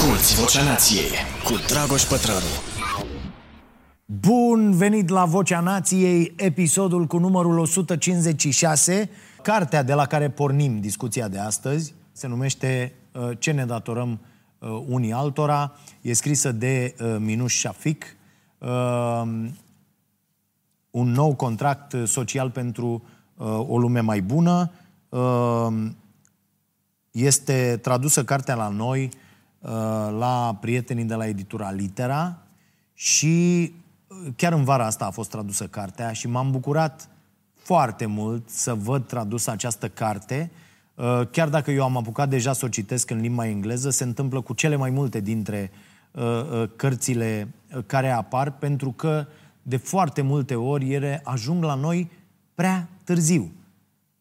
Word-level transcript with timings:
Asculți 0.00 0.40
Vocea 0.40 0.64
Nației 0.64 1.10
cu 1.44 1.52
Dragoș 1.66 2.02
Pătrălu. 2.02 2.46
Bun 4.04 4.72
venit 4.72 5.08
la 5.08 5.24
Vocea 5.24 5.60
Nației, 5.60 6.32
episodul 6.36 7.06
cu 7.06 7.18
numărul 7.18 7.58
156. 7.58 9.10
Cartea 9.42 9.82
de 9.82 9.94
la 9.94 10.06
care 10.06 10.30
pornim 10.30 10.80
discuția 10.80 11.28
de 11.28 11.38
astăzi 11.38 11.94
se 12.12 12.26
numește 12.26 12.92
uh, 13.12 13.30
Ce 13.38 13.50
ne 13.50 13.64
datorăm 13.64 14.20
uh, 14.58 14.84
unii 14.88 15.12
altora. 15.12 15.72
E 16.00 16.12
scrisă 16.12 16.52
de 16.52 16.94
uh, 17.00 17.16
Minuș 17.18 17.58
Shafik. 17.58 18.16
Un 20.90 21.10
nou 21.12 21.34
contract 21.34 21.96
social 22.06 22.50
pentru 22.50 23.02
o 23.66 23.78
lume 23.78 24.00
mai 24.00 24.20
bună. 24.20 24.72
Este 27.10 27.78
tradusă 27.82 28.24
cartea 28.24 28.54
la 28.54 28.68
noi 28.68 29.10
Uh, 29.12 29.28
la 30.18 30.58
prietenii 30.60 31.04
de 31.04 31.14
la 31.14 31.26
editura 31.26 31.70
Litera 31.70 32.38
și 32.94 33.72
uh, 34.06 34.32
chiar 34.36 34.52
în 34.52 34.64
vara 34.64 34.86
asta 34.86 35.06
a 35.06 35.10
fost 35.10 35.30
tradusă 35.30 35.66
cartea 35.66 36.12
și 36.12 36.28
m-am 36.28 36.50
bucurat 36.50 37.08
foarte 37.54 38.06
mult 38.06 38.48
să 38.48 38.74
văd 38.74 39.06
tradusă 39.06 39.50
această 39.50 39.88
carte. 39.88 40.50
Uh, 40.94 41.20
chiar 41.30 41.48
dacă 41.48 41.70
eu 41.70 41.82
am 41.82 41.96
apucat 41.96 42.28
deja 42.28 42.52
să 42.52 42.64
o 42.64 42.68
citesc 42.68 43.10
în 43.10 43.20
limba 43.20 43.46
engleză, 43.46 43.90
se 43.90 44.04
întâmplă 44.04 44.40
cu 44.40 44.54
cele 44.54 44.76
mai 44.76 44.90
multe 44.90 45.20
dintre 45.20 45.70
cărțile 46.76 47.54
care 47.86 48.10
apar, 48.10 48.50
pentru 48.50 48.90
că 48.90 49.26
de 49.62 49.76
foarte 49.76 50.22
multe 50.22 50.54
ori 50.54 50.92
ele 50.92 51.20
ajung 51.24 51.64
la 51.64 51.74
noi 51.74 52.10
prea 52.54 52.88
târziu. 53.04 53.52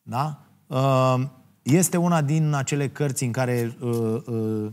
Da? 0.03 0.40
Este 1.62 1.98
una 1.98 2.22
din 2.22 2.53
acele 2.53 2.90
cărți 2.90 3.23
în 3.23 3.31
care 3.31 3.76
Uh, 3.80 4.72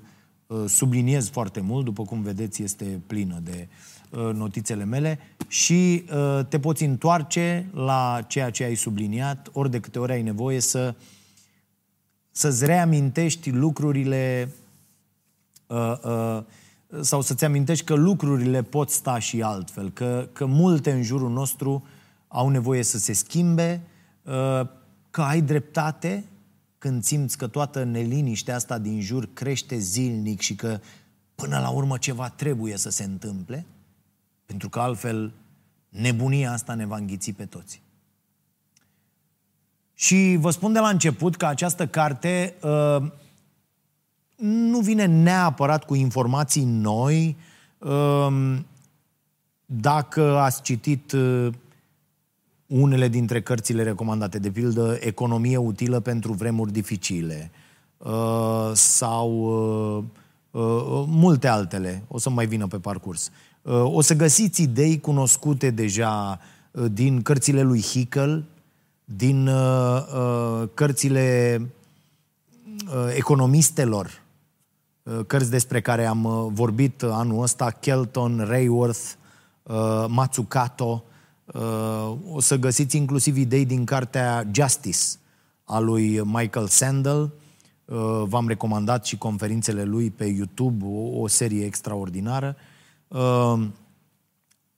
subliniez 0.66 1.28
foarte 1.28 1.60
mult, 1.60 1.84
după 1.84 2.02
cum 2.02 2.22
vedeți 2.22 2.62
este 2.62 3.00
plină 3.06 3.40
de 3.42 3.68
uh, 4.10 4.34
notițele 4.34 4.84
mele 4.84 5.18
și 5.48 6.04
uh, 6.12 6.46
te 6.48 6.58
poți 6.58 6.84
întoarce 6.84 7.70
la 7.74 8.24
ceea 8.28 8.50
ce 8.50 8.64
ai 8.64 8.74
subliniat 8.74 9.48
ori 9.52 9.70
de 9.70 9.80
câte 9.80 9.98
ori 9.98 10.12
ai 10.12 10.22
nevoie 10.22 10.60
să 10.60 10.94
să-ți 12.30 12.64
reamintești 12.64 13.50
lucrurile 13.50 14.52
sau 17.00 17.20
să-ți 17.20 17.44
amintești 17.44 17.84
că 17.84 17.94
lucrurile 17.94 18.62
pot 18.62 18.90
sta 18.90 19.18
și 19.18 19.42
altfel, 19.42 19.90
că, 19.90 20.28
că 20.32 20.46
multe 20.46 20.92
în 20.92 21.02
jurul 21.02 21.30
nostru 21.30 21.86
au 22.28 22.48
nevoie 22.48 22.82
să 22.82 22.98
se 22.98 23.12
schimbe, 23.12 23.80
că 25.10 25.22
ai 25.22 25.40
dreptate 25.40 26.24
când 26.78 27.02
simți 27.02 27.38
că 27.38 27.46
toată 27.46 27.84
neliniștea 27.84 28.54
asta 28.54 28.78
din 28.78 29.00
jur 29.00 29.28
crește 29.32 29.78
zilnic 29.78 30.40
și 30.40 30.54
că 30.54 30.80
până 31.34 31.58
la 31.58 31.68
urmă 31.68 31.98
ceva 31.98 32.28
trebuie 32.28 32.76
să 32.76 32.90
se 32.90 33.04
întâmple, 33.04 33.66
pentru 34.46 34.68
că 34.68 34.80
altfel 34.80 35.32
nebunia 35.88 36.52
asta 36.52 36.74
ne 36.74 36.86
va 36.86 36.96
înghiți 36.96 37.32
pe 37.32 37.44
toți. 37.44 37.82
Și 39.94 40.36
vă 40.40 40.50
spun 40.50 40.72
de 40.72 40.78
la 40.78 40.88
început 40.88 41.36
că 41.36 41.46
această 41.46 41.86
carte 41.86 42.54
uh, 42.62 43.10
nu 44.36 44.80
vine 44.80 45.04
neapărat 45.04 45.84
cu 45.84 45.94
informații 45.94 46.64
noi. 46.64 47.36
Uh, 47.78 48.58
dacă 49.66 50.38
ați 50.38 50.62
citit 50.62 51.12
uh, 51.12 51.52
unele 52.66 53.08
dintre 53.08 53.40
cărțile 53.40 53.82
recomandate, 53.82 54.38
de 54.38 54.50
pildă 54.50 54.96
Economie 55.00 55.56
utilă 55.56 56.00
pentru 56.00 56.32
vremuri 56.32 56.72
dificile 56.72 57.50
uh, 57.96 58.70
sau 58.72 59.30
uh, 59.30 60.04
uh, 60.50 61.04
multe 61.06 61.48
altele, 61.48 62.04
o 62.08 62.18
să 62.18 62.30
mai 62.30 62.46
vină 62.46 62.66
pe 62.66 62.78
parcurs. 62.78 63.30
O 63.68 64.00
să 64.00 64.14
găsiți 64.14 64.62
idei 64.62 65.00
cunoscute 65.00 65.70
deja 65.70 66.40
din 66.92 67.22
cărțile 67.22 67.62
lui 67.62 67.82
Hickel, 67.82 68.44
din 69.04 69.50
cărțile 70.74 71.60
economistelor, 73.16 74.22
cărți 75.26 75.50
despre 75.50 75.80
care 75.80 76.06
am 76.06 76.50
vorbit 76.52 77.02
anul 77.02 77.42
ăsta, 77.42 77.70
Kelton, 77.70 78.44
Rayworth, 78.48 79.12
Matsukato, 80.08 81.04
Uh, 81.06 81.15
o 82.30 82.40
să 82.40 82.56
găsiți 82.56 82.96
inclusiv 82.96 83.36
idei 83.36 83.64
din 83.64 83.84
cartea 83.84 84.48
Justice 84.52 84.98
a 85.64 85.78
lui 85.78 86.20
Michael 86.24 86.66
Sandel. 86.66 87.32
Uh, 87.84 88.22
v-am 88.24 88.48
recomandat 88.48 89.06
și 89.06 89.18
conferințele 89.18 89.84
lui 89.84 90.10
pe 90.10 90.24
YouTube, 90.24 90.84
o, 90.84 91.20
o 91.20 91.26
serie 91.26 91.64
extraordinară. 91.64 92.56
Uh, 93.08 93.68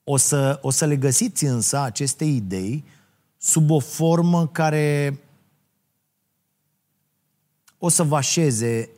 o 0.04 0.16
să, 0.16 0.58
o 0.62 0.70
să 0.70 0.86
le 0.86 0.96
găsiți 0.96 1.44
însă 1.44 1.78
aceste 1.78 2.24
idei 2.24 2.84
sub 3.36 3.70
o 3.70 3.78
formă 3.78 4.46
care 4.46 5.18
o 7.78 7.88
să 7.88 8.02
vă 8.02 8.16
așeze 8.16 8.88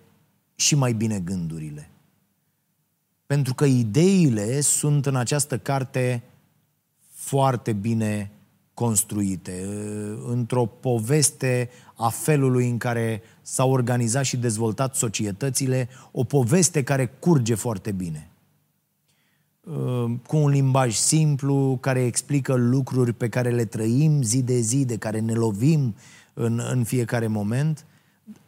și 0.55 0.75
mai 0.75 0.93
bine 0.93 1.21
gândurile. 1.21 1.91
Pentru 3.27 3.55
că 3.55 3.65
ideile 3.65 4.61
sunt 4.61 5.07
în 5.07 5.17
această 5.17 5.59
carte 5.59 6.23
foarte 7.31 7.73
bine 7.73 8.31
construite, 8.75 9.67
într-o 10.27 10.67
poveste 10.67 11.69
a 11.97 12.09
felului 12.09 12.69
în 12.69 12.79
care 12.79 13.23
s-au 13.43 13.71
organizat 13.71 14.25
și 14.25 14.37
dezvoltat 14.37 14.95
societățile, 14.95 15.89
o 16.13 16.25
poveste 16.25 16.83
care 16.83 17.07
curge 17.07 17.55
foarte 17.55 17.93
bine. 17.93 18.31
Cu 20.27 20.37
un 20.37 20.51
limbaj 20.51 20.95
simplu, 20.95 21.79
care 21.81 22.05
explică 22.05 22.55
lucruri 22.55 23.13
pe 23.13 23.29
care 23.29 23.51
le 23.51 23.65
trăim 23.65 24.23
zi 24.23 24.43
de 24.43 24.61
zi, 24.61 24.85
de 24.85 24.97
care 24.97 25.21
ne 25.21 25.33
lovim 25.33 25.95
în, 26.35 26.61
în 26.71 26.85
fiecare 26.85 27.27
moment, 27.27 27.85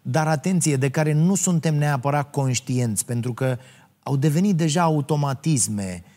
dar 0.02 0.26
atenție, 0.26 0.76
de 0.76 0.90
care 0.90 1.12
nu 1.12 1.34
suntem 1.34 1.74
neapărat 1.74 2.30
conștienți, 2.30 3.04
pentru 3.04 3.32
că 3.32 3.58
au 4.02 4.16
devenit 4.16 4.56
deja 4.56 4.82
automatisme, 4.82 6.02
Uh, 6.04 6.11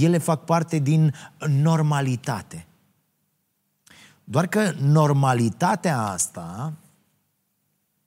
ele 0.00 0.18
fac 0.18 0.44
parte 0.44 0.78
din 0.78 1.14
normalitate. 1.48 2.66
Doar 4.24 4.46
că 4.46 4.72
normalitatea 4.80 6.02
asta 6.02 6.72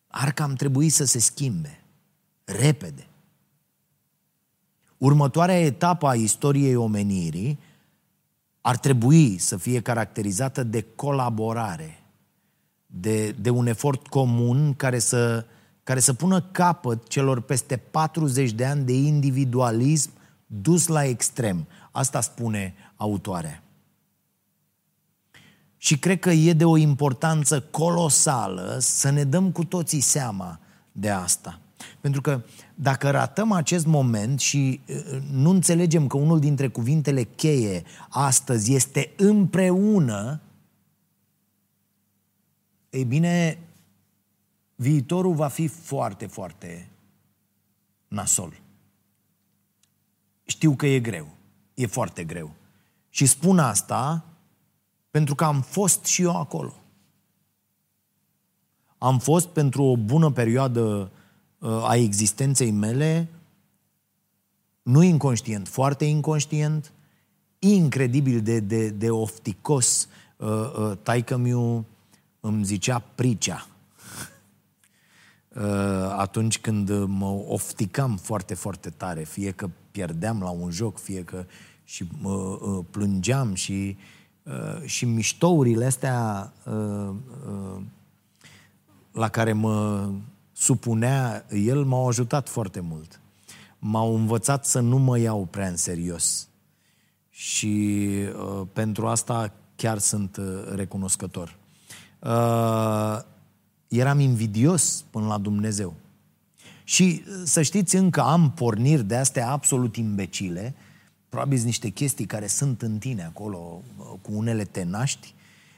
ar 0.07 0.31
cam 0.31 0.53
trebui 0.53 0.89
să 0.89 1.05
se 1.05 1.19
schimbe 1.19 1.83
repede. 2.43 3.07
Următoarea 4.97 5.59
etapă 5.59 6.07
a 6.07 6.15
istoriei 6.15 6.75
omenirii 6.75 7.59
ar 8.61 8.77
trebui 8.77 9.37
să 9.37 9.57
fie 9.57 9.81
caracterizată 9.81 10.63
de 10.63 10.85
colaborare, 10.95 12.03
de, 12.85 13.31
de 13.31 13.49
un 13.49 13.67
efort 13.67 14.07
comun 14.07 14.73
care 14.73 14.99
să, 14.99 15.45
care 15.83 15.99
să 15.99 16.13
pună 16.13 16.41
capăt 16.41 17.07
celor 17.07 17.41
peste 17.41 17.77
40 17.77 18.51
de 18.51 18.65
ani 18.65 18.83
de 18.83 18.93
individualism 18.93 20.11
dus 20.47 20.87
la 20.87 21.03
extrem. 21.03 21.67
Asta 21.91 22.21
spune 22.21 22.73
autoarea. 22.95 23.63
Și 25.77 25.99
cred 25.99 26.19
că 26.19 26.29
e 26.29 26.53
de 26.53 26.65
o 26.65 26.77
importanță 26.77 27.61
colosală 27.61 28.77
să 28.79 29.09
ne 29.09 29.23
dăm 29.23 29.51
cu 29.51 29.63
toții 29.63 29.99
seama 29.99 30.59
de 30.91 31.09
asta. 31.09 31.59
Pentru 32.01 32.21
că 32.21 32.41
dacă 32.75 33.09
ratăm 33.09 33.51
acest 33.51 33.85
moment 33.85 34.39
și 34.39 34.81
uh, 34.87 35.19
nu 35.31 35.49
înțelegem 35.49 36.07
că 36.07 36.17
unul 36.17 36.39
dintre 36.39 36.67
cuvintele 36.67 37.23
cheie 37.23 37.83
astăzi 38.09 38.73
este 38.73 39.13
împreună, 39.17 40.41
ei 42.89 43.03
bine, 43.03 43.59
viitorul 44.75 45.33
va 45.33 45.47
fi 45.47 45.67
foarte, 45.67 46.25
foarte 46.25 46.89
nasol. 48.07 48.61
Știu 50.49 50.75
că 50.75 50.85
e 50.85 50.99
greu. 50.99 51.27
E 51.73 51.85
foarte 51.85 52.23
greu. 52.23 52.51
Și 53.09 53.25
spun 53.25 53.59
asta 53.59 54.25
pentru 55.11 55.35
că 55.35 55.43
am 55.43 55.61
fost 55.61 56.05
și 56.05 56.21
eu 56.21 56.39
acolo. 56.39 56.73
Am 58.97 59.19
fost 59.19 59.47
pentru 59.47 59.83
o 59.83 59.97
bună 59.97 60.31
perioadă 60.31 61.11
uh, 61.59 61.89
a 61.89 61.95
existenței 61.95 62.71
mele, 62.71 63.27
nu 64.81 65.01
inconștient, 65.01 65.67
foarte 65.67 66.05
inconștient, 66.05 66.91
incredibil 67.59 68.41
de, 68.41 68.59
de, 68.59 68.89
de 68.89 69.09
ofticos. 69.09 70.07
Uh, 70.37 70.47
uh, 70.47 70.97
taică 71.03 71.35
îmi 72.39 72.63
zicea 72.63 72.99
pricea 73.15 73.67
atunci 76.25 76.59
când 76.59 77.03
mă 77.05 77.43
ofticam 77.47 78.17
foarte, 78.17 78.53
foarte 78.53 78.89
tare, 78.89 79.23
fie 79.23 79.51
că 79.51 79.69
pierdeam 79.97 80.41
la 80.41 80.49
un 80.49 80.71
joc, 80.71 80.99
fie 80.99 81.23
că 81.23 81.45
și 81.83 82.07
uh, 82.23 82.79
plângeam 82.89 83.53
și, 83.53 83.97
uh, 84.43 84.85
și 84.85 85.05
miștourile 85.05 85.85
astea 85.85 86.53
uh, 86.65 87.09
uh, 87.47 87.81
la 89.11 89.29
care 89.29 89.53
mă 89.53 90.09
supunea 90.51 91.45
el 91.49 91.83
m-au 91.83 92.07
ajutat 92.07 92.49
foarte 92.49 92.79
mult. 92.79 93.19
m-au 93.79 94.15
învățat 94.15 94.65
să 94.65 94.79
nu 94.79 94.97
mă 94.97 95.19
iau 95.19 95.45
prea 95.45 95.67
în 95.67 95.77
serios. 95.77 96.47
Și 97.29 98.07
uh, 98.39 98.67
pentru 98.73 99.07
asta 99.07 99.53
chiar 99.75 99.97
sunt 99.97 100.37
uh, 100.37 100.45
recunoscător. 100.75 101.55
Uh, 102.19 103.19
eram 103.87 104.19
invidios 104.19 105.05
până 105.09 105.27
la 105.27 105.37
Dumnezeu. 105.37 105.93
Și 106.87 107.23
uh, 107.27 107.41
să 107.43 107.61
știți, 107.61 107.95
încă 107.95 108.21
am 108.21 108.51
porniri 108.51 109.03
de 109.03 109.15
astea 109.15 109.49
absolut 109.49 109.95
imbecile, 109.95 110.75
probabil 111.29 111.61
niște 111.63 111.89
chestii 111.89 112.25
care 112.25 112.47
sunt 112.47 112.81
în 112.81 112.97
tine 112.97 113.23
acolo, 113.23 113.81
uh, 113.97 114.05
cu 114.21 114.31
unele 114.33 114.63
te 114.63 114.83
naști. 114.83 115.33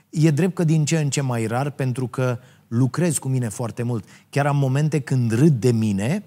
E 0.10 0.32
drept 0.32 0.56
că 0.56 0.64
din 0.64 0.86
ce 0.86 1.00
în 1.00 1.10
ce 1.10 1.22
mai 1.22 1.46
rar, 1.46 1.70
pentru 1.70 2.08
că 2.08 2.40
lucrez 2.68 3.18
cu 3.18 3.28
mine 3.28 3.48
foarte 3.48 3.84
mult. 3.84 4.04
Chiar 4.30 4.46
am 4.46 4.58
momente 4.58 5.00
când 5.00 5.32
râd 5.32 5.60
de 5.60 5.72
mine, 5.72 6.24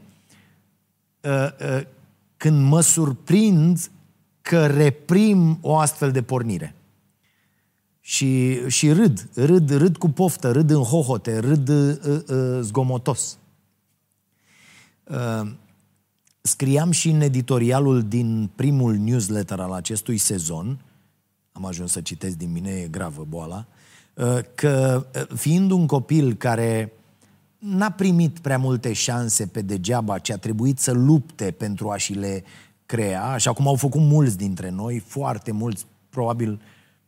uh, 1.21 1.81
când 2.37 2.69
mă 2.69 2.81
surprind 2.81 3.91
că 4.41 4.67
reprim 4.67 5.59
o 5.61 5.77
astfel 5.77 6.11
de 6.11 6.23
pornire. 6.23 6.75
Și, 8.01 8.61
și 8.69 8.93
râd, 8.93 9.29
râd, 9.35 9.71
râd 9.71 9.97
cu 9.97 10.09
poftă, 10.09 10.51
râd 10.51 10.71
în 10.71 10.83
hohote, 10.83 11.39
râd 11.39 11.69
uh, 11.69 11.97
uh, 12.05 12.59
zgomotos. 12.61 13.37
Uh, 15.05 15.51
scriam 16.41 16.91
și 16.91 17.11
în 17.11 17.21
editorialul 17.21 18.03
din 18.03 18.51
primul 18.55 18.95
newsletter 18.95 19.61
al 19.61 19.73
acestui 19.73 20.17
sezon, 20.17 20.85
am 21.53 21.65
ajuns 21.65 21.93
să 21.93 22.01
citesc 22.01 22.37
din 22.37 22.53
mine, 22.53 22.71
e 22.71 22.89
gravă 22.89 23.27
boala, 23.29 23.67
uh, 24.15 24.39
că 24.55 25.07
uh, 25.15 25.37
fiind 25.37 25.71
un 25.71 25.87
copil 25.87 26.35
care 26.35 26.93
n-a 27.59 27.91
primit 27.91 28.39
prea 28.39 28.59
multe 28.59 28.93
șanse 28.93 29.47
pe 29.47 29.63
degeaba, 29.63 30.19
ci 30.19 30.31
a 30.31 30.37
trebuit 30.37 30.79
să 30.79 30.93
lupte 30.93 31.51
pentru 31.51 31.91
a 31.91 31.97
și 31.97 32.13
le 32.13 32.45
crea, 32.87 33.25
așa 33.25 33.53
cum 33.53 33.67
au 33.67 33.75
făcut 33.75 34.01
mulți 34.01 34.37
dintre 34.37 34.71
noi, 34.71 34.99
foarte 34.99 35.53
mulți, 35.53 35.87
probabil 36.09 36.61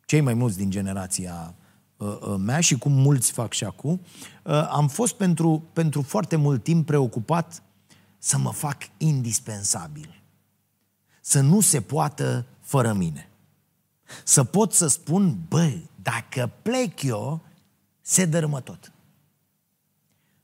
cei 0.05 0.21
mai 0.21 0.35
mulți 0.35 0.57
din 0.57 0.71
generația 0.71 1.55
uh, 1.97 2.19
uh, 2.21 2.35
mea 2.39 2.61
și 2.61 2.79
cum 2.79 2.93
mulți 2.93 3.33
fac 3.33 3.53
și 3.53 3.65
acum, 3.65 4.01
uh, 4.43 4.69
am 4.71 4.89
fost 4.89 5.15
pentru, 5.15 5.63
pentru 5.73 6.03
foarte 6.03 6.37
mult 6.37 6.63
timp 6.63 6.87
preocupat 6.87 7.63
să 8.25 8.39
mă 8.39 8.53
fac 8.53 8.83
indispensabil. 8.97 10.23
Să 11.21 11.41
nu 11.41 11.61
se 11.61 11.81
poată 11.81 12.47
fără 12.61 12.93
mine. 12.93 13.29
Să 14.25 14.45
pot 14.45 14.73
să 14.73 14.87
spun, 14.87 15.39
bă, 15.49 15.73
dacă 16.03 16.53
plec 16.63 17.03
eu, 17.03 17.41
se 18.01 18.25
dărâmă 18.25 18.61
tot. 18.61 18.93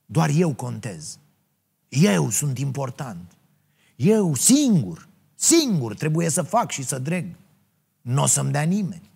Doar 0.06 0.28
eu 0.28 0.54
contez. 0.54 1.18
Eu 1.88 2.30
sunt 2.30 2.58
important. 2.58 3.36
Eu 3.96 4.34
singur, 4.34 5.08
singur 5.34 5.94
trebuie 5.94 6.28
să 6.28 6.42
fac 6.42 6.70
și 6.70 6.82
să 6.82 6.98
dreg. 6.98 7.36
Nu 8.00 8.22
o 8.22 8.26
să-mi 8.26 8.52
dea 8.52 8.62
nimeni. 8.62 9.10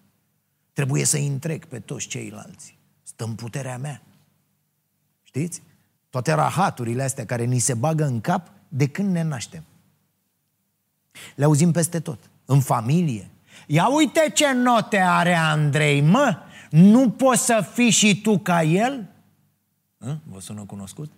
Trebuie 0.72 1.04
să-i 1.04 1.26
întrec 1.26 1.64
pe 1.64 1.80
toți 1.80 2.06
ceilalți. 2.06 2.78
Stă 3.02 3.24
în 3.24 3.34
puterea 3.34 3.78
mea. 3.78 4.02
Știți? 5.22 5.62
Toate 6.14 6.32
rahaturile 6.32 7.02
astea 7.02 7.26
care 7.26 7.44
ni 7.44 7.58
se 7.58 7.74
bagă 7.74 8.04
în 8.04 8.20
cap 8.20 8.50
de 8.68 8.86
când 8.86 9.12
ne 9.12 9.22
naștem. 9.22 9.64
Le 11.34 11.44
auzim 11.44 11.72
peste 11.72 12.00
tot. 12.00 12.18
În 12.44 12.60
familie. 12.60 13.30
Ia 13.66 13.88
uite 13.88 14.30
ce 14.34 14.52
note 14.52 14.98
are 14.98 15.34
Andrei, 15.34 16.00
mă! 16.00 16.36
Nu 16.70 17.10
poți 17.10 17.44
să 17.44 17.66
fii 17.72 17.90
și 17.90 18.20
tu 18.20 18.38
ca 18.38 18.62
el? 18.62 19.06
Hă? 20.00 20.16
Vă 20.22 20.40
sună 20.40 20.64
cunoscut? 20.66 21.10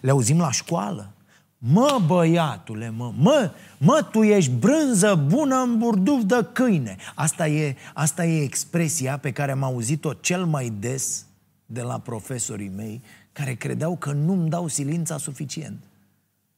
Le 0.00 0.10
auzim 0.10 0.38
la 0.38 0.50
școală. 0.50 1.12
Mă, 1.58 2.02
băiatule, 2.06 2.90
mă, 2.90 3.12
mă, 3.16 3.52
mă, 3.78 4.08
tu 4.10 4.22
ești 4.22 4.50
brânză 4.50 5.14
bună 5.14 5.56
în 5.56 5.78
burduf 5.78 6.22
de 6.22 6.48
câine. 6.52 6.96
Asta 7.14 7.48
e, 7.48 7.76
asta 7.94 8.24
e 8.24 8.42
expresia 8.42 9.18
pe 9.18 9.32
care 9.32 9.50
am 9.50 9.62
auzit-o 9.62 10.12
cel 10.12 10.44
mai 10.44 10.72
des 10.78 11.26
de 11.66 11.82
la 11.82 11.98
profesorii 11.98 12.72
mei 12.76 13.02
care 13.36 13.54
credeau 13.54 13.96
că 13.96 14.12
nu-mi 14.12 14.48
dau 14.48 14.68
silința 14.68 15.18
suficient. 15.18 15.82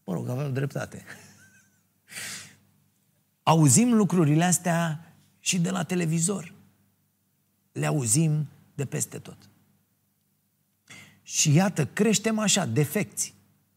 Mă 0.05 0.13
rog, 0.13 0.29
aveau 0.29 0.51
dreptate. 0.51 1.05
Auzim 3.43 3.93
lucrurile 3.93 4.45
astea 4.45 5.13
și 5.41 5.61
de 5.61 5.71
la 5.71 5.85
televizor. 5.85 6.53
Le 7.73 7.87
auzim 7.87 8.47
de 8.75 8.85
peste 8.85 9.19
tot. 9.19 9.49
Și 11.23 11.53
iată, 11.53 11.87
creștem 11.87 12.39
așa, 12.39 12.67
defecți. 12.67 13.35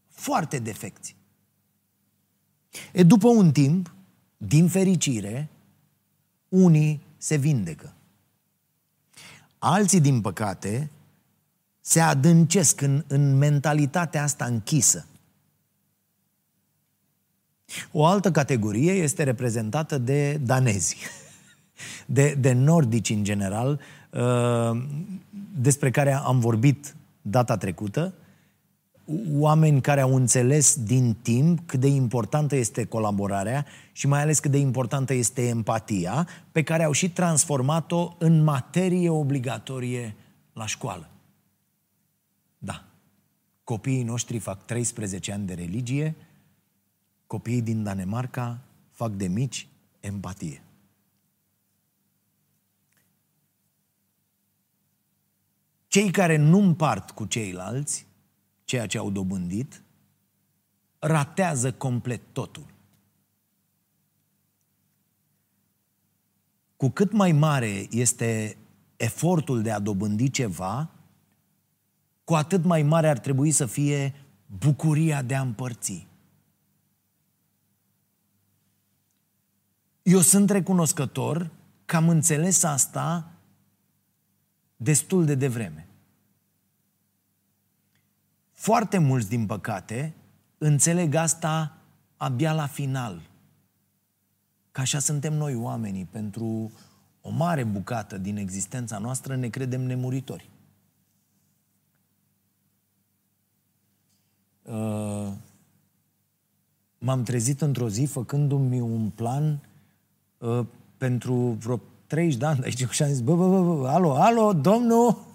Foarte 0.08 0.58
defecți. 0.58 1.16
E 2.92 3.02
după 3.02 3.28
un 3.28 3.52
timp, 3.52 3.94
din 4.36 4.68
fericire, 4.68 5.48
unii 6.48 7.02
se 7.16 7.36
vindecă. 7.36 7.94
Alții, 9.58 10.00
din 10.00 10.20
păcate, 10.20 10.90
se 11.84 12.00
adâncesc 12.00 12.80
în, 12.80 13.04
în 13.06 13.36
mentalitatea 13.36 14.22
asta 14.22 14.44
închisă. 14.44 15.06
O 17.92 18.04
altă 18.04 18.30
categorie 18.30 18.92
este 18.92 19.22
reprezentată 19.22 19.98
de 19.98 20.40
danezi, 20.44 20.96
de, 22.06 22.36
de 22.40 22.52
nordici 22.52 23.10
în 23.10 23.24
general, 23.24 23.80
uh, 24.10 24.82
despre 25.54 25.90
care 25.90 26.12
am 26.12 26.38
vorbit 26.38 26.94
data 27.22 27.56
trecută, 27.56 28.14
oameni 29.32 29.80
care 29.80 30.00
au 30.00 30.14
înțeles 30.14 30.76
din 30.82 31.16
timp 31.22 31.60
cât 31.66 31.80
de 31.80 31.88
importantă 31.88 32.56
este 32.56 32.84
colaborarea 32.84 33.66
și 33.92 34.06
mai 34.06 34.22
ales 34.22 34.38
cât 34.38 34.50
de 34.50 34.58
importantă 34.58 35.14
este 35.14 35.46
empatia, 35.46 36.28
pe 36.52 36.62
care 36.62 36.84
au 36.84 36.92
și 36.92 37.10
transformat-o 37.10 38.14
în 38.18 38.44
materie 38.44 39.08
obligatorie 39.08 40.16
la 40.52 40.66
școală. 40.66 41.11
Da. 43.64 43.74
Copiii 43.74 44.02
noștri 44.02 44.38
fac 44.38 44.64
13 44.64 45.32
ani 45.32 45.46
de 45.46 45.54
religie, 45.54 46.16
copiii 47.26 47.62
din 47.62 47.82
Danemarca 47.82 48.60
fac 48.90 49.12
de 49.12 49.26
mici 49.26 49.68
empatie. 50.00 50.62
Cei 55.86 56.10
care 56.10 56.36
nu 56.36 56.58
împart 56.58 57.10
cu 57.10 57.24
ceilalți 57.24 58.06
ceea 58.64 58.86
ce 58.86 58.98
au 58.98 59.10
dobândit, 59.10 59.82
ratează 60.98 61.72
complet 61.72 62.20
totul. 62.32 62.66
Cu 66.76 66.88
cât 66.88 67.12
mai 67.12 67.32
mare 67.32 67.86
este 67.90 68.56
efortul 68.96 69.62
de 69.62 69.70
a 69.70 69.78
dobândi 69.78 70.30
ceva, 70.30 70.90
cu 72.24 72.34
atât 72.34 72.64
mai 72.64 72.82
mare 72.82 73.08
ar 73.08 73.18
trebui 73.18 73.50
să 73.50 73.66
fie 73.66 74.14
bucuria 74.58 75.22
de 75.22 75.34
a 75.34 75.40
împărți. 75.40 76.06
Eu 80.02 80.20
sunt 80.20 80.50
recunoscător 80.50 81.50
că 81.84 81.96
am 81.96 82.08
înțeles 82.08 82.62
asta 82.62 83.32
destul 84.76 85.24
de 85.24 85.34
devreme. 85.34 85.86
Foarte 88.52 88.98
mulți, 88.98 89.28
din 89.28 89.46
păcate, 89.46 90.14
înțeleg 90.58 91.14
asta 91.14 91.76
abia 92.16 92.52
la 92.52 92.66
final. 92.66 93.30
Că 94.70 94.80
așa 94.80 94.98
suntem 94.98 95.34
noi 95.34 95.54
oamenii. 95.54 96.04
Pentru 96.04 96.72
o 97.20 97.30
mare 97.30 97.64
bucată 97.64 98.18
din 98.18 98.36
existența 98.36 98.98
noastră 98.98 99.36
ne 99.36 99.48
credem 99.48 99.80
nemuritori. 99.80 100.50
Uh, 104.62 105.32
m-am 106.98 107.22
trezit 107.22 107.60
într-o 107.60 107.88
zi 107.88 108.04
făcându-mi 108.04 108.80
un 108.80 109.10
plan 109.14 109.60
uh, 110.38 110.66
pentru 110.96 111.34
vreo 111.34 111.80
30 112.06 112.36
de 112.38 112.46
ani 112.46 112.62
aici 112.62 112.88
și 112.90 113.02
am 113.02 113.08
zis, 113.08 113.20
bă, 113.20 113.36
bă, 113.36 113.48
bă, 113.48 113.74
bă, 113.74 113.88
alo, 113.88 114.14
alo, 114.14 114.52
domnul, 114.52 115.30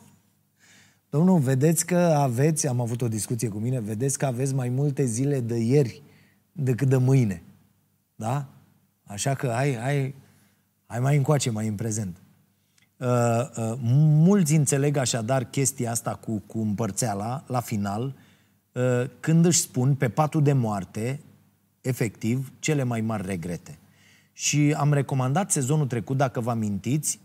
Domnul, 1.10 1.40
vedeți 1.40 1.86
că 1.86 1.98
aveți, 1.98 2.68
am 2.68 2.82
avut 2.82 3.02
o 3.02 3.08
discuție 3.08 3.50
cu 3.50 3.58
mine, 3.58 3.80
vedeți 3.80 4.18
că 4.18 4.26
aveți 4.26 4.54
mai 4.54 4.70
multe 4.70 5.06
zile 5.06 5.40
de 5.40 5.58
ieri 5.58 6.02
decât 6.52 6.90
de 6.90 6.98
mâine. 6.98 7.44
Da? 8.16 8.48
Așa 9.04 9.34
că 9.34 9.52
hai, 9.56 9.76
hai, 9.76 10.16
hai 10.86 11.00
mai 11.00 11.16
încoace, 11.18 11.50
mai 11.50 11.68
în 11.68 11.76
prezent. 11.76 12.18
Uh, 12.98 13.08
uh, 13.08 13.74
mulți 13.82 14.56
înțeleg 14.56 14.98
așadar 14.98 15.44
chestia 15.44 15.92
asta 15.92 16.16
cu, 16.16 16.44
cu 16.46 16.60
împărțeala 16.60 17.44
la 17.48 17.60
final 17.60 18.06
uh, 18.06 18.14
când 19.20 19.46
își 19.46 19.60
spun 19.60 19.96
pe 19.96 20.10
patul 20.10 20.44
de 20.44 20.54
moarte, 20.54 21.20
efectiv, 21.82 22.52
cele 22.60 22.84
mai 22.84 23.02
mari 23.02 23.26
regrete. 23.26 23.78
Și 24.34 24.74
am 24.78 24.94
recomandat 24.94 25.52
sezonul 25.52 25.88
trecut, 25.88 26.18
dacă 26.18 26.40
vă 26.40 26.50
amintiți, 26.50 27.20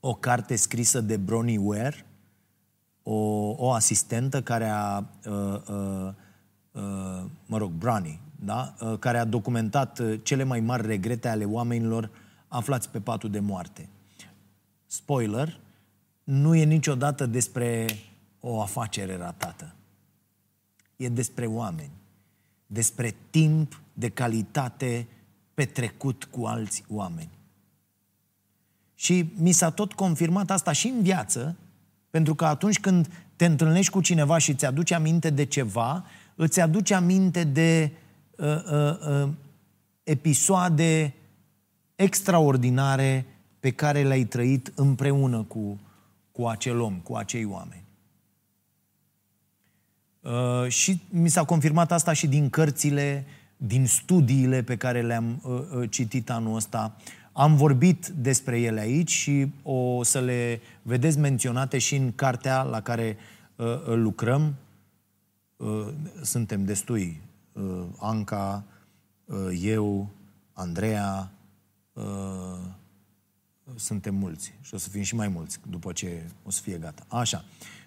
o 0.00 0.14
carte 0.14 0.56
scrisă 0.56 1.00
de 1.00 1.16
Bronnie 1.16 1.58
Ware, 1.58 2.06
o, 3.02 3.14
o 3.56 3.72
asistentă 3.72 4.42
care 4.42 4.68
a, 4.68 4.98
uh, 4.98 5.60
uh, 5.68 6.12
uh, 6.72 7.24
mă 7.46 7.58
rog, 7.58 7.70
Brani, 7.70 8.20
da? 8.44 8.74
Uh, 8.80 8.98
care 8.98 9.18
a 9.18 9.24
documentat 9.24 9.98
uh, 9.98 10.20
cele 10.22 10.44
mai 10.44 10.60
mari 10.60 10.86
regrete 10.86 11.28
ale 11.28 11.44
oamenilor 11.44 12.10
aflați 12.48 12.90
pe 12.90 13.00
patul 13.00 13.30
de 13.30 13.40
moarte. 13.40 13.88
Spoiler, 14.86 15.60
nu 16.24 16.54
e 16.54 16.64
niciodată 16.64 17.26
despre 17.26 17.86
o 18.40 18.60
afacere 18.60 19.16
ratată. 19.16 19.74
E 21.00 21.08
despre 21.08 21.46
oameni, 21.46 21.90
despre 22.66 23.14
timp 23.30 23.80
de 23.92 24.08
calitate 24.08 25.06
petrecut 25.54 26.24
cu 26.24 26.44
alți 26.44 26.84
oameni. 26.88 27.38
Și 28.94 29.32
mi 29.36 29.52
s-a 29.52 29.70
tot 29.70 29.92
confirmat 29.92 30.50
asta 30.50 30.72
și 30.72 30.88
în 30.88 31.02
viață, 31.02 31.56
pentru 32.10 32.34
că 32.34 32.44
atunci 32.44 32.80
când 32.80 33.08
te 33.36 33.44
întâlnești 33.44 33.92
cu 33.92 34.00
cineva 34.00 34.38
și 34.38 34.50
îți 34.50 34.66
aduce 34.66 34.94
aminte 34.94 35.30
de 35.30 35.44
ceva, 35.44 36.04
îți 36.34 36.60
aduce 36.60 36.94
aminte 36.94 37.44
de 37.44 37.92
uh, 38.36 38.46
uh, 38.46 39.22
uh, 39.22 39.28
episoade 40.02 41.14
extraordinare 41.94 43.26
pe 43.60 43.70
care 43.70 44.02
le-ai 44.02 44.24
trăit 44.24 44.72
împreună 44.74 45.42
cu, 45.42 45.80
cu 46.32 46.46
acel 46.46 46.80
om, 46.80 46.94
cu 46.94 47.14
acei 47.14 47.44
oameni. 47.44 47.88
Uh, 50.20 50.68
și 50.68 51.00
mi 51.10 51.28
s-a 51.28 51.44
confirmat 51.44 51.92
asta 51.92 52.12
și 52.12 52.26
din 52.26 52.50
cărțile, 52.50 53.26
din 53.56 53.86
studiile 53.86 54.62
pe 54.62 54.76
care 54.76 55.02
le-am 55.02 55.40
uh, 55.42 55.60
uh, 55.76 55.90
citit 55.90 56.30
anul 56.30 56.56
ăsta. 56.56 56.96
Am 57.32 57.56
vorbit 57.56 58.06
despre 58.06 58.60
ele 58.60 58.80
aici 58.80 59.10
și 59.10 59.52
o 59.62 60.02
să 60.02 60.20
le 60.20 60.60
vedeți 60.82 61.18
menționate 61.18 61.78
și 61.78 61.96
în 61.96 62.12
cartea 62.12 62.62
la 62.62 62.80
care 62.80 63.16
uh, 63.56 63.66
uh 63.66 63.94
lucrăm. 63.94 64.54
Uh, 65.56 65.86
suntem 66.22 66.64
destui. 66.64 67.20
Uh, 67.52 67.84
Anca, 67.98 68.64
uh, 69.24 69.58
eu, 69.62 70.08
Andreea, 70.52 71.30
uh, 71.92 72.58
suntem 73.74 74.14
mulți 74.14 74.52
și 74.60 74.74
o 74.74 74.78
să 74.78 74.88
fim 74.88 75.02
și 75.02 75.14
mai 75.14 75.28
mulți 75.28 75.58
după 75.70 75.92
ce 75.92 76.22
o 76.44 76.50
să 76.50 76.60
fie 76.62 76.76
gata. 76.76 77.04
Așa. 77.08 77.44
Uh, 77.44 77.79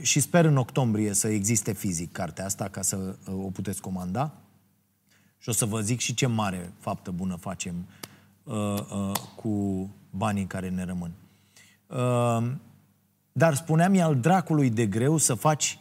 și 0.00 0.20
sper 0.20 0.44
în 0.44 0.56
octombrie 0.56 1.12
să 1.12 1.28
existe 1.28 1.72
fizic 1.72 2.12
cartea 2.12 2.44
asta 2.44 2.68
ca 2.68 2.82
să 2.82 2.96
uh, 2.96 3.34
o 3.44 3.50
puteți 3.50 3.80
comanda. 3.80 4.32
Și 5.38 5.48
o 5.48 5.52
să 5.52 5.64
vă 5.64 5.80
zic 5.80 6.00
și 6.00 6.14
ce 6.14 6.26
mare 6.26 6.72
faptă 6.78 7.10
bună 7.10 7.36
facem 7.36 7.74
uh, 8.42 8.54
uh, 8.54 9.12
cu 9.36 9.88
banii 10.10 10.46
care 10.46 10.68
ne 10.68 10.84
rămân. 10.84 11.10
Uh, 11.86 12.52
dar 13.32 13.54
spuneam, 13.54 13.94
e 13.94 14.02
al 14.02 14.16
dracului 14.16 14.70
de 14.70 14.86
greu 14.86 15.16
să 15.16 15.34
faci 15.34 15.78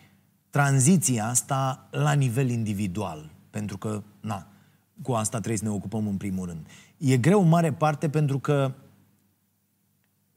tranziția 0.50 1.27
asta 1.27 1.88
la 1.91 2.13
nivel 2.13 2.50
individual. 2.50 3.31
Pentru 3.50 3.77
că, 3.77 4.03
na, 4.19 4.48
cu 5.01 5.12
asta 5.12 5.38
trebuie 5.38 5.57
să 5.57 5.63
ne 5.63 5.69
ocupăm 5.69 6.07
în 6.07 6.17
primul 6.17 6.46
rând. 6.46 6.67
E 6.98 7.17
greu 7.17 7.41
în 7.41 7.48
mare 7.48 7.74
parte 7.74 8.10
pentru 8.10 8.39
că 8.39 8.74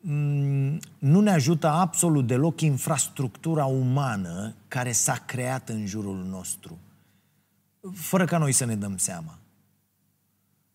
Mm, 0.02 0.59
nu 0.98 1.20
ne 1.20 1.30
ajută 1.30 1.68
absolut 1.68 2.26
deloc 2.26 2.60
infrastructura 2.60 3.64
umană 3.64 4.54
care 4.68 4.92
s-a 4.92 5.22
creat 5.26 5.68
în 5.68 5.86
jurul 5.86 6.24
nostru, 6.24 6.78
fără 7.94 8.24
ca 8.24 8.38
noi 8.38 8.52
să 8.52 8.64
ne 8.64 8.76
dăm 8.76 8.96
seama. 8.96 9.38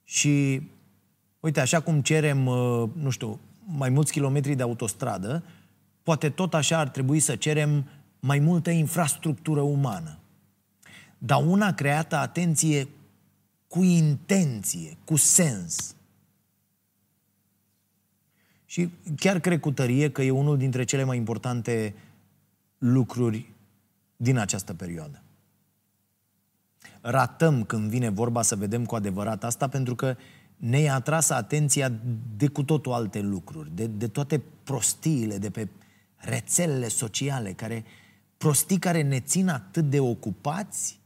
Și, 0.04 0.62
uite, 1.40 1.60
așa 1.60 1.82
cum 1.82 2.02
cerem, 2.02 2.46
uh, 2.46 2.90
nu 2.94 3.10
știu, 3.10 3.40
mai 3.66 3.90
mulți 3.90 4.12
kilometri 4.12 4.56
de 4.56 4.64
autostradă, 4.64 5.44
poate 6.04 6.30
tot 6.30 6.54
așa 6.54 6.78
ar 6.78 6.90
trebui 6.90 7.20
să 7.20 7.36
cerem 7.36 7.86
mai 8.20 8.40
multă 8.40 8.70
infrastructură 8.70 9.62
umană. 9.62 10.20
Dar 11.18 11.44
una 11.46 11.74
creată, 11.74 12.16
atenție, 12.16 12.88
cu 13.68 13.84
intenție, 13.84 14.98
cu 15.06 15.16
sens. 15.16 15.95
Și 18.76 18.90
chiar 19.16 19.40
cred 19.40 19.60
cu 19.60 19.72
tărie 19.72 20.12
că 20.12 20.22
e 20.22 20.32
unul 20.32 20.58
dintre 20.58 20.84
cele 20.84 21.04
mai 21.04 21.18
importante 21.18 21.96
lucruri 22.78 23.54
din 24.18 24.38
această 24.38 24.74
perioadă. 24.74 25.24
Ratăm 27.02 27.64
când 27.64 27.90
vine 27.90 28.10
vorba 28.10 28.42
să 28.42 28.56
vedem 28.56 28.86
cu 28.86 28.96
adevărat 28.96 29.44
asta 29.44 29.68
pentru 29.68 29.96
că 29.96 30.16
ne-a 30.56 30.94
atras 30.94 31.30
atenția 31.30 31.92
de 32.38 32.48
cu 32.48 32.64
totul 32.64 32.92
alte 32.92 33.22
lucruri, 33.22 33.76
de, 33.76 33.88
de 33.88 34.08
toate 34.08 34.42
prostiile 34.64 35.38
de 35.38 35.50
pe 35.50 35.68
rețelele 36.16 36.88
sociale, 36.88 37.52
care, 37.52 37.84
prostii 38.38 38.80
care 38.80 39.02
ne 39.02 39.20
țin 39.20 39.48
atât 39.48 39.90
de 39.90 40.00
ocupați, 40.00 41.00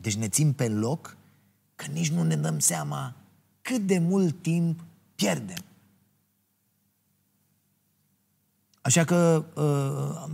deci 0.00 0.16
ne 0.16 0.28
țin 0.28 0.52
pe 0.52 0.68
loc, 0.68 1.16
că 1.74 1.86
nici 1.92 2.10
nu 2.10 2.22
ne 2.22 2.36
dăm 2.36 2.58
seama 2.58 3.14
cât 3.62 3.80
de 3.86 3.98
mult 3.98 4.42
timp 4.42 4.84
pierdem. 5.14 5.65
Așa 8.86 9.04
că 9.04 9.44
uh, 9.54 10.30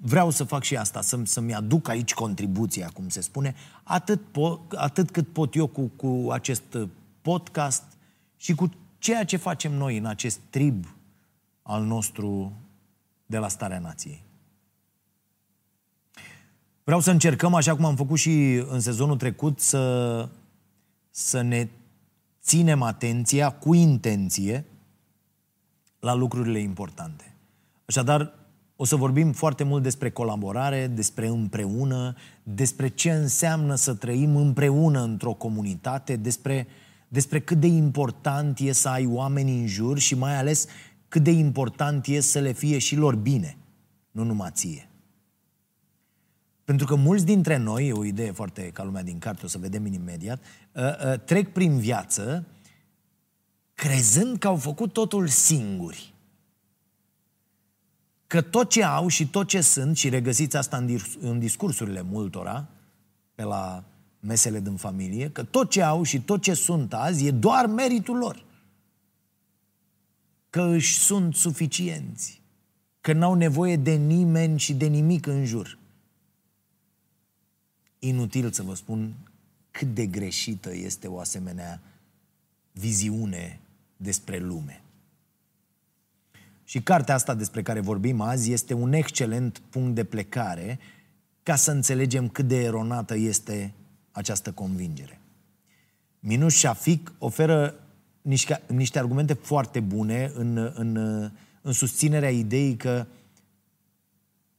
vreau 0.00 0.30
să 0.30 0.44
fac 0.44 0.62
și 0.62 0.76
asta, 0.76 1.00
să, 1.00 1.20
să-mi 1.24 1.54
aduc 1.54 1.88
aici 1.88 2.14
contribuția, 2.14 2.90
cum 2.94 3.08
se 3.08 3.20
spune, 3.20 3.54
atât, 3.82 4.20
po- 4.20 4.76
atât 4.76 5.10
cât 5.10 5.32
pot 5.32 5.54
eu 5.54 5.66
cu, 5.66 5.90
cu 5.96 6.30
acest 6.30 6.62
podcast 7.22 7.82
și 8.36 8.54
cu 8.54 8.70
ceea 8.98 9.24
ce 9.24 9.36
facem 9.36 9.72
noi 9.72 9.96
în 9.96 10.06
acest 10.06 10.40
trib 10.50 10.86
al 11.62 11.84
nostru 11.84 12.52
de 13.26 13.38
la 13.38 13.48
Starea 13.48 13.78
Nației. 13.78 14.22
Vreau 16.84 17.00
să 17.00 17.10
încercăm, 17.10 17.54
așa 17.54 17.74
cum 17.74 17.84
am 17.84 17.96
făcut 17.96 18.18
și 18.18 18.64
în 18.68 18.80
sezonul 18.80 19.16
trecut, 19.16 19.60
să, 19.60 20.28
să 21.10 21.40
ne 21.40 21.68
ținem 22.42 22.82
atenția 22.82 23.50
cu 23.50 23.74
intenție 23.74 24.64
la 26.00 26.14
lucrurile 26.14 26.58
importante. 26.58 27.32
Așadar, 27.88 28.32
o 28.76 28.84
să 28.84 28.96
vorbim 28.96 29.32
foarte 29.32 29.64
mult 29.64 29.82
despre 29.82 30.10
colaborare, 30.10 30.86
despre 30.86 31.26
împreună, 31.26 32.14
despre 32.42 32.88
ce 32.88 33.10
înseamnă 33.10 33.74
să 33.74 33.94
trăim 33.94 34.36
împreună 34.36 35.02
într-o 35.02 35.32
comunitate, 35.32 36.16
despre, 36.16 36.66
despre 37.08 37.40
cât 37.40 37.60
de 37.60 37.66
important 37.66 38.58
e 38.58 38.72
să 38.72 38.88
ai 38.88 39.06
oameni 39.06 39.60
în 39.60 39.66
jur 39.66 39.98
și 39.98 40.14
mai 40.14 40.36
ales 40.36 40.66
cât 41.08 41.22
de 41.22 41.30
important 41.30 42.06
e 42.06 42.20
să 42.20 42.38
le 42.38 42.52
fie 42.52 42.78
și 42.78 42.96
lor 42.96 43.14
bine, 43.14 43.56
nu 44.10 44.24
numai 44.24 44.50
ție. 44.52 44.88
Pentru 46.64 46.86
că 46.86 46.94
mulți 46.94 47.24
dintre 47.24 47.56
noi, 47.56 47.86
e 47.86 47.92
o 47.92 48.04
idee 48.04 48.30
foarte 48.30 48.62
ca 48.62 48.84
lumea 48.84 49.02
din 49.02 49.18
carte, 49.18 49.44
o 49.44 49.48
să 49.48 49.58
vedem 49.58 49.86
imediat, 49.86 50.42
uh, 50.72 50.82
uh, 50.82 51.20
trec 51.20 51.52
prin 51.52 51.78
viață 51.78 52.46
crezând 53.74 54.38
că 54.38 54.46
au 54.46 54.56
făcut 54.56 54.92
totul 54.92 55.28
singuri 55.28 56.16
că 58.28 58.40
tot 58.40 58.70
ce 58.70 58.82
au 58.82 59.08
și 59.08 59.26
tot 59.26 59.48
ce 59.48 59.60
sunt, 59.60 59.96
și 59.96 60.08
regăsiți 60.08 60.56
asta 60.56 60.76
în, 60.76 60.98
în 61.20 61.38
discursurile 61.38 62.02
multora, 62.02 62.68
pe 63.34 63.42
la 63.42 63.84
mesele 64.20 64.60
din 64.60 64.76
familie, 64.76 65.30
că 65.30 65.42
tot 65.42 65.70
ce 65.70 65.82
au 65.82 66.02
și 66.02 66.20
tot 66.20 66.42
ce 66.42 66.54
sunt 66.54 66.94
azi 66.94 67.26
e 67.26 67.30
doar 67.30 67.66
meritul 67.66 68.16
lor. 68.16 68.44
Că 70.50 70.62
își 70.62 70.98
sunt 70.98 71.34
suficienți. 71.34 72.40
Că 73.00 73.12
n-au 73.12 73.34
nevoie 73.34 73.76
de 73.76 73.94
nimeni 73.94 74.58
și 74.58 74.74
de 74.74 74.86
nimic 74.86 75.26
în 75.26 75.44
jur. 75.44 75.78
Inutil 77.98 78.52
să 78.52 78.62
vă 78.62 78.74
spun 78.74 79.14
cât 79.70 79.94
de 79.94 80.06
greșită 80.06 80.74
este 80.74 81.06
o 81.06 81.18
asemenea 81.18 81.80
viziune 82.72 83.60
despre 83.96 84.38
lume. 84.38 84.82
Și 86.68 86.82
cartea 86.82 87.14
asta 87.14 87.34
despre 87.34 87.62
care 87.62 87.80
vorbim 87.80 88.20
azi 88.20 88.52
este 88.52 88.74
un 88.74 88.92
excelent 88.92 89.62
punct 89.70 89.94
de 89.94 90.04
plecare 90.04 90.78
ca 91.42 91.56
să 91.56 91.70
înțelegem 91.70 92.28
cât 92.28 92.48
de 92.48 92.62
eronată 92.62 93.16
este 93.16 93.74
această 94.12 94.52
convingere. 94.52 95.20
Minus 96.20 96.54
Shafik 96.54 97.12
oferă 97.18 97.74
niște, 98.22 98.62
niște 98.66 98.98
argumente 98.98 99.32
foarte 99.32 99.80
bune 99.80 100.32
în, 100.34 100.72
în, 100.74 100.96
în 101.62 101.72
susținerea 101.72 102.30
ideii 102.30 102.76
că 102.76 103.06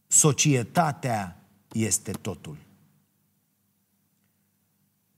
societatea 0.08 1.38
este 1.72 2.12
totul. 2.12 2.58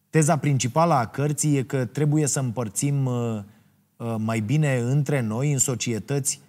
Teza 0.09 0.37
principală 0.37 0.93
a 0.93 1.07
cărții 1.07 1.57
e 1.57 1.63
că 1.63 1.85
trebuie 1.85 2.25
să 2.27 2.39
împărțim 2.39 3.05
uh, 3.05 3.43
uh, 3.97 4.15
mai 4.17 4.39
bine 4.39 4.77
între 4.77 5.19
noi 5.19 5.51
în 5.51 5.59
societăți 5.59 6.41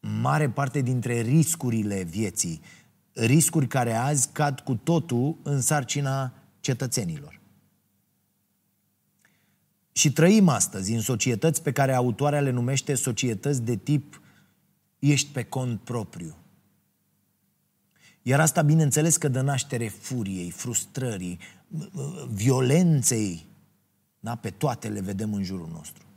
mare 0.00 0.50
parte 0.50 0.80
dintre 0.80 1.20
riscurile 1.20 2.02
vieții, 2.02 2.60
riscuri 3.12 3.66
care 3.66 3.92
azi 3.92 4.28
cad 4.32 4.60
cu 4.60 4.74
totul 4.74 5.36
în 5.42 5.60
sarcina 5.60 6.32
cetățenilor. 6.60 7.40
Și 9.92 10.12
trăim 10.12 10.48
astăzi 10.48 10.92
în 10.92 11.00
societăți 11.00 11.62
pe 11.62 11.72
care 11.72 11.92
autoarea 11.92 12.40
le 12.40 12.50
numește 12.50 12.94
societăți 12.94 13.62
de 13.62 13.76
tip 13.76 14.20
ești 14.98 15.32
pe 15.32 15.42
cont 15.42 15.80
propriu. 15.80 16.34
Iar 18.22 18.40
asta, 18.40 18.62
bineînțeles, 18.62 19.16
că 19.16 19.28
dă 19.28 19.40
naștere 19.40 19.88
furiei, 19.88 20.50
frustrării, 20.50 21.38
violenței, 22.30 23.46
da? 24.20 24.34
pe 24.34 24.50
toate 24.50 24.88
le 24.88 25.00
vedem 25.00 25.34
în 25.34 25.42
jurul 25.42 25.68
nostru. 25.72 26.09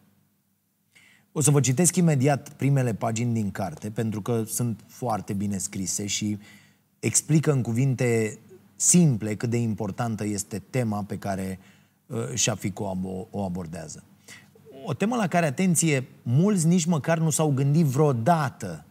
O 1.35 1.41
să 1.41 1.51
vă 1.51 1.59
citesc 1.59 1.95
imediat 1.95 2.49
primele 2.49 2.93
pagini 2.93 3.33
din 3.33 3.51
carte, 3.51 3.89
pentru 3.89 4.21
că 4.21 4.43
sunt 4.43 4.83
foarte 4.87 5.33
bine 5.33 5.57
scrise 5.57 6.05
și 6.05 6.37
explică 6.99 7.51
în 7.51 7.61
cuvinte 7.61 8.39
simple 8.75 9.35
cât 9.35 9.49
de 9.49 9.57
importantă 9.57 10.25
este 10.25 10.59
tema 10.69 11.03
pe 11.03 11.17
care 11.17 11.59
uh, 12.05 12.17
Shafico 12.35 12.97
o 13.31 13.43
abordează. 13.43 14.03
O 14.85 14.93
temă 14.93 15.15
la 15.15 15.27
care, 15.27 15.45
atenție, 15.45 16.07
mulți 16.23 16.67
nici 16.67 16.85
măcar 16.85 17.17
nu 17.17 17.29
s-au 17.29 17.51
gândit 17.51 17.85
vreodată. 17.85 18.85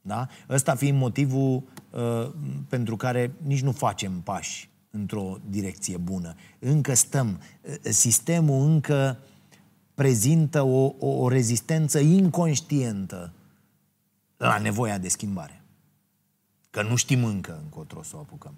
Da? 0.00 0.26
Ăsta 0.48 0.74
fiind 0.74 0.98
motivul 0.98 1.62
uh, 1.90 2.30
pentru 2.68 2.96
care 2.96 3.32
nici 3.42 3.62
nu 3.62 3.72
facem 3.72 4.20
pași 4.20 4.68
într-o 4.90 5.38
direcție 5.50 5.96
bună. 5.96 6.34
Încă 6.58 6.94
stăm. 6.94 7.40
Uh, 7.62 7.74
sistemul 7.82 8.68
încă 8.70 9.18
prezintă 9.98 10.62
o, 10.62 10.94
o, 10.98 11.06
o 11.06 11.28
rezistență 11.28 11.98
inconștientă 11.98 13.32
la 14.36 14.58
nevoia 14.58 14.98
de 14.98 15.08
schimbare. 15.08 15.62
Că 16.70 16.82
nu 16.82 16.96
știm 16.96 17.24
încă 17.24 17.58
încotro 17.62 18.02
să 18.02 18.16
o 18.16 18.18
apucăm. 18.18 18.52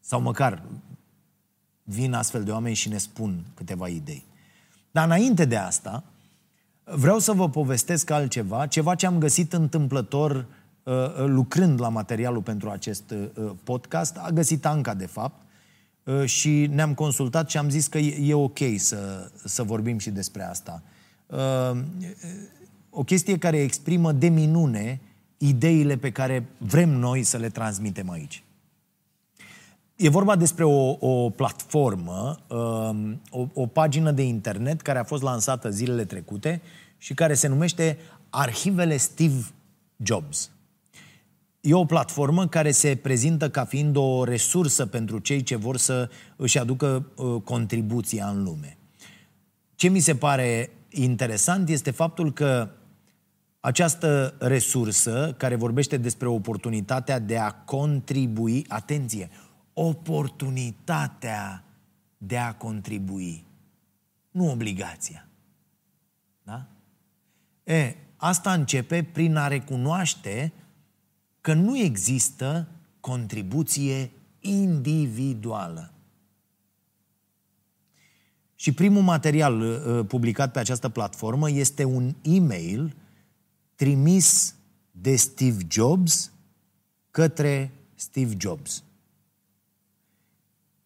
Sau 0.00 0.20
măcar 0.20 0.62
vin 1.82 2.12
astfel 2.12 2.44
de 2.44 2.50
oameni 2.50 2.74
și 2.74 2.88
ne 2.88 2.98
spun 2.98 3.44
câteva 3.54 3.88
idei. 3.88 4.24
Dar 4.90 5.04
înainte 5.04 5.44
de 5.44 5.56
asta, 5.56 6.04
vreau 6.84 7.18
să 7.18 7.32
vă 7.32 7.48
povestesc 7.48 8.10
altceva, 8.10 8.66
ceva 8.66 8.94
ce 8.94 9.06
am 9.06 9.18
găsit 9.18 9.52
întâmplător 9.52 10.46
uh, 10.82 10.94
uh, 10.94 11.24
lucrând 11.26 11.80
la 11.80 11.88
materialul 11.88 12.42
pentru 12.42 12.70
acest 12.70 13.10
uh, 13.10 13.50
podcast. 13.64 14.16
A 14.16 14.30
găsit 14.30 14.66
Anca, 14.66 14.94
de 14.94 15.06
fapt, 15.06 15.42
și 16.24 16.68
ne-am 16.70 16.94
consultat 16.94 17.50
și 17.50 17.56
am 17.56 17.70
zis 17.70 17.86
că 17.86 17.98
e 17.98 18.34
ok 18.34 18.58
să, 18.76 19.30
să 19.44 19.62
vorbim 19.62 19.98
și 19.98 20.10
despre 20.10 20.42
asta. 20.42 20.82
O 22.90 23.02
chestie 23.02 23.38
care 23.38 23.60
exprimă 23.60 24.12
de 24.12 24.28
minune 24.28 25.00
ideile 25.38 25.96
pe 25.96 26.10
care 26.10 26.46
vrem 26.58 26.88
noi 26.88 27.22
să 27.22 27.36
le 27.36 27.48
transmitem 27.48 28.10
aici. 28.10 28.42
E 29.96 30.08
vorba 30.08 30.36
despre 30.36 30.64
o, 30.64 30.96
o 31.00 31.30
platformă, 31.30 32.38
um, 32.48 33.20
o, 33.30 33.46
o 33.54 33.66
pagină 33.66 34.10
de 34.10 34.22
internet 34.22 34.80
care 34.80 34.98
a 34.98 35.04
fost 35.04 35.22
lansată 35.22 35.70
zilele 35.70 36.04
trecute 36.04 36.62
și 36.98 37.14
care 37.14 37.34
se 37.34 37.48
numește 37.48 37.98
Arhivele 38.30 38.96
Steve 38.96 39.44
Jobs. 39.96 40.50
E 41.64 41.74
o 41.74 41.84
platformă 41.84 42.48
care 42.48 42.70
se 42.70 42.96
prezintă 42.96 43.50
ca 43.50 43.64
fiind 43.64 43.96
o 43.96 44.24
resursă 44.24 44.86
pentru 44.86 45.18
cei 45.18 45.42
ce 45.42 45.56
vor 45.56 45.76
să 45.76 46.10
își 46.36 46.58
aducă 46.58 47.06
uh, 47.16 47.42
contribuția 47.42 48.28
în 48.28 48.42
lume. 48.42 48.78
Ce 49.74 49.88
mi 49.88 50.00
se 50.00 50.14
pare 50.14 50.70
interesant 50.88 51.68
este 51.68 51.90
faptul 51.90 52.32
că 52.32 52.70
această 53.60 54.34
resursă, 54.38 55.34
care 55.38 55.54
vorbește 55.54 55.96
despre 55.96 56.26
oportunitatea 56.26 57.18
de 57.18 57.38
a 57.38 57.52
contribui, 57.52 58.64
atenție, 58.68 59.30
oportunitatea 59.72 61.64
de 62.18 62.38
a 62.38 62.54
contribui, 62.54 63.44
nu 64.30 64.50
obligația. 64.50 65.28
Da? 66.42 66.66
E, 67.64 67.94
asta 68.16 68.52
începe 68.52 69.08
prin 69.12 69.36
a 69.36 69.48
recunoaște 69.48 70.52
că 71.42 71.54
nu 71.54 71.78
există 71.78 72.68
contribuție 73.00 74.10
individuală. 74.40 75.92
Și 78.54 78.72
primul 78.72 79.02
material 79.02 79.60
uh, 79.60 80.06
publicat 80.06 80.52
pe 80.52 80.58
această 80.58 80.88
platformă 80.88 81.50
este 81.50 81.84
un 81.84 82.14
e-mail 82.22 82.96
trimis 83.74 84.54
de 84.90 85.16
Steve 85.16 85.66
Jobs 85.70 86.32
către 87.10 87.72
Steve 87.94 88.34
Jobs 88.38 88.82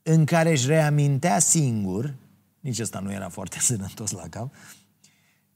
în 0.03 0.25
care 0.25 0.51
își 0.51 0.67
reamintea 0.67 1.39
singur, 1.39 2.15
nici 2.61 2.79
ăsta 2.79 2.99
nu 2.99 3.13
era 3.13 3.29
foarte 3.29 3.59
sănătos 3.71 4.11
la 4.11 4.29
cap, 4.29 4.55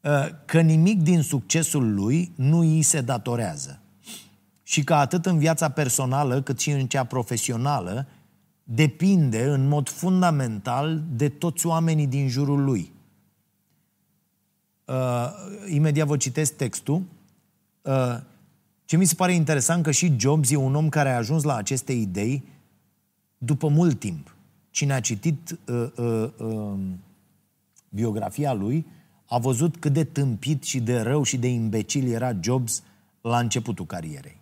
uh, 0.01 0.29
că 0.45 0.61
nimic 0.61 1.01
din 1.01 1.23
succesul 1.23 1.95
lui 1.95 2.33
nu 2.37 2.59
îi 2.59 2.83
se 2.83 3.01
datorează. 3.01 3.81
Și 4.71 4.85
că 4.85 4.95
atât 4.95 5.27
în 5.27 5.39
viața 5.39 5.69
personală 5.69 6.43
cât 6.43 6.59
și 6.61 6.71
în 6.71 6.87
cea 6.87 7.05
profesională 7.05 8.07
depinde 8.65 9.45
în 9.45 9.69
mod 9.69 9.89
fundamental 9.89 11.03
de 11.13 11.29
toți 11.29 11.67
oamenii 11.67 12.07
din 12.07 12.29
jurul 12.29 12.65
lui. 12.65 12.93
Uh, 14.85 15.29
imediat 15.69 16.07
vă 16.07 16.17
citesc 16.17 16.57
textul. 16.57 17.03
Uh, 17.83 18.17
ce 18.85 18.97
mi 18.97 19.05
se 19.05 19.15
pare 19.15 19.33
interesant 19.33 19.83
că 19.83 19.91
și 19.91 20.15
Jobs 20.19 20.51
e 20.51 20.57
un 20.57 20.75
om 20.75 20.89
care 20.89 21.11
a 21.11 21.17
ajuns 21.17 21.43
la 21.43 21.55
aceste 21.57 21.93
idei 21.93 22.45
după 23.39 23.69
mult 23.69 23.99
timp. 23.99 24.35
Cine 24.71 24.93
a 24.93 25.01
citit 25.01 25.59
uh, 25.67 25.87
uh, 25.97 26.29
uh, 26.39 26.79
biografia 27.89 28.53
lui 28.53 28.87
a 29.27 29.39
văzut 29.39 29.77
cât 29.77 29.93
de 29.93 30.05
tâmpit 30.05 30.63
și 30.63 30.81
de 30.81 31.01
rău 31.01 31.23
și 31.23 31.37
de 31.37 31.49
imbecil 31.49 32.13
era 32.13 32.33
Jobs 32.41 32.83
la 33.21 33.39
începutul 33.39 33.87
carierei. 33.87 34.40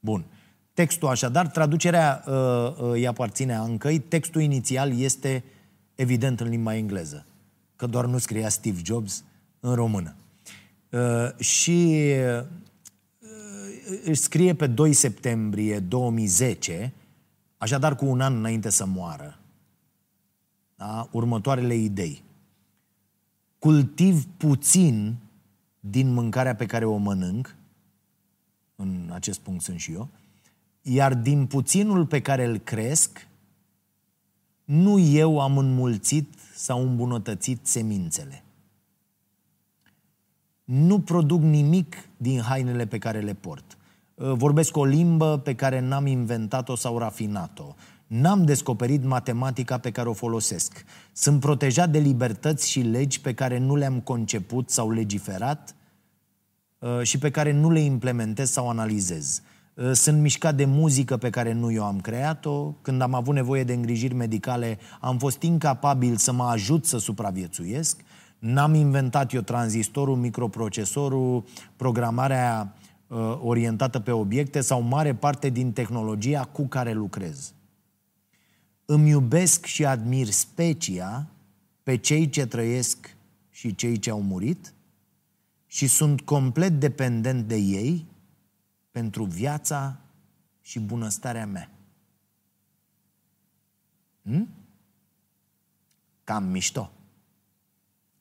Bun. 0.00 0.24
Textul 0.72 1.08
așadar, 1.08 1.48
traducerea 1.48 2.24
uh, 2.26 2.34
uh, 2.34 2.90
îi 2.92 3.06
aparține 3.06 3.54
Ancăi, 3.54 3.98
textul 3.98 4.40
inițial 4.40 4.98
este 4.98 5.44
evident 5.94 6.40
în 6.40 6.48
limba 6.48 6.74
engleză, 6.74 7.26
că 7.76 7.86
doar 7.86 8.06
nu 8.06 8.18
scria 8.18 8.48
Steve 8.48 8.80
Jobs 8.84 9.24
în 9.60 9.74
română. 9.74 10.14
Uh, 10.90 11.38
și 11.38 12.04
uh, 12.38 12.46
își 14.04 14.20
scrie 14.20 14.54
pe 14.54 14.66
2 14.66 14.92
septembrie 14.92 15.78
2010, 15.78 16.92
așadar 17.58 17.96
cu 17.96 18.06
un 18.06 18.20
an 18.20 18.36
înainte 18.36 18.70
să 18.70 18.86
moară 18.86 19.40
da? 20.80 21.08
următoarele 21.10 21.74
idei. 21.74 22.22
Cultiv 23.58 24.26
puțin 24.36 25.16
din 25.80 26.12
mâncarea 26.12 26.54
pe 26.54 26.66
care 26.66 26.84
o 26.84 26.96
mănânc, 26.96 27.56
în 28.80 29.10
acest 29.12 29.38
punct 29.40 29.62
sunt 29.62 29.78
și 29.78 29.92
eu, 29.92 30.08
iar 30.82 31.14
din 31.14 31.46
puținul 31.46 32.06
pe 32.06 32.20
care 32.20 32.44
îl 32.44 32.58
cresc, 32.58 33.28
nu 34.64 34.98
eu 34.98 35.40
am 35.40 35.58
înmulțit 35.58 36.34
sau 36.54 36.82
îmbunătățit 36.82 37.66
semințele. 37.66 38.44
Nu 40.64 41.00
produc 41.00 41.40
nimic 41.40 41.96
din 42.16 42.40
hainele 42.40 42.86
pe 42.86 42.98
care 42.98 43.20
le 43.20 43.34
port. 43.34 43.78
Vorbesc 44.14 44.76
o 44.76 44.84
limbă 44.84 45.38
pe 45.38 45.54
care 45.54 45.80
n-am 45.80 46.06
inventat-o 46.06 46.76
sau 46.76 46.98
rafinat-o. 46.98 47.74
N-am 48.06 48.44
descoperit 48.44 49.04
matematica 49.04 49.78
pe 49.78 49.90
care 49.90 50.08
o 50.08 50.12
folosesc. 50.12 50.84
Sunt 51.12 51.40
protejat 51.40 51.90
de 51.90 51.98
libertăți 51.98 52.70
și 52.70 52.80
legi 52.80 53.20
pe 53.20 53.34
care 53.34 53.58
nu 53.58 53.76
le-am 53.76 54.00
conceput 54.00 54.70
sau 54.70 54.90
legiferat 54.90 55.74
uh, 55.74 55.79
și 57.02 57.18
pe 57.18 57.30
care 57.30 57.52
nu 57.52 57.70
le 57.70 57.80
implementez 57.80 58.50
sau 58.50 58.68
analizez. 58.68 59.42
Uh, 59.74 59.90
sunt 59.92 60.20
mișcat 60.20 60.54
de 60.54 60.64
muzică 60.64 61.16
pe 61.16 61.30
care 61.30 61.52
nu 61.52 61.72
eu 61.72 61.84
am 61.84 62.00
creat-o. 62.00 62.72
Când 62.82 63.02
am 63.02 63.14
avut 63.14 63.34
nevoie 63.34 63.64
de 63.64 63.72
îngrijiri 63.72 64.14
medicale, 64.14 64.78
am 65.00 65.18
fost 65.18 65.42
incapabil 65.42 66.16
să 66.16 66.32
mă 66.32 66.44
ajut 66.44 66.86
să 66.86 66.98
supraviețuiesc. 66.98 68.00
N-am 68.38 68.74
inventat 68.74 69.32
eu 69.32 69.40
tranzistorul, 69.40 70.16
microprocesorul, 70.16 71.44
programarea 71.76 72.74
uh, 73.06 73.38
orientată 73.42 74.00
pe 74.00 74.10
obiecte 74.10 74.60
sau 74.60 74.80
mare 74.82 75.14
parte 75.14 75.48
din 75.48 75.72
tehnologia 75.72 76.44
cu 76.44 76.66
care 76.66 76.92
lucrez 76.92 77.52
îmi 78.92 79.08
iubesc 79.08 79.64
și 79.64 79.84
admir 79.84 80.26
specia 80.26 81.26
pe 81.82 81.96
cei 81.96 82.28
ce 82.28 82.46
trăiesc 82.46 83.16
și 83.50 83.74
cei 83.74 83.98
ce 83.98 84.10
au 84.10 84.22
murit 84.22 84.74
și 85.72 85.86
sunt 85.86 86.20
complet 86.20 86.80
dependent 86.80 87.48
de 87.48 87.56
ei 87.56 88.06
pentru 88.90 89.24
viața 89.24 90.00
și 90.60 90.80
bunăstarea 90.80 91.46
mea. 91.46 91.70
Hm? 94.22 94.48
Cam 96.24 96.44
mișto. 96.44 96.92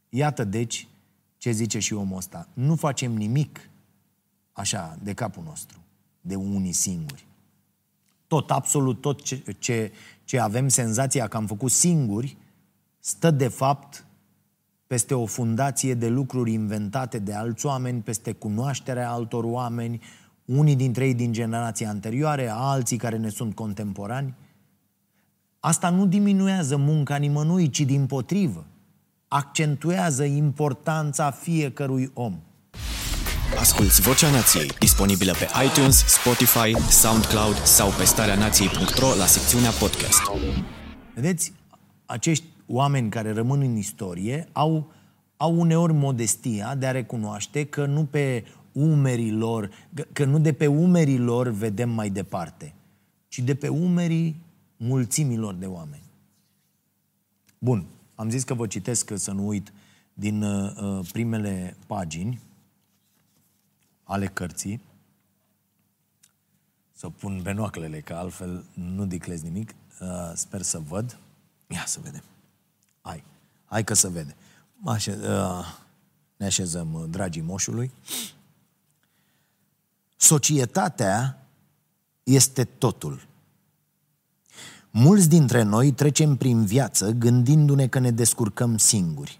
Iată, 0.10 0.44
deci, 0.44 0.88
ce 1.38 1.52
zice 1.52 1.80
și 1.80 1.94
omul 1.94 2.18
ăsta. 2.18 2.48
Nu 2.54 2.76
facem 2.76 3.14
nimic 3.14 3.70
așa 4.52 4.98
de 5.04 5.14
capul 5.14 5.44
nostru, 5.44 5.80
de 6.22 6.36
unii 6.36 6.72
singuri. 6.72 7.26
Tot, 8.28 8.52
absolut 8.52 9.02
tot 9.02 9.24
ce, 9.24 9.56
ce, 9.60 9.92
ce 10.24 10.40
avem 10.40 10.68
senzația 10.68 11.28
că 11.28 11.38
am 11.38 11.48
făcut 11.48 11.72
singuri, 11.72 12.38
stă 13.00 13.32
de 13.32 13.48
fapt 13.48 14.06
peste 14.90 15.14
o 15.14 15.26
fundație 15.26 15.94
de 15.94 16.08
lucruri 16.08 16.52
inventate 16.52 17.20
de 17.20 17.34
alți 17.34 17.66
oameni, 17.66 18.02
peste 18.02 18.32
cunoașterea 18.32 19.12
altor 19.12 19.44
oameni, 19.44 20.02
unii 20.46 20.76
dintre 20.76 21.06
ei 21.06 21.14
din 21.14 21.32
generația 21.32 21.90
anterioare, 21.90 22.50
alții 22.54 22.98
care 22.98 23.18
ne 23.18 23.30
sunt 23.30 23.56
contemporani. 23.56 24.36
Asta 25.60 25.90
nu 25.90 26.06
diminuează 26.06 26.78
munca 26.78 27.16
nimănui, 27.16 27.70
ci 27.70 27.80
din 27.80 28.06
potrivă. 28.06 28.66
Accentuează 29.28 30.24
importanța 30.24 31.32
fiecărui 31.32 32.12
om. 32.14 32.40
Asculți 33.60 34.02
Vocea 34.02 34.32
Nației, 34.32 34.72
disponibilă 34.80 35.32
pe 35.32 35.48
iTunes, 35.66 36.06
Spotify, 36.08 36.92
SoundCloud 36.92 37.56
sau 37.64 37.90
pe 37.98 38.04
starea 38.04 38.36
nației.ro 38.36 39.16
la 39.18 39.26
secțiunea 39.26 39.70
podcast. 39.70 40.22
Vedeți, 41.16 41.54
acești 42.06 42.46
oameni 42.72 43.10
care 43.10 43.32
rămân 43.32 43.62
în 43.62 43.76
istorie 43.76 44.50
au, 44.52 44.92
au 45.38 45.60
uneori 45.60 45.94
modestia 45.94 46.76
de 46.76 46.86
a 46.86 46.92
recunoaște 46.92 47.66
că 47.66 47.86
nu 47.86 48.06
pe 48.06 48.46
umerii 48.72 49.32
lor, 49.32 49.70
că 50.14 50.26
nu 50.26 50.40
de 50.40 50.54
pe 50.54 50.68
umerii 50.68 51.18
lor 51.18 51.48
vedem 51.48 51.90
mai 51.90 52.10
departe, 52.10 52.74
ci 53.28 53.40
de 53.40 53.56
pe 53.56 53.68
umerii 53.68 54.42
mulțimilor 54.78 55.54
de 55.54 55.66
oameni. 55.66 56.04
Bun, 57.60 57.86
am 58.16 58.30
zis 58.30 58.44
că 58.44 58.54
vă 58.54 58.68
citesc, 58.68 59.12
să 59.16 59.32
nu 59.32 59.48
uit, 59.48 59.74
din 60.14 60.42
uh, 60.42 60.76
uh 60.82 61.08
primele 61.12 61.78
pagini 61.88 62.40
ale 64.04 64.28
cărții. 64.28 64.82
Să 66.92 67.10
pun 67.10 67.40
benoaclele, 67.42 68.00
că 68.00 68.14
altfel 68.14 68.66
nu 68.74 69.06
diclez 69.06 69.42
nimic. 69.42 69.76
Uh, 70.02 70.32
sper 70.34 70.62
să 70.62 70.80
văd. 70.80 71.20
Ia 71.68 71.84
să 71.86 72.00
vedem. 72.04 72.24
Hai. 73.10 73.24
Hai 73.66 73.84
că 73.84 73.94
să 73.94 74.10
vede. 74.10 74.36
Așe, 74.86 75.18
uh, 75.22 75.66
ne 76.38 76.46
așezăm, 76.46 76.94
uh, 76.94 77.04
dragii 77.10 77.42
moșului. 77.42 77.92
Societatea 80.18 81.46
este 82.24 82.64
totul. 82.64 83.28
Mulți 84.92 85.30
dintre 85.30 85.62
noi 85.62 85.92
trecem 85.92 86.36
prin 86.36 86.66
viață 86.66 87.10
gândindu-ne 87.10 87.88
că 87.88 88.00
ne 88.00 88.12
descurcăm 88.12 88.78
singuri. 88.78 89.40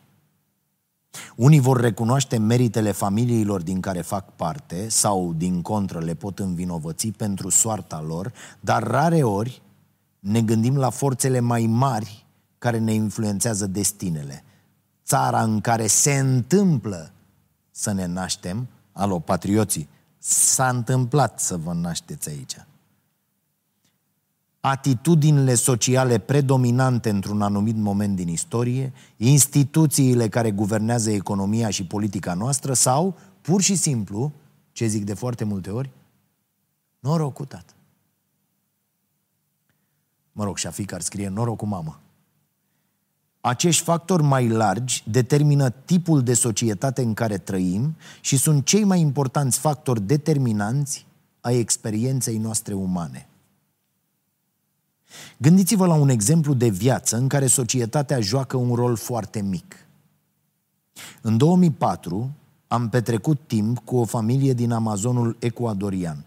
Unii 1.36 1.60
vor 1.60 1.80
recunoaște 1.80 2.38
meritele 2.38 2.92
familiilor 2.92 3.62
din 3.62 3.82
care 3.82 4.02
fac 4.02 4.36
parte 4.36 4.90
sau, 4.90 5.34
din 5.34 5.62
contră, 5.62 6.00
le 6.00 6.14
pot 6.14 6.40
învinovăți 6.40 7.08
pentru 7.08 7.50
soarta 7.50 8.02
lor, 8.02 8.34
dar 8.60 8.84
rare 8.84 9.24
ori 9.24 9.62
ne 10.20 10.42
gândim 10.42 10.78
la 10.78 10.90
forțele 10.90 11.40
mai 11.40 11.66
mari 11.66 12.26
care 12.60 12.78
ne 12.78 12.94
influențează 12.94 13.68
destinele. 13.68 14.44
Țara 15.06 15.44
în 15.44 15.62
care 15.62 15.88
se 15.88 16.18
întâmplă 16.18 17.12
să 17.72 17.92
ne 17.92 18.06
naștem, 18.06 18.68
alo, 18.92 19.20
patrioții, 19.20 19.90
s-a 20.18 20.70
întâmplat 20.70 21.40
să 21.40 21.58
vă 21.58 21.74
nașteți 21.74 22.30
aici 22.30 22.56
atitudinile 24.60 25.56
sociale 25.56 26.18
predominante 26.18 27.10
într-un 27.10 27.42
anumit 27.42 27.76
moment 27.76 28.16
din 28.16 28.28
istorie, 28.28 28.94
instituțiile 29.18 30.28
care 30.28 30.52
guvernează 30.52 31.12
economia 31.12 31.70
și 31.70 31.86
politica 31.86 32.34
noastră 32.34 32.74
sau, 32.74 33.18
pur 33.42 33.62
și 33.62 33.76
simplu, 33.76 34.34
ce 34.72 34.86
zic 34.86 35.04
de 35.04 35.14
foarte 35.14 35.44
multe 35.44 35.70
ori, 35.70 35.90
norocul 37.00 37.46
tată. 37.46 37.74
Mă 40.32 40.44
rog, 40.44 40.58
Șafic 40.58 40.92
ar 40.92 41.02
scrie 41.02 41.28
norocul 41.28 41.68
mamă. 41.68 42.00
Acești 43.42 43.84
factori 43.84 44.24
mai 44.24 44.48
largi 44.48 45.04
determină 45.08 45.70
tipul 45.70 46.24
de 46.24 46.34
societate 46.34 47.02
în 47.02 47.14
care 47.14 47.38
trăim 47.38 47.96
și 48.22 48.38
sunt 48.38 48.66
cei 48.66 48.84
mai 48.84 49.00
importanți 49.00 49.60
factori 49.60 50.02
determinanți 50.02 51.06
ai 51.42 51.58
experienței 51.58 52.38
noastre 52.38 52.74
umane. 52.74 53.28
Gândiți-vă 55.38 55.86
la 55.86 55.94
un 55.94 56.10
exemplu 56.10 56.54
de 56.54 56.70
viață 56.70 57.18
în 57.18 57.28
care 57.28 57.48
societatea 57.48 58.20
joacă 58.20 58.58
un 58.58 58.76
rol 58.76 58.96
foarte 58.96 59.42
mic. 59.42 59.76
În 61.22 61.38
2004 61.38 62.32
am 62.68 62.90
petrecut 62.90 63.40
timp 63.48 63.80
cu 63.80 63.96
o 63.96 64.06
familie 64.06 64.54
din 64.54 64.72
Amazonul 64.72 65.38
ecuadorian. 65.40 66.26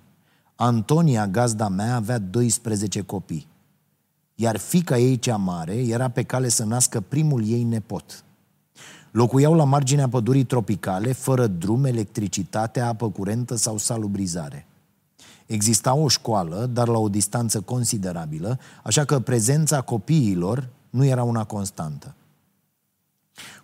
Antonia, 0.54 1.26
gazda 1.26 1.68
mea, 1.68 1.94
avea 1.94 2.18
12 2.18 3.00
copii. 3.00 3.46
Iar 4.34 4.56
fica 4.56 4.98
ei 4.98 5.18
cea 5.18 5.36
mare 5.36 5.74
era 5.74 6.08
pe 6.08 6.22
cale 6.22 6.48
să 6.48 6.64
nască 6.64 7.00
primul 7.00 7.46
ei 7.46 7.62
nepot. 7.62 8.24
Locuiau 9.10 9.54
la 9.54 9.64
marginea 9.64 10.08
pădurii 10.08 10.44
tropicale, 10.44 11.12
fără 11.12 11.46
drum, 11.46 11.84
electricitate, 11.84 12.80
apă 12.80 13.10
curentă 13.10 13.56
sau 13.56 13.78
salubrizare. 13.78 14.66
Exista 15.46 15.94
o 15.94 16.08
școală, 16.08 16.70
dar 16.72 16.88
la 16.88 16.98
o 16.98 17.08
distanță 17.08 17.60
considerabilă, 17.60 18.58
așa 18.82 19.04
că 19.04 19.20
prezența 19.20 19.80
copiilor 19.80 20.68
nu 20.90 21.04
era 21.04 21.22
una 21.22 21.44
constantă. 21.44 22.14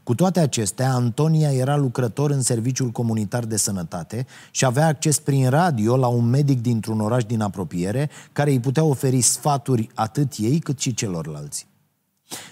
Cu 0.09 0.15
toate 0.15 0.41
acestea, 0.41 0.93
Antonia 0.93 1.53
era 1.53 1.77
lucrător 1.77 2.31
în 2.31 2.43
serviciul 2.43 2.91
comunitar 2.91 3.45
de 3.45 3.57
sănătate 3.57 4.27
și 4.51 4.65
avea 4.65 4.87
acces 4.87 5.19
prin 5.19 5.49
radio 5.49 5.97
la 5.97 6.07
un 6.07 6.25
medic 6.25 6.61
dintr-un 6.61 7.01
oraș 7.01 7.25
din 7.25 7.41
apropiere 7.41 8.11
care 8.33 8.51
îi 8.51 8.61
putea 8.61 8.85
oferi 8.85 9.21
sfaturi 9.21 9.89
atât 9.95 10.33
ei 10.37 10.59
cât 10.59 10.79
și 10.79 10.95
celorlalți. 10.95 11.67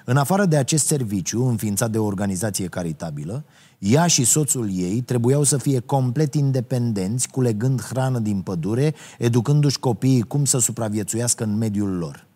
În 0.04 0.16
afară 0.16 0.44
de 0.44 0.56
acest 0.56 0.86
serviciu, 0.86 1.44
înființat 1.44 1.90
de 1.90 1.98
o 1.98 2.04
organizație 2.04 2.66
caritabilă, 2.66 3.44
ea 3.78 4.06
și 4.06 4.24
soțul 4.24 4.70
ei 4.72 5.00
trebuiau 5.00 5.42
să 5.42 5.56
fie 5.56 5.80
complet 5.80 6.34
independenți, 6.34 7.28
culegând 7.28 7.82
hrană 7.82 8.18
din 8.18 8.40
pădure, 8.40 8.94
educându-și 9.18 9.78
copiii 9.78 10.22
cum 10.22 10.44
să 10.44 10.58
supraviețuiască 10.58 11.44
în 11.44 11.56
mediul 11.56 11.96
lor. 11.96 12.26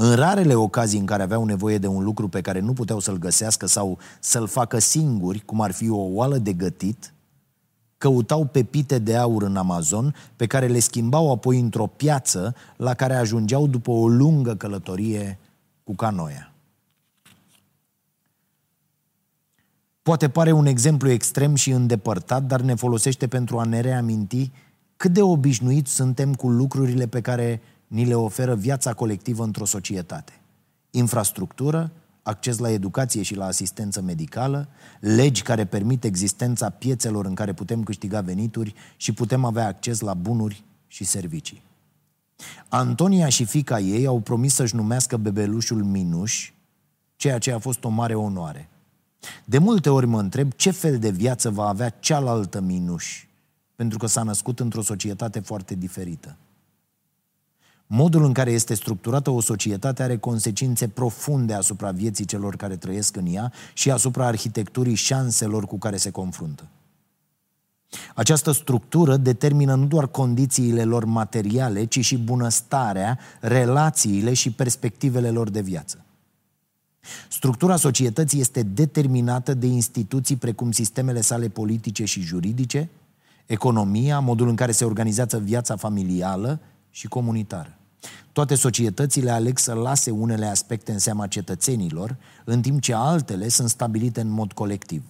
În 0.00 0.14
rarele 0.14 0.54
ocazii 0.54 0.98
în 0.98 1.06
care 1.06 1.22
aveau 1.22 1.44
nevoie 1.44 1.78
de 1.78 1.86
un 1.86 2.02
lucru 2.02 2.28
pe 2.28 2.40
care 2.40 2.60
nu 2.60 2.72
puteau 2.72 2.98
să-l 2.98 3.18
găsească 3.18 3.66
sau 3.66 3.98
să-l 4.20 4.46
facă 4.46 4.78
singuri, 4.78 5.42
cum 5.44 5.60
ar 5.60 5.72
fi 5.72 5.88
o 5.88 5.96
oală 5.96 6.38
de 6.38 6.52
gătit, 6.52 7.14
căutau 7.96 8.44
pepite 8.44 8.98
de 8.98 9.16
aur 9.16 9.42
în 9.42 9.56
Amazon, 9.56 10.14
pe 10.36 10.46
care 10.46 10.66
le 10.66 10.78
schimbau 10.78 11.32
apoi 11.32 11.60
într-o 11.60 11.86
piață 11.86 12.54
la 12.76 12.94
care 12.94 13.14
ajungeau 13.14 13.66
după 13.66 13.90
o 13.90 14.08
lungă 14.08 14.54
călătorie 14.54 15.38
cu 15.84 15.94
canoia. 15.94 16.52
Poate 20.02 20.28
pare 20.28 20.52
un 20.52 20.66
exemplu 20.66 21.10
extrem 21.10 21.54
și 21.54 21.70
îndepărtat, 21.70 22.42
dar 22.42 22.60
ne 22.60 22.74
folosește 22.74 23.26
pentru 23.26 23.58
a 23.58 23.64
ne 23.64 23.80
reaminti 23.80 24.50
cât 24.96 25.12
de 25.12 25.22
obișnuiți 25.22 25.94
suntem 25.94 26.34
cu 26.34 26.48
lucrurile 26.48 27.06
pe 27.06 27.20
care 27.20 27.60
ni 27.88 28.04
le 28.04 28.14
oferă 28.14 28.54
viața 28.54 28.92
colectivă 28.94 29.44
într-o 29.44 29.64
societate. 29.64 30.32
Infrastructură, 30.90 31.92
acces 32.22 32.58
la 32.58 32.70
educație 32.70 33.22
și 33.22 33.34
la 33.34 33.44
asistență 33.44 34.00
medicală, 34.00 34.68
legi 35.00 35.42
care 35.42 35.64
permit 35.64 36.04
existența 36.04 36.70
piețelor 36.70 37.26
în 37.26 37.34
care 37.34 37.52
putem 37.52 37.82
câștiga 37.82 38.20
venituri 38.20 38.74
și 38.96 39.12
putem 39.12 39.44
avea 39.44 39.66
acces 39.66 40.00
la 40.00 40.14
bunuri 40.14 40.64
și 40.86 41.04
servicii. 41.04 41.62
Antonia 42.68 43.28
și 43.28 43.44
fica 43.44 43.80
ei 43.80 44.06
au 44.06 44.20
promis 44.20 44.54
să-și 44.54 44.74
numească 44.74 45.16
bebelușul 45.16 45.82
Minuș, 45.82 46.52
ceea 47.16 47.38
ce 47.38 47.52
a 47.52 47.58
fost 47.58 47.84
o 47.84 47.88
mare 47.88 48.14
onoare– 48.14 48.68
de 49.44 49.58
multe 49.58 49.90
ori 49.90 50.06
mă 50.06 50.20
întreb 50.20 50.52
ce 50.52 50.70
fel 50.70 50.98
de 50.98 51.10
viață 51.10 51.50
va 51.50 51.68
avea 51.68 51.88
cealaltă 51.88 52.60
Minuș, 52.60 53.26
pentru 53.74 53.98
că 53.98 54.06
s-a 54.06 54.22
născut 54.22 54.60
într-o 54.60 54.82
societate 54.82 55.40
foarte 55.40 55.74
diferită. 55.74 56.36
Modul 57.90 58.24
în 58.24 58.32
care 58.32 58.50
este 58.50 58.74
structurată 58.74 59.30
o 59.30 59.40
societate 59.40 60.02
are 60.02 60.16
consecințe 60.16 60.88
profunde 60.88 61.54
asupra 61.54 61.90
vieții 61.90 62.24
celor 62.24 62.56
care 62.56 62.76
trăiesc 62.76 63.16
în 63.16 63.26
ea 63.26 63.52
și 63.72 63.90
asupra 63.90 64.26
arhitecturii 64.26 64.94
șanselor 64.94 65.66
cu 65.66 65.78
care 65.78 65.96
se 65.96 66.10
confruntă. 66.10 66.68
Această 68.14 68.52
structură 68.52 69.16
determină 69.16 69.74
nu 69.74 69.86
doar 69.86 70.06
condițiile 70.08 70.84
lor 70.84 71.04
materiale, 71.04 71.84
ci 71.84 72.04
și 72.04 72.18
bunăstarea, 72.18 73.18
relațiile 73.40 74.32
și 74.34 74.52
perspectivele 74.52 75.30
lor 75.30 75.50
de 75.50 75.60
viață. 75.60 76.04
Structura 77.28 77.76
societății 77.76 78.40
este 78.40 78.62
determinată 78.62 79.54
de 79.54 79.66
instituții 79.66 80.36
precum 80.36 80.72
sistemele 80.72 81.20
sale 81.20 81.48
politice 81.48 82.04
și 82.04 82.20
juridice, 82.20 82.88
economia, 83.46 84.18
modul 84.18 84.48
în 84.48 84.56
care 84.56 84.72
se 84.72 84.84
organizează 84.84 85.38
viața 85.38 85.76
familială 85.76 86.60
și 86.90 87.08
comunitară. 87.08 87.77
Toate 88.38 88.54
societățile 88.54 89.30
aleg 89.30 89.58
să 89.58 89.72
lase 89.72 90.10
unele 90.10 90.46
aspecte 90.46 90.92
în 90.92 90.98
seama 90.98 91.26
cetățenilor, 91.26 92.16
în 92.44 92.60
timp 92.60 92.80
ce 92.80 92.94
altele 92.94 93.48
sunt 93.48 93.68
stabilite 93.68 94.20
în 94.20 94.28
mod 94.28 94.52
colectiv. 94.52 95.02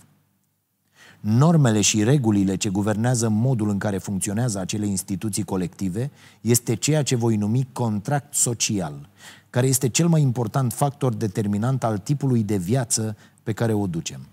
Normele 1.21 1.81
și 1.81 2.05
regulile 2.05 2.57
ce 2.57 2.69
guvernează 2.69 3.29
modul 3.29 3.69
în 3.69 3.79
care 3.79 3.99
funcționează 3.99 4.59
acele 4.59 4.87
instituții 4.87 5.43
colective 5.43 6.11
este 6.41 6.75
ceea 6.75 7.03
ce 7.03 7.17
voi 7.17 7.37
numi 7.37 7.69
contract 7.73 8.35
social, 8.35 9.09
care 9.51 9.67
este 9.67 9.89
cel 9.89 10.09
mai 10.09 10.21
important 10.21 10.73
factor 10.73 11.15
determinant 11.15 11.85
al 11.85 11.99
tipului 11.99 12.43
de 12.43 12.57
viață 12.57 13.17
pe 13.43 13.53
care 13.53 13.73
o 13.73 13.87
ducem. 13.87 14.27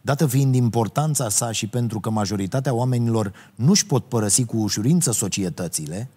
Dată 0.00 0.26
fiind 0.26 0.54
importanța 0.54 1.28
sa 1.28 1.52
și 1.52 1.66
pentru 1.66 2.00
că 2.00 2.10
majoritatea 2.10 2.74
oamenilor 2.74 3.32
nu-și 3.54 3.86
pot 3.86 4.04
părăsi 4.04 4.44
cu 4.44 4.56
ușurință 4.56 5.12
societățile, 5.12 6.08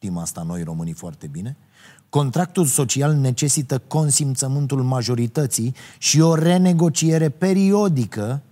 Știm 0.00 0.16
asta 0.16 0.42
noi 0.42 0.62
românii 0.62 0.92
foarte 0.92 1.26
bine. 1.26 1.56
Contractul 2.08 2.66
social 2.66 3.14
necesită 3.14 3.78
consimțământul 3.78 4.82
majorității 4.82 5.74
și 5.98 6.20
o 6.20 6.34
renegociere 6.34 7.28
periodică 7.28 8.42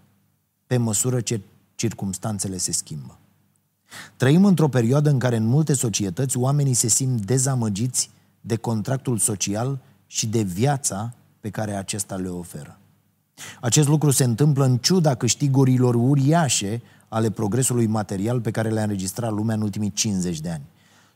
pe 0.67 0.77
măsură 0.77 1.21
ce 1.21 1.41
circumstanțele 1.75 2.57
se 2.57 2.73
schimbă. 2.73 3.19
Trăim 4.17 4.45
într-o 4.45 4.69
perioadă 4.69 5.11
în 5.11 5.19
care 5.19 5.37
în 5.37 5.47
multe 5.47 5.73
societăți 5.73 6.37
oamenii 6.37 6.75
se 6.75 6.89
simt 6.89 7.21
dezamăgiți 7.21 8.11
de 8.41 8.57
contractul 8.57 9.19
social 9.19 9.79
și 10.07 10.27
de 10.27 10.43
viața 10.43 11.15
pe 11.41 11.51
care 11.51 11.73
acesta 11.73 12.17
le 12.17 12.29
oferă. 12.29 12.79
Acest 13.61 13.89
lucru 13.89 14.11
se 14.11 14.25
întâmplă 14.25 14.65
în 14.65 14.77
ciuda 14.77 15.15
câștigurilor 15.15 15.95
uriașe 15.95 16.83
ale 17.09 17.31
progresului 17.31 17.87
material 17.87 18.41
pe 18.41 18.51
care 18.51 18.71
le-a 18.71 18.83
înregistrat 18.83 19.33
lumea 19.33 19.55
în 19.55 19.63
ultimii 19.63 19.93
50 19.93 20.41
de 20.41 20.51
ani. 20.51 20.63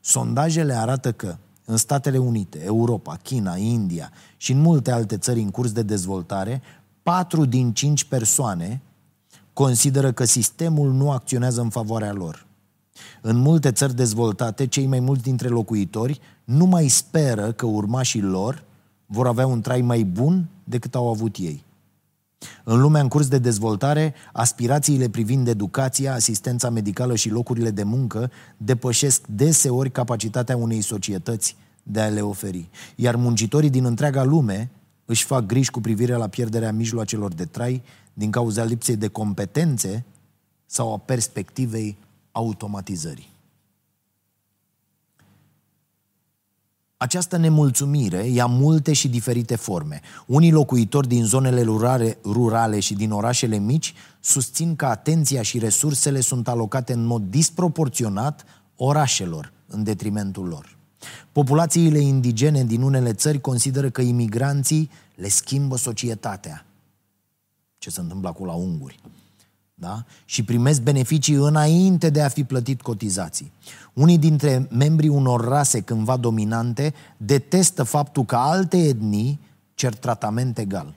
Sondajele 0.01 0.75
arată 0.75 1.13
că 1.13 1.37
în 1.65 1.77
Statele 1.77 2.19
Unite, 2.19 2.63
Europa, 2.65 3.17
China, 3.23 3.57
India 3.57 4.11
și 4.37 4.53
în 4.53 4.61
multe 4.61 4.91
alte 4.91 5.17
țări 5.17 5.41
în 5.41 5.51
curs 5.51 5.73
de 5.73 5.83
dezvoltare, 5.83 6.63
4 7.03 7.45
din 7.45 7.73
5 7.73 8.05
persoane 8.05 8.83
consideră 9.53 10.13
că 10.13 10.25
sistemul 10.25 10.93
nu 10.93 11.11
acționează 11.11 11.61
în 11.61 11.69
favoarea 11.69 12.13
lor. 12.13 12.47
În 13.21 13.37
multe 13.37 13.73
țări 13.73 13.95
dezvoltate, 13.95 14.67
cei 14.67 14.87
mai 14.87 15.01
mulți 15.01 15.23
dintre 15.23 15.49
locuitori 15.49 16.21
nu 16.45 16.65
mai 16.65 16.89
speră 16.89 17.53
că 17.53 17.67
urmașii 17.67 18.21
lor 18.21 18.65
vor 19.07 19.27
avea 19.27 19.47
un 19.47 19.61
trai 19.61 19.81
mai 19.81 20.03
bun 20.03 20.49
decât 20.65 20.95
au 20.95 21.09
avut 21.09 21.37
ei. 21.37 21.65
În 22.65 22.81
lumea 22.81 23.01
în 23.01 23.09
curs 23.09 23.29
de 23.29 23.39
dezvoltare, 23.39 24.15
aspirațiile 24.33 25.09
privind 25.09 25.49
educația, 25.49 26.15
asistența 26.15 26.71
medicală 26.71 27.15
și 27.17 27.31
locurile 27.31 27.71
de 27.71 27.83
muncă 27.83 28.31
depășesc 28.57 29.27
deseori 29.27 29.91
capacitatea 29.91 30.57
unei 30.57 30.81
societăți 30.81 31.57
de 31.83 32.01
a 32.01 32.09
le 32.09 32.21
oferi. 32.21 32.69
Iar 32.97 33.17
muncitorii 33.17 33.71
din 33.71 33.85
întreaga 33.85 34.23
lume 34.23 34.71
își 35.05 35.25
fac 35.25 35.47
griji 35.47 35.71
cu 35.71 35.81
privire 35.81 36.15
la 36.15 36.29
pierderea 36.29 36.73
mijloacelor 36.73 37.35
de 37.35 37.45
trai 37.45 37.83
din 38.15 38.31
cauza 38.31 38.65
lipsei 38.65 38.97
de 38.97 39.09
competențe 39.09 40.05
sau 40.67 40.93
a 40.93 40.99
perspectivei 40.99 41.97
automatizării. 42.33 43.30
Această 47.03 47.37
nemulțumire 47.37 48.27
ia 48.27 48.47
multe 48.47 48.93
și 48.93 49.09
diferite 49.09 49.57
forme. 49.57 50.01
Unii 50.27 50.51
locuitori 50.51 51.09
din 51.09 51.25
zonele 51.25 51.63
rurale, 51.63 52.19
rurale 52.25 52.81
și 52.81 52.95
din 52.95 53.11
orașele 53.11 53.59
mici 53.59 53.95
susțin 54.21 54.77
că 54.77 54.87
atenția 54.87 55.43
și 55.43 55.59
resursele 55.59 56.21
sunt 56.21 56.49
alocate 56.49 56.93
în 56.93 57.05
mod 57.05 57.23
disproporționat 57.23 58.45
orașelor, 58.77 59.53
în 59.67 59.83
detrimentul 59.83 60.47
lor. 60.47 60.77
Populațiile 61.33 61.99
indigene 61.99 62.65
din 62.65 62.83
unele 62.83 63.13
țări 63.13 63.41
consideră 63.41 63.91
că 63.91 64.01
imigranții 64.01 64.91
le 65.15 65.29
schimbă 65.29 65.77
societatea. 65.77 66.67
Ce 67.79 67.91
se 67.91 68.01
întâmplă 68.01 68.29
acolo 68.29 68.51
la 68.51 68.57
unguri 68.57 69.01
da? 69.81 70.05
și 70.25 70.45
primesc 70.45 70.83
beneficii 70.83 71.35
înainte 71.35 72.11
de 72.11 72.23
a 72.23 72.29
fi 72.29 72.45
plătit 72.45 72.83
cotizații. 72.83 73.53
Unii 73.93 74.19
dintre 74.19 74.69
membrii 74.71 75.09
unor 75.09 75.45
rase 75.45 75.81
cândva 75.81 76.17
dominante 76.17 76.95
detestă 77.17 77.83
faptul 77.83 78.25
că 78.25 78.37
alte 78.37 78.77
etnii 78.77 79.41
cer 79.75 79.95
tratament 79.95 80.59
egal. 80.59 80.95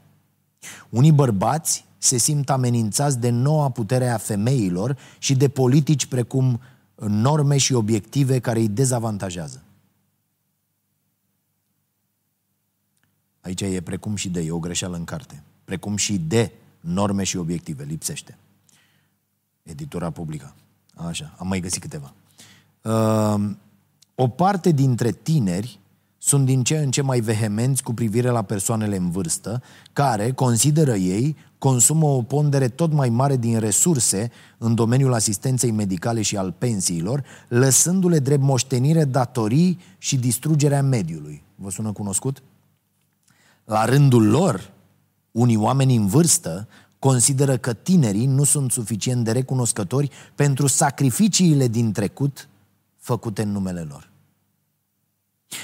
Unii 0.89 1.11
bărbați 1.11 1.85
se 1.97 2.17
simt 2.17 2.49
amenințați 2.49 3.19
de 3.19 3.29
noua 3.29 3.69
putere 3.69 4.09
a 4.09 4.17
femeilor 4.17 4.97
și 5.17 5.35
de 5.35 5.49
politici 5.49 6.05
precum 6.05 6.59
norme 6.95 7.57
și 7.57 7.73
obiective 7.73 8.39
care 8.39 8.59
îi 8.59 8.67
dezavantajează. 8.67 9.63
Aici 13.41 13.61
e 13.61 13.81
precum 13.81 14.15
și 14.15 14.29
de, 14.29 14.41
e 14.41 14.51
o 14.51 14.59
greșeală 14.59 14.95
în 14.95 15.03
carte. 15.03 15.43
Precum 15.65 15.95
și 15.95 16.17
de 16.17 16.51
norme 16.79 17.23
și 17.23 17.37
obiective, 17.37 17.83
lipsește. 17.83 18.37
Editura 19.63 20.09
publică. 20.09 20.55
Așa, 20.95 21.35
am 21.37 21.47
mai 21.47 21.59
găsit 21.59 21.81
câteva. 21.81 22.13
Uh, 22.81 23.49
o 24.15 24.27
parte 24.27 24.71
dintre 24.71 25.11
tineri 25.11 25.79
sunt 26.17 26.45
din 26.45 26.63
ce 26.63 26.77
în 26.77 26.91
ce 26.91 27.01
mai 27.01 27.19
vehemenți 27.19 27.83
cu 27.83 27.93
privire 27.93 28.29
la 28.29 28.41
persoanele 28.41 28.95
în 28.95 29.11
vârstă, 29.11 29.61
care, 29.93 30.31
consideră 30.31 30.95
ei, 30.95 31.37
consumă 31.57 32.05
o 32.05 32.21
pondere 32.21 32.67
tot 32.67 32.91
mai 32.91 33.09
mare 33.09 33.37
din 33.37 33.59
resurse 33.59 34.31
în 34.57 34.75
domeniul 34.75 35.13
asistenței 35.13 35.71
medicale 35.71 36.21
și 36.21 36.37
al 36.37 36.51
pensiilor, 36.51 37.23
lăsându-le 37.47 38.19
drept 38.19 38.41
moștenire 38.41 39.05
datorii 39.05 39.79
și 39.97 40.17
distrugerea 40.17 40.83
mediului. 40.83 41.43
Vă 41.55 41.69
sună 41.69 41.91
cunoscut? 41.91 42.43
La 43.65 43.85
rândul 43.85 44.27
lor, 44.27 44.71
unii 45.31 45.55
oameni 45.55 45.95
în 45.95 46.07
vârstă 46.07 46.67
consideră 47.03 47.57
că 47.57 47.73
tinerii 47.73 48.25
nu 48.25 48.43
sunt 48.43 48.71
suficient 48.71 49.23
de 49.23 49.31
recunoscători 49.31 50.09
pentru 50.35 50.67
sacrificiile 50.67 51.67
din 51.67 51.91
trecut 51.91 52.49
făcute 52.97 53.41
în 53.41 53.51
numele 53.51 53.85
lor. 53.89 54.09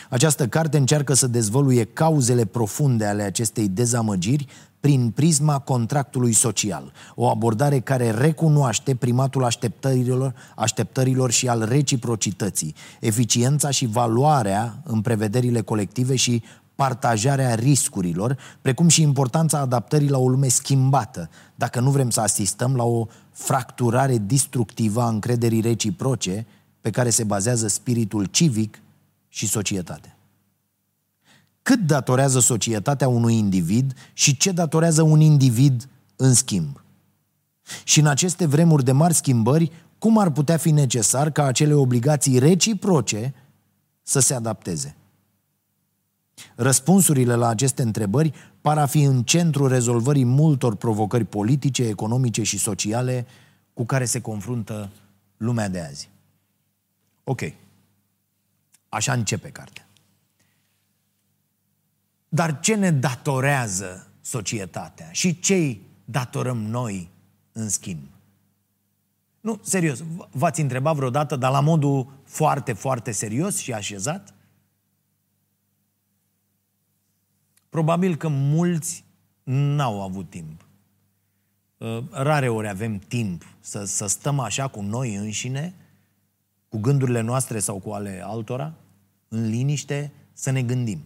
Această 0.09 0.47
carte 0.47 0.77
încearcă 0.77 1.13
să 1.13 1.27
dezvăluie 1.27 1.83
cauzele 1.83 2.45
profunde 2.45 3.05
ale 3.05 3.23
acestei 3.23 3.67
dezamăgiri 3.67 4.45
prin 4.79 5.11
prisma 5.11 5.59
contractului 5.59 6.33
social, 6.33 6.91
o 7.15 7.27
abordare 7.27 7.79
care 7.79 8.11
recunoaște 8.11 8.95
primatul 8.95 9.43
așteptărilor, 9.43 10.35
așteptărilor 10.55 11.31
și 11.31 11.47
al 11.47 11.65
reciprocității, 11.65 12.75
eficiența 12.99 13.69
și 13.69 13.85
valoarea 13.85 14.81
în 14.83 15.01
prevederile 15.01 15.61
colective 15.61 16.15
și 16.15 16.43
partajarea 16.79 17.55
riscurilor, 17.55 18.37
precum 18.61 18.87
și 18.87 19.01
importanța 19.01 19.59
adaptării 19.59 20.09
la 20.09 20.17
o 20.17 20.29
lume 20.29 20.47
schimbată, 20.47 21.29
dacă 21.55 21.79
nu 21.79 21.91
vrem 21.91 22.09
să 22.09 22.21
asistăm 22.21 22.75
la 22.75 22.83
o 22.83 23.07
fracturare 23.31 24.17
destructivă 24.17 25.01
a 25.01 25.07
încrederii 25.07 25.61
reciproce 25.61 26.45
pe 26.81 26.89
care 26.89 27.09
se 27.09 27.23
bazează 27.23 27.67
spiritul 27.67 28.25
civic 28.25 28.81
și 29.27 29.47
societate. 29.47 30.17
Cât 31.61 31.79
datorează 31.79 32.39
societatea 32.39 33.07
unui 33.07 33.37
individ 33.37 33.93
și 34.13 34.37
ce 34.37 34.51
datorează 34.51 35.01
un 35.01 35.19
individ 35.19 35.89
în 36.15 36.33
schimb? 36.33 36.83
Și 37.83 37.99
în 37.99 38.05
aceste 38.05 38.45
vremuri 38.45 38.83
de 38.83 38.91
mari 38.91 39.13
schimbări, 39.13 39.71
cum 39.97 40.17
ar 40.17 40.29
putea 40.29 40.57
fi 40.57 40.71
necesar 40.71 41.31
ca 41.31 41.43
acele 41.43 41.73
obligații 41.73 42.39
reciproce 42.39 43.33
să 44.03 44.19
se 44.19 44.33
adapteze? 44.33 44.93
Răspunsurile 46.55 47.35
la 47.35 47.47
aceste 47.47 47.81
întrebări 47.81 48.33
par 48.61 48.77
a 48.77 48.85
fi 48.85 49.01
în 49.01 49.23
centrul 49.23 49.67
rezolvării 49.67 50.25
multor 50.25 50.75
provocări 50.75 51.25
politice, 51.25 51.87
economice 51.87 52.43
și 52.43 52.57
sociale 52.57 53.27
cu 53.73 53.85
care 53.85 54.05
se 54.05 54.21
confruntă 54.21 54.89
lumea 55.37 55.69
de 55.69 55.79
azi. 55.79 56.09
Ok. 57.23 57.41
Așa 58.89 59.13
începe 59.13 59.49
cartea. 59.49 59.87
Dar 62.29 62.59
ce 62.59 62.75
ne 62.75 62.91
datorează 62.91 64.07
societatea 64.21 65.11
și 65.11 65.39
ce 65.39 65.77
datorăm 66.05 66.57
noi 66.57 67.09
în 67.51 67.69
schimb? 67.69 68.01
Nu, 69.41 69.59
serios, 69.63 70.03
v-ați 70.31 70.61
întrebat 70.61 70.95
vreodată, 70.95 71.35
dar 71.35 71.51
la 71.51 71.59
modul 71.59 72.11
foarte, 72.23 72.73
foarte 72.73 73.11
serios 73.11 73.57
și 73.57 73.73
așezat? 73.73 74.33
Probabil 77.69 78.15
că 78.15 78.27
mulți 78.27 79.03
n-au 79.43 80.03
avut 80.03 80.29
timp. 80.29 80.65
Uh, 81.77 82.03
rare 82.09 82.49
ori 82.49 82.67
avem 82.67 82.97
timp 82.97 83.43
să, 83.59 83.83
să 83.83 84.07
stăm 84.07 84.39
așa 84.39 84.67
cu 84.67 84.81
noi 84.81 85.15
înșine, 85.15 85.73
cu 86.69 86.77
gândurile 86.77 87.21
noastre 87.21 87.59
sau 87.59 87.79
cu 87.79 87.89
ale 87.89 88.21
altora, 88.25 88.73
în 89.27 89.49
liniște, 89.49 90.11
să 90.33 90.51
ne 90.51 90.63
gândim. 90.63 90.99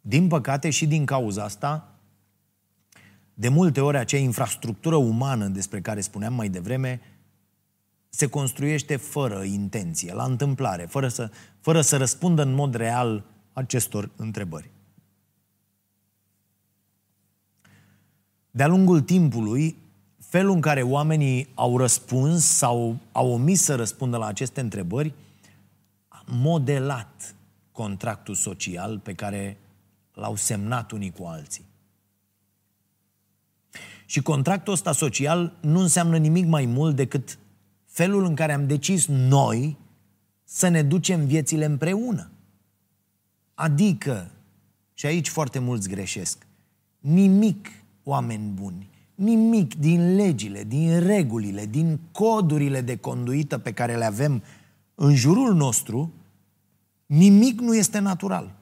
Din 0.00 0.28
păcate 0.28 0.70
și 0.70 0.86
din 0.86 1.04
cauza 1.04 1.44
asta, 1.44 1.92
de 3.34 3.48
multe 3.48 3.80
ori 3.80 3.96
acea 3.96 4.16
infrastructură 4.16 4.96
umană 4.96 5.46
despre 5.46 5.80
care 5.80 6.00
spuneam 6.00 6.34
mai 6.34 6.48
devreme 6.48 7.00
se 8.08 8.26
construiește 8.26 8.96
fără 8.96 9.42
intenție, 9.42 10.14
la 10.14 10.24
întâmplare, 10.24 10.84
fără 10.84 11.08
să, 11.08 11.30
fără 11.60 11.80
să 11.80 11.96
răspundă 11.96 12.42
în 12.42 12.52
mod 12.52 12.74
real 12.74 13.24
acestor 13.58 14.10
întrebări. 14.16 14.70
De-a 18.50 18.66
lungul 18.66 19.00
timpului, 19.00 19.76
felul 20.18 20.54
în 20.54 20.60
care 20.60 20.82
oamenii 20.82 21.48
au 21.54 21.78
răspuns 21.78 22.44
sau 22.44 22.98
au 23.12 23.30
omis 23.30 23.62
să 23.62 23.74
răspundă 23.74 24.16
la 24.16 24.26
aceste 24.26 24.60
întrebări 24.60 25.14
a 26.08 26.24
modelat 26.26 27.34
contractul 27.72 28.34
social 28.34 28.98
pe 28.98 29.14
care 29.14 29.58
l-au 30.14 30.36
semnat 30.36 30.90
unii 30.90 31.12
cu 31.12 31.24
alții. 31.24 31.64
Și 34.06 34.22
contractul 34.22 34.72
ăsta 34.72 34.92
social 34.92 35.56
nu 35.60 35.80
înseamnă 35.80 36.16
nimic 36.16 36.46
mai 36.46 36.66
mult 36.66 36.96
decât 36.96 37.38
felul 37.84 38.24
în 38.24 38.34
care 38.34 38.52
am 38.52 38.66
decis 38.66 39.06
noi 39.06 39.76
să 40.44 40.68
ne 40.68 40.82
ducem 40.82 41.26
viețile 41.26 41.64
împreună. 41.64 42.30
Adică, 43.58 44.30
și 44.94 45.06
aici 45.06 45.28
foarte 45.28 45.58
mulți 45.58 45.88
greșesc, 45.88 46.46
nimic, 46.98 47.68
oameni 48.02 48.50
buni, 48.50 48.88
nimic 49.14 49.74
din 49.74 50.14
legile, 50.14 50.64
din 50.64 51.00
regulile, 51.00 51.66
din 51.66 51.98
codurile 52.12 52.80
de 52.80 52.96
conduită 52.96 53.58
pe 53.58 53.72
care 53.72 53.96
le 53.96 54.04
avem 54.04 54.42
în 54.94 55.14
jurul 55.14 55.54
nostru, 55.54 56.12
nimic 57.06 57.60
nu 57.60 57.74
este 57.74 57.98
natural. 57.98 58.54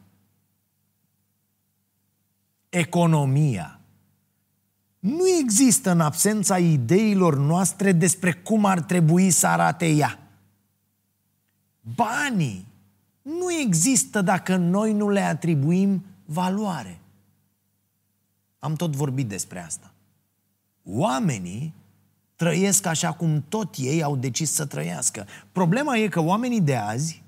Economia. 2.68 3.80
Nu 4.98 5.28
există 5.40 5.90
în 5.90 6.00
absența 6.00 6.58
ideilor 6.58 7.38
noastre 7.38 7.92
despre 7.92 8.32
cum 8.32 8.64
ar 8.64 8.80
trebui 8.80 9.30
să 9.30 9.46
arate 9.46 9.88
ea. 9.88 10.18
Banii 11.94 12.74
nu 13.26 13.52
există 13.52 14.22
dacă 14.22 14.56
noi 14.56 14.92
nu 14.92 15.08
le 15.08 15.20
atribuim 15.20 16.04
valoare. 16.24 17.00
Am 18.58 18.74
tot 18.74 18.96
vorbit 18.96 19.28
despre 19.28 19.60
asta. 19.60 19.92
Oamenii 20.84 21.74
trăiesc 22.36 22.86
așa 22.86 23.12
cum 23.12 23.44
tot 23.48 23.74
ei 23.78 24.02
au 24.02 24.16
decis 24.16 24.52
să 24.52 24.66
trăiască. 24.66 25.26
Problema 25.52 25.96
e 25.96 26.08
că 26.08 26.20
oamenii 26.20 26.60
de 26.60 26.76
azi 26.76 27.22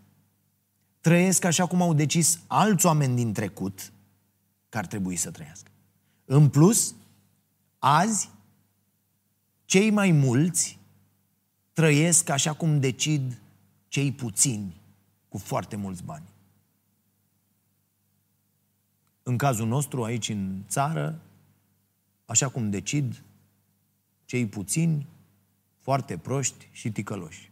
trăiesc 1.00 1.44
așa 1.44 1.66
cum 1.66 1.82
au 1.82 1.94
decis 1.94 2.40
alți 2.46 2.86
oameni 2.86 3.16
din 3.16 3.32
trecut 3.32 3.92
că 4.68 4.78
ar 4.78 4.86
trebui 4.86 5.16
să 5.16 5.30
trăiască. 5.30 5.70
În 6.24 6.48
plus, 6.48 6.94
azi, 7.78 8.30
cei 9.64 9.90
mai 9.90 10.10
mulți 10.10 10.78
trăiesc 11.72 12.28
așa 12.28 12.52
cum 12.52 12.80
decid 12.80 13.40
cei 13.88 14.12
puțini 14.12 14.77
cu 15.28 15.38
foarte 15.38 15.76
mulți 15.76 16.02
bani. 16.02 16.28
În 19.22 19.36
cazul 19.36 19.66
nostru, 19.66 20.04
aici 20.04 20.28
în 20.28 20.62
țară, 20.68 21.20
așa 22.24 22.48
cum 22.48 22.70
decid 22.70 23.22
cei 24.24 24.46
puțini, 24.46 25.06
foarte 25.78 26.16
proști 26.16 26.68
și 26.72 26.92
ticăloși. 26.92 27.50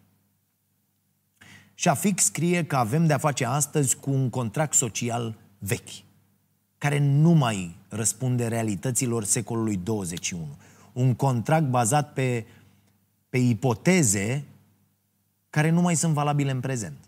Shafik 1.74 2.18
scrie 2.18 2.64
că 2.64 2.76
avem 2.76 3.06
de-a 3.06 3.18
face 3.18 3.44
astăzi 3.44 3.96
cu 3.96 4.10
un 4.10 4.30
contract 4.30 4.74
social 4.74 5.38
vechi, 5.58 6.04
care 6.78 6.98
nu 6.98 7.30
mai 7.30 7.76
răspunde 7.88 8.48
realităților 8.48 9.24
secolului 9.24 9.76
21. 9.76 10.56
Un 10.92 11.14
contract 11.14 11.66
bazat 11.66 12.12
pe, 12.12 12.46
pe 13.28 13.38
ipoteze 13.38 14.44
care 15.50 15.70
nu 15.70 15.80
mai 15.80 15.94
sunt 15.96 16.12
valabile 16.12 16.50
în 16.50 16.60
prezent. 16.60 17.05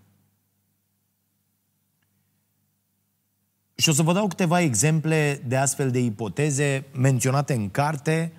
Și 3.80 3.88
o 3.88 3.92
să 3.92 4.02
vă 4.02 4.12
dau 4.12 4.26
câteva 4.26 4.60
exemple 4.60 5.42
de 5.46 5.56
astfel 5.56 5.90
de 5.90 5.98
ipoteze 5.98 6.86
menționate 6.92 7.54
în 7.54 7.70
carte, 7.70 8.32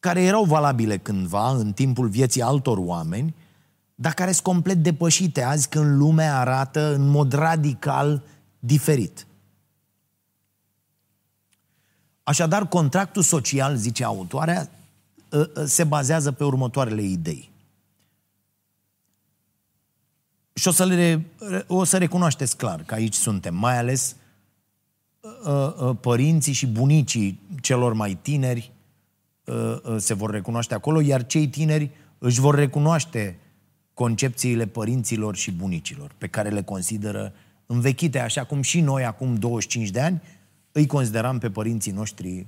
care 0.00 0.22
erau 0.22 0.44
valabile 0.44 0.98
cândva 0.98 1.50
în 1.50 1.72
timpul 1.72 2.08
vieții 2.08 2.42
altor 2.42 2.78
oameni, 2.78 3.34
dar 3.94 4.14
care 4.14 4.32
sunt 4.32 4.44
complet 4.44 4.76
depășite 4.76 5.42
azi 5.42 5.68
când 5.68 5.98
lumea 5.98 6.38
arată 6.38 6.94
în 6.94 7.08
mod 7.08 7.32
radical 7.32 8.22
diferit. 8.58 9.26
Așadar, 12.22 12.68
contractul 12.68 13.22
social, 13.22 13.76
zice 13.76 14.04
autoarea, 14.04 14.70
ă, 15.32 15.50
ă, 15.56 15.64
se 15.64 15.84
bazează 15.84 16.32
pe 16.32 16.44
următoarele 16.44 17.02
idei. 17.02 17.50
Și 20.52 20.68
o 20.68 20.70
să, 20.70 20.84
le, 20.84 21.26
o 21.66 21.84
să 21.84 21.98
recunoașteți 21.98 22.56
clar 22.56 22.82
că 22.82 22.94
aici 22.94 23.14
suntem, 23.14 23.54
mai 23.54 23.78
ales 23.78 24.10
uh, 24.10 24.17
părinții 26.00 26.52
și 26.52 26.66
bunicii 26.66 27.40
celor 27.60 27.92
mai 27.92 28.18
tineri 28.22 28.72
uh, 29.44 29.96
se 29.96 30.14
vor 30.14 30.30
recunoaște 30.30 30.74
acolo, 30.74 31.00
iar 31.00 31.26
cei 31.26 31.48
tineri 31.48 31.90
își 32.18 32.40
vor 32.40 32.54
recunoaște 32.54 33.38
concepțiile 33.94 34.66
părinților 34.66 35.36
și 35.36 35.52
bunicilor, 35.52 36.14
pe 36.18 36.26
care 36.26 36.48
le 36.48 36.62
consideră 36.62 37.32
învechite, 37.66 38.18
așa 38.18 38.44
cum 38.44 38.62
și 38.62 38.80
noi 38.80 39.04
acum 39.04 39.34
25 39.34 39.90
de 39.90 40.00
ani 40.00 40.22
îi 40.72 40.86
consideram 40.86 41.38
pe 41.38 41.50
părinții 41.50 41.92
noștri 41.92 42.46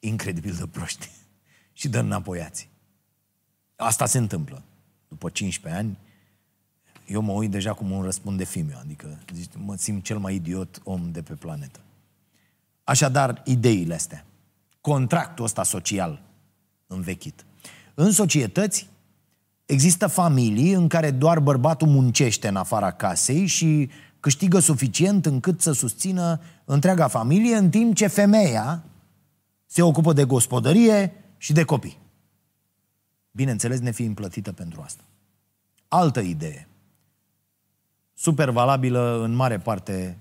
incredibil 0.00 0.54
de 0.58 0.66
proști 0.66 1.10
și 1.78 1.88
de 1.88 1.98
înapoiați. 1.98 2.68
Asta 3.76 4.06
se 4.06 4.18
întâmplă. 4.18 4.62
După 5.08 5.30
15 5.30 5.80
ani, 5.80 5.98
eu 7.08 7.20
mă 7.20 7.32
uit 7.32 7.50
deja 7.50 7.72
cum 7.72 7.90
un 7.90 8.02
răspunde 8.02 8.44
fimiu, 8.44 8.76
adică 8.80 9.18
mă 9.56 9.76
simt 9.76 10.04
cel 10.04 10.18
mai 10.18 10.34
idiot 10.34 10.80
om 10.84 11.10
de 11.12 11.22
pe 11.22 11.34
planetă. 11.34 11.80
Așadar, 12.84 13.42
ideile 13.44 13.94
astea. 13.94 14.24
Contractul 14.80 15.44
ăsta 15.44 15.62
social 15.62 16.22
învechit. 16.86 17.44
În 17.94 18.12
societăți 18.12 18.88
există 19.66 20.06
familii 20.06 20.72
în 20.72 20.88
care 20.88 21.10
doar 21.10 21.40
bărbatul 21.40 21.88
muncește 21.88 22.48
în 22.48 22.56
afara 22.56 22.90
casei 22.90 23.46
și 23.46 23.90
câștigă 24.20 24.58
suficient 24.58 25.26
încât 25.26 25.60
să 25.60 25.72
susțină 25.72 26.40
întreaga 26.64 27.08
familie, 27.08 27.56
în 27.56 27.70
timp 27.70 27.94
ce 27.94 28.06
femeia 28.06 28.84
se 29.66 29.82
ocupă 29.82 30.12
de 30.12 30.24
gospodărie 30.24 31.12
și 31.36 31.52
de 31.52 31.64
copii. 31.64 31.98
Bineînțeles, 33.30 33.80
ne 33.80 33.90
fiind 33.90 34.14
plătită 34.14 34.52
pentru 34.52 34.80
asta. 34.80 35.02
Altă 35.88 36.20
idee 36.20 36.67
super 38.18 38.50
valabilă 38.50 39.20
în 39.22 39.32
mare 39.32 39.58
parte 39.58 40.18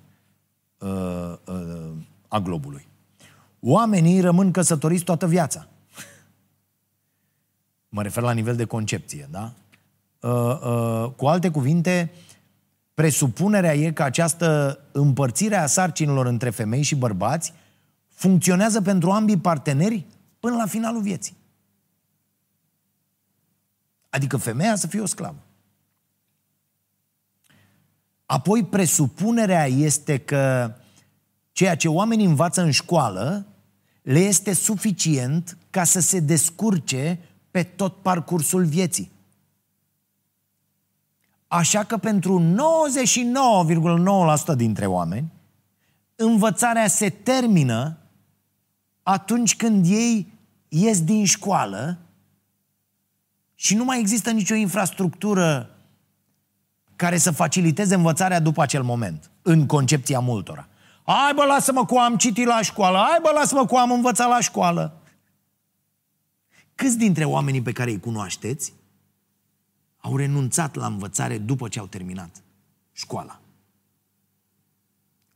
uh, 0.78 1.34
uh, 1.46 1.92
a 2.28 2.40
globului. 2.40 2.88
Oamenii 3.60 4.20
rămân 4.20 4.52
căsătoriți 4.52 5.04
toată 5.04 5.28
viața. 5.28 5.68
Mă 7.90 8.02
refer 8.02 8.24
la 8.24 8.32
nivel 8.32 8.56
de 8.56 8.66
concepție, 8.66 9.28
da? 9.32 9.54
Uh, 10.20 10.60
uh, 10.62 11.12
cu 11.16 11.28
alte 11.28 11.52
cuvinte, 11.52 12.12
presupunerea 12.94 13.76
e 13.76 13.92
că 13.92 14.04
această 14.04 14.80
împărțire 14.92 15.56
a 15.56 15.66
sarcinilor 15.66 16.26
între 16.26 16.50
femei 16.50 16.82
și 16.82 16.96
bărbați 16.96 17.54
funcționează 18.08 18.82
pentru 18.82 19.12
ambii 19.12 19.38
parteneri 19.38 20.06
până 20.40 20.56
la 20.56 20.66
finalul 20.66 21.02
vieții. 21.02 21.36
Adică 24.10 24.38
femeia 24.38 24.76
să 24.76 24.88
fie 24.88 25.02
o 25.02 25.06
sclavă. 25.06 25.47
Apoi 28.28 28.64
presupunerea 28.64 29.66
este 29.66 30.18
că 30.18 30.74
ceea 31.52 31.76
ce 31.76 31.88
oamenii 31.88 32.26
învață 32.26 32.62
în 32.62 32.72
școală 32.72 33.46
le 34.02 34.20
este 34.20 34.54
suficient 34.54 35.58
ca 35.70 35.84
să 35.84 36.00
se 36.00 36.20
descurce 36.20 37.20
pe 37.52 37.64
tot 37.64 37.96
parcursul 38.02 38.66
vieții. 38.66 39.12
Așa 41.48 41.84
că 41.84 41.98
pentru 41.98 42.56
99,9% 44.52 44.56
dintre 44.56 44.86
oameni, 44.86 45.32
învățarea 46.16 46.88
se 46.88 47.10
termină 47.10 47.98
atunci 49.04 49.56
când 49.56 49.86
ei 49.86 50.34
ies 50.68 51.04
din 51.04 51.26
școală 51.26 51.98
și 53.56 53.76
nu 53.76 53.84
mai 53.84 54.00
există 54.00 54.32
nicio 54.32 54.56
infrastructură 54.56 55.77
care 56.98 57.18
să 57.18 57.32
faciliteze 57.32 57.96
învățarea 57.96 58.40
după 58.40 58.62
acel 58.62 58.84
moment, 58.84 59.32
în 59.42 59.66
concepția 59.66 60.20
multora. 60.20 60.68
Hai 61.06 61.34
bă, 61.36 61.44
lasă-mă 61.44 61.86
cu 61.86 61.96
am 61.96 62.18
citit 62.18 62.46
la 62.46 62.62
școală, 62.62 62.98
hai 62.98 63.20
bă, 63.22 63.32
lasă-mă 63.34 63.66
cu 63.66 63.76
am 63.76 63.92
învățat 63.92 64.30
la 64.30 64.40
școală. 64.40 65.02
Câți 66.76 66.98
dintre 66.98 67.26
oamenii 67.26 67.62
pe 67.62 67.72
care 67.72 67.90
îi 67.90 68.00
cunoașteți 68.00 68.74
au 69.98 70.18
renunțat 70.18 70.76
la 70.76 70.86
învățare 70.86 71.38
după 71.38 71.68
ce 71.68 71.80
au 71.80 71.88
terminat 71.88 72.44
școala? 72.92 73.40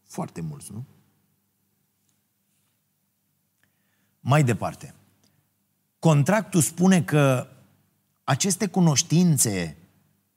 Foarte 0.07 0.41
mulți, 0.41 0.71
nu? 0.71 0.85
Mai 4.19 4.43
departe, 4.43 4.93
contractul 5.99 6.61
spune 6.61 7.03
că 7.03 7.47
aceste 8.23 8.67
cunoștințe 8.67 9.80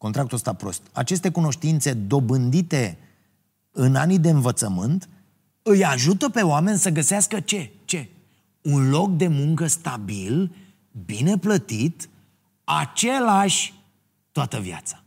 contractul 0.05 0.37
ăsta 0.37 0.53
prost, 0.53 0.83
aceste 0.93 1.31
cunoștințe 1.31 1.93
dobândite 1.93 2.99
în 3.71 3.97
anii 3.97 4.19
de 4.19 4.31
învățământ 4.31 5.09
îi 5.63 5.85
ajută 5.85 6.29
pe 6.29 6.43
oameni 6.43 6.79
să 6.79 6.91
găsească 6.91 7.41
ce? 7.41 7.71
Ce? 7.85 8.09
Un 8.63 8.91
loc 8.91 9.17
de 9.17 9.29
muncă 9.29 9.67
stabil, 9.67 10.57
bine 11.05 11.39
plătit, 11.39 12.09
același 12.65 13.75
toată 14.33 14.59
viața. 14.59 15.03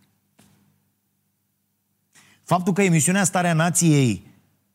Faptul 2.43 2.73
că 2.73 2.81
emisiunea 2.81 3.23
Starea 3.23 3.53
Nației 3.53 4.27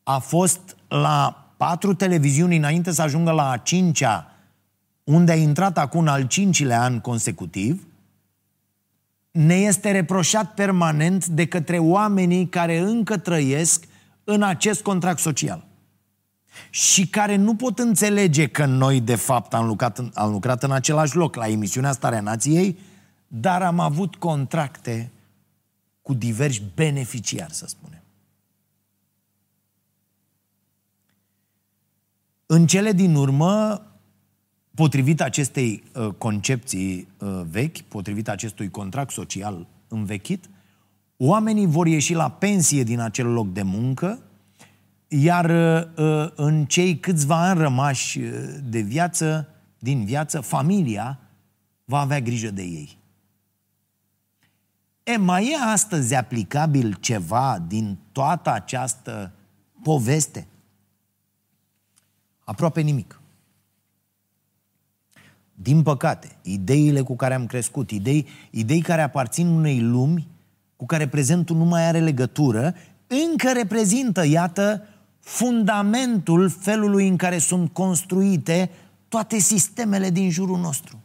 a 0.03 0.17
fost 0.17 0.75
la 0.87 1.47
patru 1.57 1.93
televiziuni 1.93 2.57
înainte 2.57 2.91
să 2.91 3.01
ajungă 3.01 3.31
la 3.31 3.49
a 3.49 3.57
cincea 3.57 4.31
unde 5.03 5.31
a 5.31 5.35
intrat 5.35 5.77
acum 5.77 6.07
al 6.07 6.27
cincilea 6.27 6.81
an 6.81 6.99
consecutiv, 6.99 7.87
ne 9.33 9.55
este 9.55 9.91
reproșat 9.91 10.53
permanent 10.53 11.25
de 11.25 11.47
către 11.47 11.79
oamenii 11.79 12.47
care 12.47 12.77
încă 12.77 13.17
trăiesc 13.17 13.85
în 14.23 14.43
acest 14.43 14.81
contract 14.81 15.19
social 15.19 15.65
și 16.69 17.07
care 17.07 17.35
nu 17.35 17.55
pot 17.55 17.79
înțelege 17.79 18.47
că 18.47 18.65
noi, 18.65 19.01
de 19.01 19.15
fapt, 19.15 19.53
am 19.53 19.65
lucrat, 19.65 19.97
în, 19.97 20.11
am 20.13 20.31
lucrat 20.31 20.63
în 20.63 20.71
același 20.71 21.15
loc, 21.15 21.35
la 21.35 21.47
emisiunea 21.47 21.91
Starea 21.91 22.21
Nației, 22.21 22.79
dar 23.27 23.61
am 23.61 23.79
avut 23.79 24.15
contracte 24.15 25.11
cu 26.01 26.13
diversi 26.13 26.61
beneficiari, 26.75 27.53
să 27.53 27.65
spunem. 27.67 28.03
În 32.45 32.67
cele 32.67 32.91
din 32.91 33.15
urmă, 33.15 33.81
potrivit 34.75 35.21
acestei 35.21 35.83
uh, 35.95 36.07
concepții 36.17 37.07
uh, 37.17 37.41
vechi, 37.49 37.77
potrivit 37.77 38.29
acestui 38.29 38.69
contract 38.69 39.11
social 39.11 39.67
învechit, 39.87 40.49
oamenii 41.17 41.65
vor 41.65 41.87
ieși 41.87 42.13
la 42.13 42.29
pensie 42.29 42.83
din 42.83 42.99
acel 42.99 43.27
loc 43.27 43.53
de 43.53 43.61
muncă, 43.61 44.19
iar 45.07 45.49
uh, 45.49 46.31
în 46.35 46.65
cei 46.65 46.99
câțiva 46.99 47.49
ani 47.49 47.59
rămași 47.59 48.19
uh, 48.19 48.31
de 48.63 48.79
viață, 48.79 49.47
din 49.79 50.05
viață, 50.05 50.41
familia 50.41 51.19
va 51.85 51.99
avea 51.99 52.21
grijă 52.21 52.51
de 52.51 52.61
ei. 52.61 52.97
E, 55.03 55.17
mai 55.17 55.49
e 55.51 55.55
astăzi 55.71 56.15
aplicabil 56.15 56.97
ceva 56.99 57.59
din 57.67 57.97
toată 58.11 58.51
această 58.51 59.31
poveste? 59.81 60.47
Aproape 62.43 62.81
nimic. 62.81 63.21
Din 65.63 65.81
păcate, 65.81 66.37
ideile 66.41 67.01
cu 67.01 67.15
care 67.15 67.33
am 67.33 67.45
crescut, 67.45 67.91
idei, 67.91 68.27
idei 68.49 68.81
care 68.81 69.01
aparțin 69.01 69.47
unei 69.47 69.81
lumi 69.81 70.27
cu 70.75 70.85
care 70.85 71.07
prezentul 71.07 71.55
nu 71.55 71.65
mai 71.65 71.87
are 71.87 71.99
legătură, 71.99 72.75
încă 73.07 73.51
reprezintă, 73.51 74.25
iată, 74.25 74.87
fundamentul 75.19 76.49
felului 76.49 77.07
în 77.07 77.15
care 77.15 77.37
sunt 77.37 77.73
construite 77.73 78.69
toate 79.07 79.37
sistemele 79.37 80.09
din 80.09 80.29
jurul 80.29 80.59
nostru. 80.59 81.01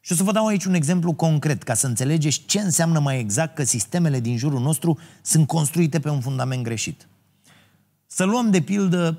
Și 0.00 0.12
o 0.12 0.14
să 0.14 0.22
vă 0.22 0.32
dau 0.32 0.46
aici 0.46 0.64
un 0.64 0.74
exemplu 0.74 1.12
concret, 1.12 1.62
ca 1.62 1.74
să 1.74 1.86
înțelegeți 1.86 2.42
ce 2.46 2.60
înseamnă 2.60 2.98
mai 2.98 3.18
exact 3.18 3.54
că 3.54 3.62
sistemele 3.64 4.20
din 4.20 4.36
jurul 4.36 4.60
nostru 4.60 4.98
sunt 5.22 5.46
construite 5.46 6.00
pe 6.00 6.10
un 6.10 6.20
fundament 6.20 6.62
greșit. 6.62 7.08
Să 8.06 8.24
luăm 8.24 8.50
de 8.50 8.60
pildă 8.60 9.18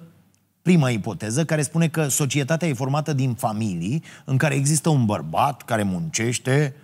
prima 0.65 0.89
ipoteză, 0.89 1.45
care 1.45 1.61
spune 1.61 1.87
că 1.87 2.07
societatea 2.07 2.67
e 2.67 2.73
formată 2.73 3.13
din 3.13 3.33
familii 3.33 4.03
în 4.25 4.37
care 4.37 4.55
există 4.55 4.89
un 4.89 5.05
bărbat 5.05 5.61
care 5.61 5.83
muncește 5.83 6.75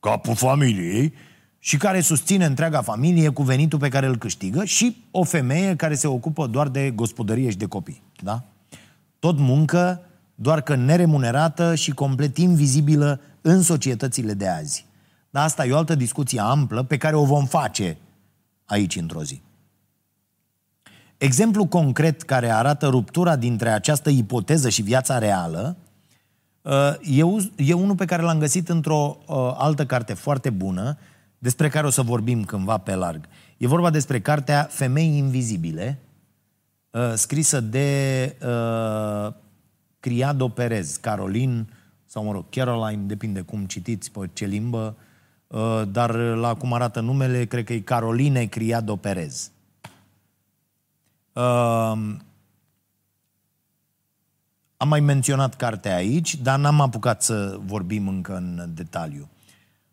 capul 0.00 0.34
familiei 0.34 1.14
și 1.58 1.76
care 1.76 2.00
susține 2.00 2.44
întreaga 2.44 2.82
familie 2.82 3.28
cu 3.28 3.42
venitul 3.42 3.78
pe 3.78 3.88
care 3.88 4.06
îl 4.06 4.16
câștigă 4.16 4.64
și 4.64 5.04
o 5.10 5.22
femeie 5.22 5.76
care 5.76 5.94
se 5.94 6.06
ocupă 6.06 6.46
doar 6.46 6.68
de 6.68 6.90
gospodărie 6.90 7.50
și 7.50 7.56
de 7.56 7.66
copii. 7.66 8.02
Da? 8.22 8.44
Tot 9.18 9.38
muncă, 9.38 10.00
doar 10.34 10.60
că 10.60 10.74
neremunerată 10.74 11.74
și 11.74 11.90
complet 11.90 12.36
invizibilă 12.36 13.20
în 13.40 13.62
societățile 13.62 14.34
de 14.34 14.48
azi. 14.48 14.86
Dar 15.30 15.44
asta 15.44 15.66
e 15.66 15.72
o 15.72 15.76
altă 15.76 15.94
discuție 15.94 16.40
amplă 16.40 16.82
pe 16.82 16.96
care 16.96 17.16
o 17.16 17.24
vom 17.24 17.46
face 17.46 17.96
aici 18.64 18.96
într-o 18.96 19.22
zi. 19.22 19.40
Exemplu 21.24 21.66
concret 21.66 22.22
care 22.22 22.50
arată 22.50 22.86
ruptura 22.86 23.36
dintre 23.36 23.68
această 23.68 24.10
ipoteză 24.10 24.68
și 24.68 24.82
viața 24.82 25.18
reală 25.18 25.76
e, 27.02 27.22
e 27.56 27.72
unul 27.72 27.94
pe 27.94 28.04
care 28.04 28.22
l-am 28.22 28.38
găsit 28.38 28.68
într-o 28.68 29.18
altă 29.56 29.86
carte 29.86 30.14
foarte 30.14 30.50
bună, 30.50 30.98
despre 31.38 31.68
care 31.68 31.86
o 31.86 31.90
să 31.90 32.02
vorbim 32.02 32.44
cândva 32.44 32.78
pe 32.78 32.94
larg. 32.94 33.24
E 33.56 33.66
vorba 33.66 33.90
despre 33.90 34.20
cartea 34.20 34.66
Femei 34.70 35.16
Invizibile, 35.16 35.98
scrisă 37.14 37.60
de 37.60 38.36
Criado 40.00 40.48
Perez, 40.48 40.96
Caroline, 40.96 41.66
sau 42.06 42.24
mă 42.24 42.32
rog, 42.32 42.44
Caroline, 42.50 43.02
depinde 43.06 43.40
cum 43.40 43.64
citiți, 43.64 44.10
pe 44.10 44.30
ce 44.32 44.44
limbă, 44.44 44.96
dar 45.88 46.14
la 46.14 46.54
cum 46.54 46.72
arată 46.72 47.00
numele, 47.00 47.44
cred 47.44 47.64
că 47.64 47.72
e 47.72 47.80
Caroline 47.80 48.44
Criado 48.44 48.96
Perez. 48.96 49.48
Uh, 51.34 51.42
am 54.76 54.88
mai 54.88 55.00
menționat 55.00 55.54
cartea 55.54 55.94
aici, 55.94 56.36
dar 56.36 56.58
n-am 56.58 56.80
apucat 56.80 57.22
să 57.22 57.58
vorbim 57.64 58.08
încă 58.08 58.36
în 58.36 58.70
detaliu. 58.74 59.28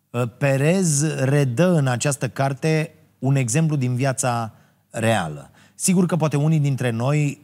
Uh, 0.10 0.24
Perez 0.38 1.16
redă 1.16 1.72
în 1.74 1.88
această 1.88 2.30
carte 2.30 2.94
un 3.20 3.36
exemplu 3.36 3.76
din 3.76 3.96
viața 3.96 4.54
reală. 4.90 5.50
Sigur 5.76 6.06
că 6.06 6.16
poate 6.16 6.38
unii 6.38 6.60
dintre 6.60 6.90
noi 6.90 7.42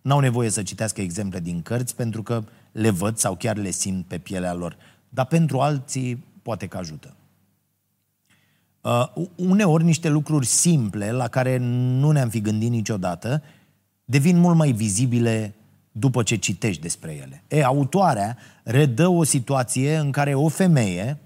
n-au 0.00 0.18
nevoie 0.18 0.50
să 0.50 0.62
citească 0.62 1.00
exemple 1.00 1.40
din 1.40 1.62
cărți 1.62 1.96
pentru 1.96 2.22
că 2.22 2.42
le 2.72 2.90
văd 2.90 3.16
sau 3.16 3.34
chiar 3.34 3.56
le 3.56 3.70
simt 3.70 4.06
pe 4.06 4.18
pielea 4.18 4.54
lor, 4.54 4.76
dar 5.08 5.26
pentru 5.26 5.60
alții 5.60 6.24
poate 6.42 6.66
că 6.66 6.76
ajută. 6.76 7.14
Uh, 8.80 9.26
uneori 9.34 9.84
niște 9.84 10.08
lucruri 10.08 10.46
simple 10.46 11.10
la 11.10 11.28
care 11.28 11.56
nu 11.56 12.10
ne-am 12.10 12.28
fi 12.28 12.40
gândit 12.40 12.70
niciodată 12.70 13.42
devin 14.04 14.38
mult 14.38 14.56
mai 14.56 14.72
vizibile 14.72 15.54
după 15.92 16.22
ce 16.22 16.36
citești 16.36 16.82
despre 16.82 17.12
ele. 17.12 17.42
E, 17.48 17.64
autoarea 17.64 18.36
redă 18.62 19.08
o 19.08 19.24
situație 19.24 19.96
în 19.96 20.10
care 20.10 20.34
o 20.34 20.48
femeie, 20.48 21.18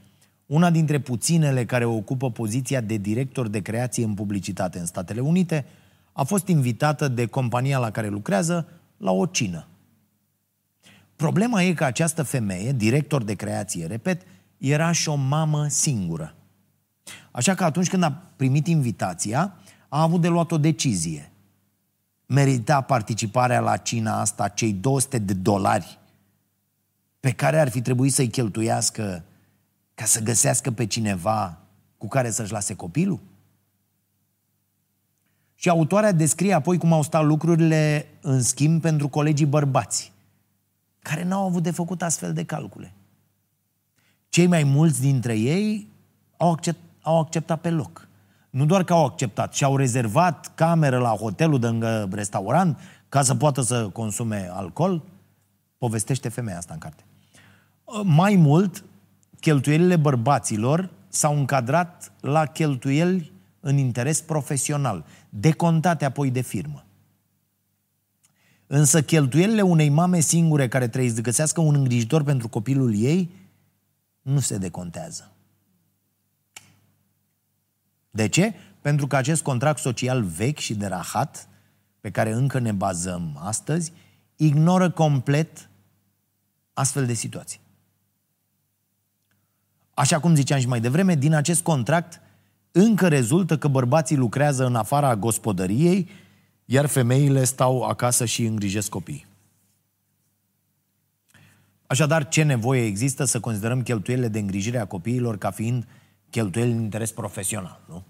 una 0.47 0.71
dintre 0.71 0.99
puținele 0.99 1.65
care 1.65 1.85
ocupă 1.85 2.31
poziția 2.31 2.81
de 2.81 2.97
director 2.97 3.49
de 3.49 3.61
creație 3.61 4.05
în 4.05 4.15
publicitate 4.15 4.79
în 4.79 4.87
Statele 4.87 5.21
Unite, 5.21 5.65
a 6.13 6.23
fost 6.23 6.49
invitată 6.49 7.09
de 7.09 7.27
compania 7.27 7.79
la 7.79 7.91
care 7.91 8.09
lucrează 8.09 8.69
la 8.97 9.11
o 9.11 9.27
cină. 9.27 9.67
Problema 11.17 11.63
e 11.63 11.73
că 11.73 11.85
această 11.85 12.23
femeie, 12.23 12.73
director 12.73 13.25
de 13.25 13.35
creație, 13.35 13.87
repet, 13.87 14.23
era 14.59 14.93
și 14.93 15.09
o 15.09 15.15
mamă 15.15 15.67
singură. 15.69 16.35
Așa 17.31 17.55
că 17.55 17.65
atunci 17.65 17.89
când 17.89 18.03
a 18.03 18.23
primit 18.37 18.67
invitația, 18.67 19.55
a 19.89 20.03
avut 20.03 20.21
de 20.21 20.29
luat 20.29 20.53
o 20.53 20.59
decizie. 20.59 21.33
Merita 22.27 22.81
participarea 22.81 23.61
la 23.61 23.77
cina 23.77 24.21
asta 24.21 24.49
cei 24.49 24.73
200 24.73 25.19
de 25.19 25.33
dolari 25.33 25.99
pe 27.21 27.33
care 27.33 27.61
ar 27.61 27.69
fi 27.69 27.81
trebuit 27.81 28.13
să-i 28.13 28.29
cheltuiască 28.29 29.25
ca 29.95 30.05
să 30.05 30.21
găsească 30.21 30.71
pe 30.71 30.87
cineva 30.87 31.59
cu 31.99 32.09
care 32.09 32.31
să-și 32.31 32.53
lase 32.53 32.75
copilul? 32.75 33.21
Și 35.55 35.69
autoarea 35.69 36.13
descrie 36.13 36.53
apoi 36.53 36.79
cum 36.79 36.93
au 36.93 37.03
stat 37.03 37.25
lucrurile 37.25 38.09
în 38.21 38.43
schimb 38.43 38.81
pentru 38.81 39.09
colegii 39.09 39.47
bărbați, 39.47 40.13
care 40.99 41.25
n-au 41.25 41.47
avut 41.47 41.63
de 41.63 41.71
făcut 41.71 42.03
astfel 42.03 42.33
de 42.33 42.45
calcule. 42.45 42.95
Cei 44.29 44.47
mai 44.47 44.65
mulți 44.65 45.01
dintre 45.01 45.37
ei 45.37 45.89
au 46.37 46.51
acceptat 46.51 46.84
au 47.05 47.21
acceptat 47.21 47.61
pe 47.61 47.71
loc. 47.71 48.09
Nu 48.51 48.67
doar 48.67 48.85
că 48.85 48.93
au 48.93 49.05
acceptat, 49.05 49.55
și-au 49.55 49.77
rezervat 49.77 50.53
cameră 50.55 50.99
la 50.99 51.09
hotelul 51.09 51.59
de 51.59 51.67
lângă 51.67 52.09
restaurant 52.13 52.79
ca 53.09 53.23
să 53.23 53.35
poată 53.35 53.61
să 53.61 53.89
consume 53.89 54.49
alcool. 54.53 55.03
Povestește 55.79 56.29
femeia 56.29 56.57
asta 56.57 56.73
în 56.73 56.79
carte. 56.79 57.05
Mai 58.03 58.37
mult, 58.37 58.85
cheltuielile 59.41 59.97
bărbaților 59.97 60.91
s-au 61.09 61.37
încadrat 61.37 62.13
la 62.21 62.47
cheltuieli 62.47 63.33
în 63.61 63.77
interes 63.77 64.21
profesional, 64.21 65.05
decontate 65.29 66.05
apoi 66.05 66.31
de 66.31 66.41
firmă. 66.41 66.85
Însă 68.67 69.03
cheltuielile 69.03 69.63
unei 69.63 69.89
mame 69.89 70.21
singure 70.21 70.69
care 70.69 70.89
trebuie 70.89 71.11
să 71.11 71.21
găsească 71.21 71.61
un 71.61 71.75
îngrijitor 71.75 72.23
pentru 72.23 72.49
copilul 72.49 72.95
ei 72.97 73.31
nu 74.23 74.41
se 74.41 74.57
decontează. 74.57 75.34
De 78.15 78.29
ce? 78.29 78.55
Pentru 78.81 79.07
că 79.07 79.17
acest 79.17 79.43
contract 79.43 79.79
social 79.79 80.23
vechi 80.23 80.59
și 80.59 80.75
de 80.75 80.87
rahat, 80.87 81.49
pe 82.01 82.11
care 82.11 82.33
încă 82.33 82.59
ne 82.59 82.73
bazăm 82.73 83.39
astăzi, 83.43 83.93
ignoră 84.37 84.91
complet 84.91 85.69
astfel 86.73 87.07
de 87.07 87.13
situații. 87.13 87.61
Așa 89.95 90.21
cum 90.21 90.35
ziceam 90.35 90.61
și 90.61 90.67
mai 90.67 90.81
devreme, 90.81 91.15
din 91.15 91.35
acest 91.35 91.63
contract 91.63 92.21
încă 92.73 93.09
rezultă 93.09 93.59
că 93.59 93.69
bărbații 93.69 94.17
lucrează 94.17 94.67
în 94.67 94.75
afara 94.75 95.17
gospodăriei, 95.17 96.09
iar 96.65 96.87
femeile 96.87 97.45
stau 97.45 97.83
acasă 97.83 98.25
și 98.25 98.45
îngrijesc 98.45 98.89
copiii. 98.89 99.27
Așadar, 101.87 102.29
ce 102.29 102.43
nevoie 102.43 102.85
există 102.85 103.25
să 103.25 103.41
considerăm 103.41 103.83
cheltuielile 103.83 104.29
de 104.29 104.39
îngrijire 104.39 104.79
a 104.79 104.87
copiilor 104.87 105.39
ca 105.39 105.51
fiind 105.51 105.87
cheltuieli 106.35 106.73
în 106.73 106.81
interes 106.81 107.13
profesional, 107.13 107.81
nu? 107.89 108.05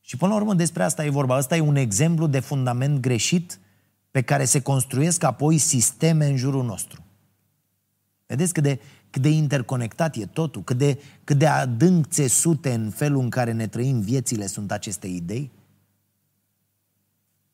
Și 0.00 0.16
până 0.16 0.32
la 0.32 0.38
urmă 0.38 0.54
despre 0.54 0.82
asta 0.82 1.04
e 1.04 1.10
vorba. 1.10 1.36
Asta 1.36 1.56
e 1.56 1.60
un 1.60 1.76
exemplu 1.76 2.26
de 2.26 2.40
fundament 2.40 3.00
greșit 3.00 3.58
pe 4.10 4.22
care 4.22 4.44
se 4.44 4.62
construiesc 4.62 5.22
apoi 5.22 5.58
sisteme 5.58 6.26
în 6.26 6.36
jurul 6.36 6.64
nostru. 6.64 7.04
Vedeți 8.26 8.52
cât 8.52 8.62
de, 8.62 8.80
cât 9.10 9.22
de 9.22 9.28
interconectat 9.28 10.16
e 10.16 10.26
totul, 10.26 10.62
cât 10.62 10.78
de, 10.78 11.00
cât 11.24 11.38
de 11.38 11.46
adânc 11.46 12.06
țesute 12.06 12.74
în 12.74 12.90
felul 12.90 13.22
în 13.22 13.30
care 13.30 13.52
ne 13.52 13.66
trăim 13.66 14.00
viețile 14.00 14.46
sunt 14.46 14.72
aceste 14.72 15.06
idei? 15.06 15.50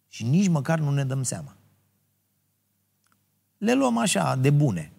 Și 0.09 0.25
nici 0.25 0.49
măcar 0.49 0.79
nu 0.79 0.91
ne 0.91 1.05
dăm 1.05 1.23
seama. 1.23 1.57
Le 3.59 3.75
luăm 3.75 3.99
așa, 3.99 4.37
de 4.37 4.51
bune, 4.51 4.93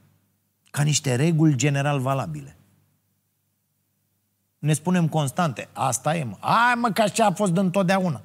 ca 0.72 0.84
niște 0.84 1.16
reguli 1.16 1.56
general 1.56 2.00
valabile. 2.00 2.59
Ne 4.60 4.74
spunem 4.74 5.08
constante, 5.08 5.70
asta 5.74 6.16
e, 6.16 6.24
mă. 6.24 6.38
Hai 6.40 6.74
mă, 6.76 6.90
că 6.92 7.02
așa 7.02 7.26
a 7.26 7.32
fost 7.32 7.52
de 7.52 7.60
întotdeauna. 7.60 8.22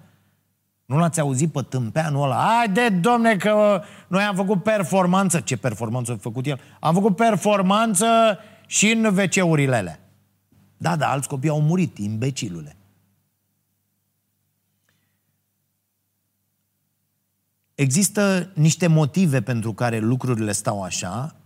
Nu 0.84 0.98
l-ați 0.98 1.20
auzit 1.20 1.52
pe 1.52 1.62
tâmpeanul 1.62 2.22
ăla? 2.22 2.36
Haide, 2.36 2.88
domne, 2.88 3.36
că 3.36 3.82
noi 4.08 4.22
am 4.22 4.34
făcut 4.34 4.62
performanță. 4.62 5.40
Ce 5.40 5.56
performanță 5.56 6.12
a 6.12 6.16
făcut 6.16 6.46
el? 6.46 6.60
Am 6.80 6.94
făcut 6.94 7.16
performanță 7.16 8.06
și 8.66 8.90
în 8.90 9.04
WC-urile 9.04 9.76
alea. 9.76 9.98
Da, 10.76 10.96
da, 10.96 11.10
alți 11.10 11.28
copii 11.28 11.48
au 11.48 11.60
murit, 11.60 11.98
imbecilule. 11.98 12.76
Există 17.74 18.50
niște 18.54 18.86
motive 18.86 19.42
pentru 19.42 19.72
care 19.72 19.98
lucrurile 19.98 20.52
stau 20.52 20.82
așa, 20.82 21.36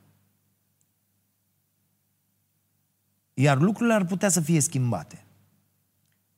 iar 3.40 3.60
lucrurile 3.60 3.94
ar 3.94 4.04
putea 4.04 4.28
să 4.28 4.40
fie 4.40 4.60
schimbate. 4.60 5.24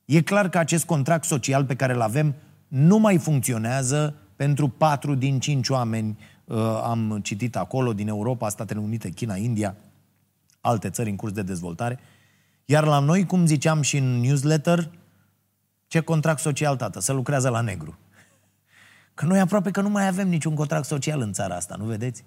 E 0.05 0.21
clar 0.21 0.49
că 0.49 0.57
acest 0.57 0.85
contract 0.85 1.23
social 1.23 1.65
pe 1.65 1.75
care 1.75 1.93
îl 1.93 2.01
avem 2.01 2.35
nu 2.67 2.97
mai 2.97 3.17
funcționează 3.17 4.15
pentru 4.35 4.67
patru 4.67 5.15
din 5.15 5.39
cinci 5.39 5.69
oameni, 5.69 6.19
uh, 6.45 6.57
am 6.83 7.19
citit 7.23 7.55
acolo, 7.55 7.93
din 7.93 8.07
Europa, 8.07 8.49
Statele 8.49 8.79
Unite, 8.79 9.09
China, 9.09 9.35
India, 9.35 9.75
alte 10.61 10.89
țări 10.89 11.09
în 11.09 11.15
curs 11.15 11.33
de 11.33 11.41
dezvoltare. 11.41 11.99
Iar 12.65 12.83
la 12.83 12.99
noi, 12.99 13.25
cum 13.25 13.45
ziceam 13.45 13.81
și 13.81 13.97
în 13.97 14.19
newsletter, 14.19 14.89
ce 15.87 15.99
contract 15.99 16.39
social, 16.39 16.75
tată? 16.75 16.99
Să 16.99 17.13
lucrează 17.13 17.49
la 17.49 17.61
negru. 17.61 17.97
Că 19.13 19.25
noi 19.25 19.39
aproape 19.39 19.71
că 19.71 19.81
nu 19.81 19.89
mai 19.89 20.07
avem 20.07 20.27
niciun 20.27 20.55
contract 20.55 20.85
social 20.85 21.21
în 21.21 21.33
țara 21.33 21.55
asta, 21.55 21.75
nu 21.75 21.85
vedeți? 21.85 22.23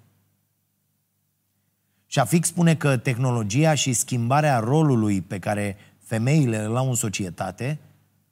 Șafic 2.15 2.45
spune 2.45 2.75
că 2.75 2.97
tehnologia 2.97 3.73
și 3.73 3.93
schimbarea 3.93 4.59
rolului 4.59 5.21
pe 5.21 5.39
care 5.39 5.77
femeile 5.99 6.63
îl 6.63 6.75
au 6.75 6.89
în 6.89 6.95
societate 6.95 7.79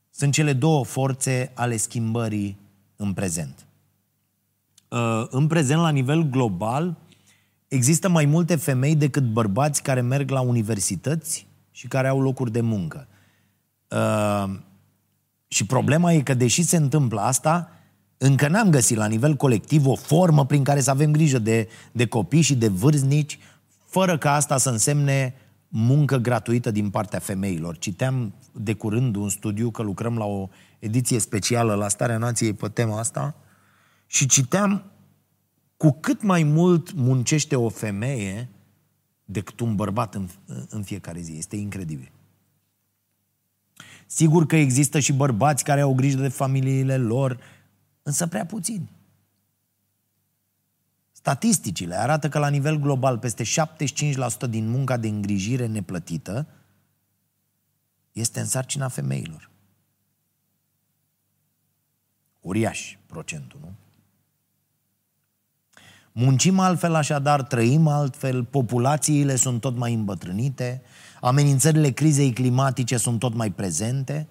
sunt 0.09 0.33
cele 0.33 0.53
două 0.53 0.85
forțe 0.85 1.51
ale 1.53 1.77
schimbării 1.77 2.57
în 2.95 3.13
prezent. 3.13 3.65
Uh, 4.87 5.25
în 5.29 5.47
prezent, 5.47 5.81
la 5.81 5.89
nivel 5.89 6.23
global, 6.29 6.97
există 7.67 8.09
mai 8.09 8.25
multe 8.25 8.55
femei 8.55 8.95
decât 8.95 9.31
bărbați 9.31 9.81
care 9.81 10.01
merg 10.01 10.29
la 10.29 10.41
universități 10.41 11.47
și 11.71 11.87
care 11.87 12.07
au 12.07 12.21
locuri 12.21 12.51
de 12.51 12.61
muncă. 12.61 13.07
Uh, 13.87 14.59
și 15.47 15.65
problema 15.65 16.13
e 16.13 16.21
că, 16.21 16.33
deși 16.33 16.63
se 16.63 16.77
întâmplă 16.77 17.21
asta, 17.21 17.71
încă 18.17 18.47
n-am 18.47 18.69
găsit 18.69 18.97
la 18.97 19.07
nivel 19.07 19.35
colectiv 19.35 19.87
o 19.87 19.95
formă 19.95 20.45
prin 20.45 20.63
care 20.63 20.81
să 20.81 20.89
avem 20.89 21.11
grijă 21.11 21.39
de, 21.39 21.67
de 21.91 22.07
copii 22.07 22.41
și 22.41 22.55
de 22.55 22.67
vârstnici, 22.67 23.39
fără 23.93 24.17
ca 24.17 24.33
asta 24.33 24.57
să 24.57 24.69
însemne 24.69 25.33
muncă 25.67 26.17
gratuită 26.17 26.71
din 26.71 26.89
partea 26.89 27.19
femeilor. 27.19 27.77
Citeam 27.77 28.33
de 28.51 28.73
curând 28.73 29.15
un 29.15 29.29
studiu 29.29 29.71
că 29.71 29.81
lucrăm 29.81 30.17
la 30.17 30.25
o 30.25 30.49
ediție 30.79 31.19
specială 31.19 31.73
la 31.73 31.87
Starea 31.87 32.17
Nației 32.17 32.53
pe 32.53 32.67
tema 32.67 32.99
asta 32.99 33.35
și 34.05 34.25
citeam 34.25 34.83
cu 35.77 35.97
cât 35.99 36.21
mai 36.21 36.43
mult 36.43 36.93
muncește 36.93 37.55
o 37.55 37.69
femeie 37.69 38.49
decât 39.25 39.59
un 39.59 39.75
bărbat 39.75 40.15
în, 40.15 40.29
în 40.69 40.83
fiecare 40.83 41.21
zi. 41.21 41.37
Este 41.37 41.55
incredibil. 41.55 42.11
Sigur 44.05 44.45
că 44.45 44.55
există 44.55 44.99
și 44.99 45.13
bărbați 45.13 45.63
care 45.63 45.81
au 45.81 45.93
grijă 45.93 46.21
de 46.21 46.27
familiile 46.27 46.97
lor, 46.97 47.39
însă 48.03 48.27
prea 48.27 48.45
puțini. 48.45 48.89
Statisticile 51.23 51.95
arată 51.95 52.29
că 52.29 52.39
la 52.39 52.49
nivel 52.49 52.77
global 52.79 53.17
peste 53.17 53.43
75% 53.43 54.49
din 54.49 54.69
munca 54.69 54.97
de 54.97 55.07
îngrijire 55.07 55.65
neplătită 55.65 56.47
este 58.11 58.39
în 58.39 58.45
sarcina 58.45 58.87
femeilor. 58.87 59.49
Uriaș 62.39 62.97
procentul, 63.05 63.59
nu? 63.61 63.73
Muncim 66.11 66.59
altfel 66.59 66.95
așadar, 66.95 67.43
trăim 67.43 67.87
altfel, 67.87 68.43
populațiile 68.43 69.35
sunt 69.35 69.61
tot 69.61 69.75
mai 69.75 69.93
îmbătrânite, 69.93 70.81
amenințările 71.21 71.89
crizei 71.89 72.33
climatice 72.33 72.97
sunt 72.97 73.19
tot 73.19 73.33
mai 73.33 73.51
prezente, 73.51 74.27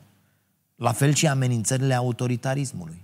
la 0.76 0.93
fel 0.93 1.12
și 1.12 1.26
amenințările 1.26 1.95
autoritarismului. 1.95 3.01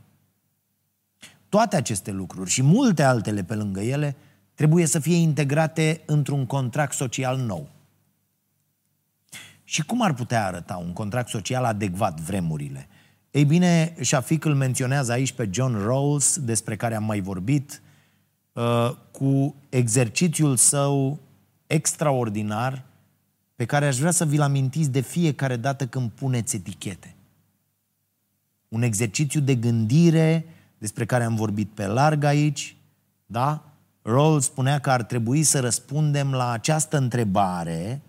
Toate 1.48 1.76
aceste 1.76 2.10
lucruri 2.10 2.50
și 2.50 2.62
multe 2.62 3.02
altele 3.02 3.44
pe 3.44 3.54
lângă 3.54 3.80
ele 3.80 4.16
trebuie 4.54 4.86
să 4.86 4.98
fie 4.98 5.16
integrate 5.16 6.02
într-un 6.06 6.46
contract 6.46 6.92
social 6.92 7.38
nou. 7.38 7.68
Și 9.64 9.84
cum 9.84 10.02
ar 10.02 10.14
putea 10.14 10.46
arăta 10.46 10.76
un 10.76 10.92
contract 10.92 11.28
social 11.28 11.64
adecvat 11.64 12.20
vremurile? 12.20 12.88
Ei 13.30 13.44
bine, 13.44 13.94
Shafik 14.00 14.44
îl 14.44 14.54
menționează 14.54 15.12
aici 15.12 15.32
pe 15.32 15.48
John 15.52 15.76
Rawls, 15.84 16.38
despre 16.38 16.76
care 16.76 16.94
am 16.94 17.04
mai 17.04 17.20
vorbit, 17.20 17.82
uh, 18.52 18.90
cu 19.10 19.54
exercițiul 19.68 20.56
său 20.56 21.18
extraordinar 21.66 22.84
pe 23.56 23.64
care 23.64 23.86
aș 23.86 23.98
vrea 23.98 24.10
să 24.10 24.24
vi-l 24.24 24.40
amintiți 24.40 24.90
de 24.90 25.00
fiecare 25.00 25.56
dată 25.56 25.86
când 25.86 26.10
puneți 26.10 26.56
etichete. 26.56 27.14
Un 28.68 28.82
exercițiu 28.82 29.40
de 29.40 29.54
gândire 29.54 30.44
despre 30.78 31.04
care 31.04 31.24
am 31.24 31.34
vorbit 31.34 31.68
pe 31.74 31.86
larg 31.86 32.24
aici, 32.24 32.76
da? 33.26 33.62
Rawls 34.02 34.44
spunea 34.44 34.78
că 34.78 34.90
ar 34.90 35.02
trebui 35.02 35.42
să 35.42 35.60
răspundem 35.60 36.32
la 36.32 36.50
această 36.50 36.96
întrebare 36.96 38.00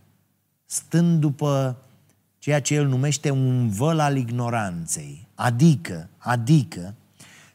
stând 0.65 1.20
după 1.20 1.78
ceea 2.38 2.61
ce 2.61 2.74
el 2.74 2.88
numește 2.88 3.30
un 3.30 3.70
văl 3.70 3.99
al 3.99 4.17
ignoranței. 4.17 5.28
Adică, 5.36 6.09
adică, 6.17 6.93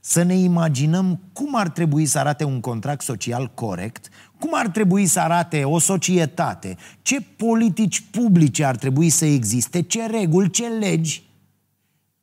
să 0.01 0.23
ne 0.23 0.35
imaginăm 0.35 1.21
cum 1.33 1.57
ar 1.57 1.69
trebui 1.69 2.07
să 2.07 2.19
arate 2.19 2.45
un 2.45 2.61
contract 2.61 3.03
social 3.03 3.51
corect, 3.55 4.09
cum 4.39 4.51
ar 4.53 4.69
trebui 4.69 5.07
să 5.07 5.21
arate 5.21 5.65
o 5.65 5.79
societate, 5.79 6.77
ce 7.03 7.21
politici 7.21 8.05
publice 8.11 8.65
ar 8.65 8.77
trebui 8.77 9.09
să 9.09 9.25
existe, 9.25 9.83
ce 9.83 10.07
reguli, 10.07 10.51
ce 10.51 10.67
legi, 10.67 11.23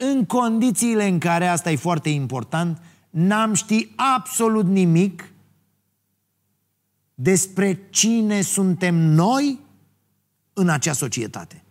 în 0.04 0.26
condițiile 0.26 1.08
în 1.08 1.20
care, 1.20 1.48
asta 1.48 1.72
e 1.72 1.76
foarte 1.76 2.10
important, 2.10 2.82
n-am 3.10 3.54
ști 3.54 3.88
absolut 3.96 4.66
nimic 4.66 5.34
despre 7.14 7.80
cine 7.90 8.42
suntem 8.42 8.96
noi 8.96 9.60
în 10.54 10.70
acea 10.70 10.94
societate. 10.94 11.64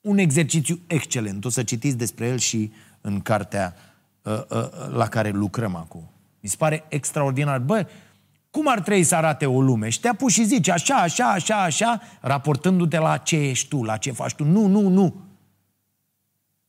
Un 0.00 0.18
exercițiu 0.18 0.80
excelent. 0.86 1.44
O 1.44 1.48
să 1.48 1.62
citiți 1.62 1.96
despre 1.96 2.26
el 2.26 2.38
și 2.38 2.72
în 3.00 3.20
cartea 3.20 3.74
uh, 4.22 4.42
uh, 4.48 4.68
la 4.90 5.08
care 5.08 5.30
lucrăm 5.30 5.74
acum. 5.74 6.10
Mi 6.40 6.48
se 6.48 6.56
pare 6.56 6.84
extraordinar. 6.88 7.58
Bă, 7.58 7.86
cum 8.52 8.68
ar 8.68 8.80
trebui 8.80 9.04
să 9.04 9.14
arate 9.14 9.46
o 9.46 9.60
lume? 9.60 9.88
Și 9.88 10.00
te 10.00 10.14
pus 10.14 10.32
și 10.32 10.44
zici 10.44 10.68
așa, 10.68 10.94
așa, 10.94 11.30
așa, 11.30 11.62
așa, 11.62 12.00
raportându-te 12.20 12.98
la 12.98 13.16
ce 13.16 13.36
ești 13.36 13.68
tu, 13.68 13.82
la 13.82 13.96
ce 13.96 14.12
faci 14.12 14.34
tu. 14.34 14.44
Nu, 14.44 14.66
nu, 14.66 14.88
nu. 14.88 15.20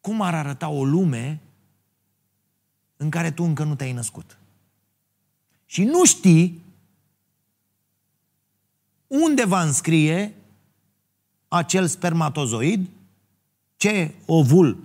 Cum 0.02 0.22
ar 0.22 0.36
arăta 0.36 0.70
o 0.70 0.86
lume 0.86 1.42
în 2.98 3.10
care 3.10 3.32
tu 3.32 3.44
încă 3.44 3.64
nu 3.64 3.76
te-ai 3.76 3.92
născut? 3.92 4.38
Și 5.66 5.84
nu 5.84 6.06
știi 6.06 6.62
unde 9.08 9.46
va 9.46 9.62
înscrie 9.62 10.34
acel 11.48 11.88
spermatozoid, 11.88 12.90
ce 13.76 14.14
ovul 14.26 14.84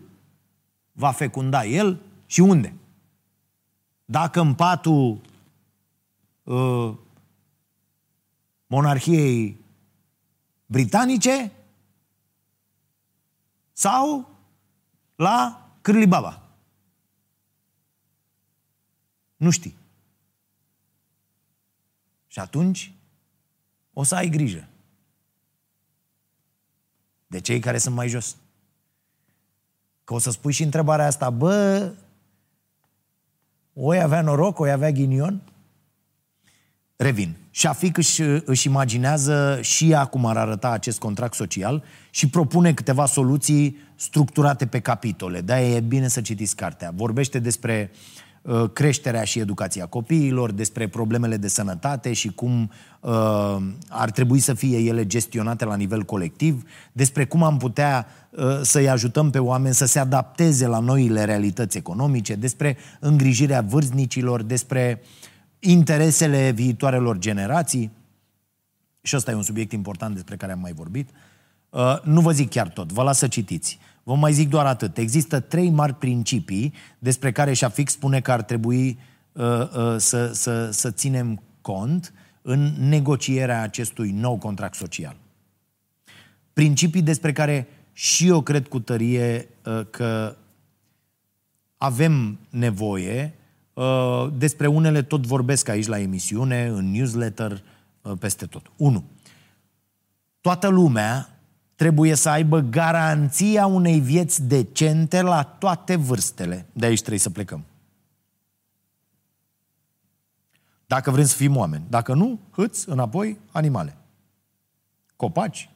va 0.92 1.11
fecunda 1.11 1.64
el 1.64 2.01
și 2.26 2.40
unde. 2.40 2.74
Dacă 4.05 4.40
în 4.40 4.55
patul 4.55 5.20
uh, 6.49 6.96
monarhiei 8.66 9.64
britanice 10.66 11.53
sau 13.72 14.30
la 15.16 15.62
Cârlibaba. 15.80 16.42
Nu 19.36 19.51
știi. 19.51 19.76
Și 22.26 22.38
atunci 22.38 22.92
o 23.92 24.03
să 24.03 24.14
ai 24.14 24.28
grijă 24.28 24.68
de 27.26 27.40
cei 27.40 27.61
care 27.61 27.78
sunt 27.78 27.94
mai 27.94 28.09
jos. 28.09 28.36
Că 30.05 30.14
o 30.14 30.18
să 30.18 30.30
spui 30.30 30.53
și 30.53 30.62
întrebarea 30.62 31.07
asta, 31.07 31.30
bă, 31.30 31.92
oi 33.74 34.01
avea 34.01 34.22
noroc, 34.22 34.59
oi 34.59 34.70
avea 34.70 34.90
ghinion. 34.90 35.42
Revin. 37.01 37.36
Șafic 37.51 37.96
își, 37.96 38.22
își 38.44 38.66
imaginează 38.66 39.59
și 39.62 39.90
ea 39.90 40.05
cum 40.05 40.26
ar 40.26 40.36
arăta 40.36 40.70
acest 40.70 40.99
contract 40.99 41.34
social 41.34 41.84
și 42.11 42.28
propune 42.28 42.72
câteva 42.72 43.07
soluții 43.07 43.76
structurate 43.94 44.66
pe 44.66 44.80
capitole. 44.80 45.40
de 45.40 45.61
e 45.61 45.80
bine 45.80 46.09
să 46.09 46.20
citiți 46.20 46.57
cartea. 46.57 46.92
Vorbește 46.94 47.38
despre 47.38 47.90
uh, 48.42 48.64
creșterea 48.72 49.24
și 49.24 49.38
educația 49.38 49.86
copiilor, 49.86 50.53
despre 50.53 50.88
problemele 50.88 51.36
de 51.36 51.49
sănătate 51.49 52.12
și 52.12 52.28
cum 52.28 52.70
uh, 53.01 53.57
ar 53.88 54.11
trebui 54.11 54.38
să 54.38 54.55
fie 54.55 54.78
ele 54.78 55.07
gestionate 55.07 55.64
la 55.64 55.76
nivel 55.76 56.03
colectiv, 56.03 56.62
despre 56.92 57.26
cum 57.26 57.42
am 57.42 57.57
putea 57.57 58.07
uh, 58.30 58.61
să-i 58.62 58.88
ajutăm 58.88 59.30
pe 59.30 59.38
oameni 59.38 59.74
să 59.74 59.86
se 59.86 59.99
adapteze 59.99 60.66
la 60.66 60.78
noile 60.78 61.24
realități 61.24 61.76
economice, 61.76 62.34
despre 62.34 62.76
îngrijirea 63.01 63.61
vârstnicilor, 63.61 64.42
despre 64.42 65.01
uh, 65.03 65.18
interesele 65.59 66.51
viitoarelor 66.51 67.19
generații, 67.19 67.91
și 69.03 69.17
ăsta 69.17 69.31
e 69.31 69.35
un 69.35 69.43
subiect 69.43 69.73
important 69.73 70.15
despre 70.15 70.37
care 70.37 70.53
am 70.53 70.61
mai 70.61 70.73
vorbit, 70.73 71.11
uh, 71.71 72.03
nu 72.03 72.21
vă 72.21 72.33
zic 72.33 72.51
chiar 72.51 72.69
tot, 72.69 72.93
vă 72.93 73.03
las 73.03 73.19
să 73.19 73.29
citiți. 73.29 73.79
Vă 74.03 74.15
mai 74.15 74.33
zic 74.33 74.49
doar 74.49 74.67
atât. 74.67 74.97
Există 74.99 75.41
trei 75.41 75.71
mari 75.71 75.95
principii 75.95 76.75
despre 76.99 77.33
care 77.33 77.53
Shafik 77.53 77.89
spune 77.89 78.21
că 78.21 78.33
ar 78.33 78.43
trebui 78.43 78.99
uh, 79.33 79.45
uh, 79.45 79.97
să, 79.97 80.33
să, 80.33 80.71
să 80.71 80.91
ținem 80.91 81.43
cont 81.61 82.13
în 82.43 82.75
negocierea 82.79 83.63
acestui 83.63 84.11
nou 84.11 84.37
contract 84.37 84.75
social. 84.75 85.17
Principii 86.53 87.03
despre 87.03 87.33
care 87.33 87.69
și 87.93 88.27
eu 88.27 88.41
cred 88.41 88.69
cu 88.69 88.81
tărie 88.81 89.49
că 89.91 90.37
avem 91.77 92.39
nevoie 92.51 93.33
Uh, 93.33 93.38
despre 94.37 94.66
unele 94.66 95.03
tot 95.03 95.26
vorbesc 95.26 95.68
aici 95.68 95.87
la 95.87 95.99
emisiune, 95.99 96.66
în 96.66 96.91
newsletter, 96.91 97.62
uh, 98.03 98.12
peste 98.18 98.47
tot. 98.47 98.72
1. 98.76 99.05
Toată 100.41 100.68
lumea 100.68 101.41
trebuie 101.74 102.14
să 102.14 102.29
aibă 102.29 102.61
garanția 102.61 103.66
unei 103.66 104.01
vieți 104.01 104.43
decente 104.43 105.22
la 105.22 105.43
toate 105.43 105.97
vârstele. 105.97 106.66
De 106.72 106.87
aici 106.87 106.99
trebuie 106.99 107.18
să 107.18 107.31
plecăm. 107.31 107.64
Dacă 110.87 111.11
vrem 111.11 111.24
să 111.24 111.37
fim 111.37 111.57
oameni. 111.57 111.85
Dacă 111.89 112.14
nu, 112.14 112.41
hâți, 112.51 112.89
înapoi, 112.89 113.39
animale. 113.53 113.97
Copaci, 115.16 115.70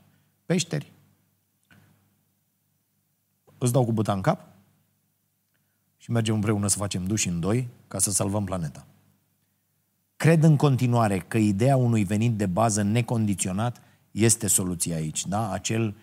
peșteri. 0.47 0.93
Îți 3.59 3.73
dau 3.73 3.85
cu 3.85 3.93
buta 3.93 4.13
în 4.13 4.21
cap? 4.21 4.52
Și 6.03 6.11
mergem 6.11 6.35
împreună 6.35 6.67
să 6.67 6.77
facem 6.77 7.05
duși 7.05 7.29
în 7.29 7.41
doi 7.41 7.69
ca 7.89 7.99
să 7.99 8.11
salvăm 8.11 8.45
planeta. 8.45 8.87
Cred 10.17 10.43
în 10.43 10.57
continuare 10.57 11.19
că 11.19 11.39
ideea 11.39 11.77
unui 11.77 12.05
venit 12.05 12.37
de 12.37 12.47
bază 12.47 12.83
necondiționat 12.83 13.81
este 14.11 14.47
soluția 14.47 14.97
aici, 14.97 15.27
da? 15.27 15.53
Acel 15.53 15.95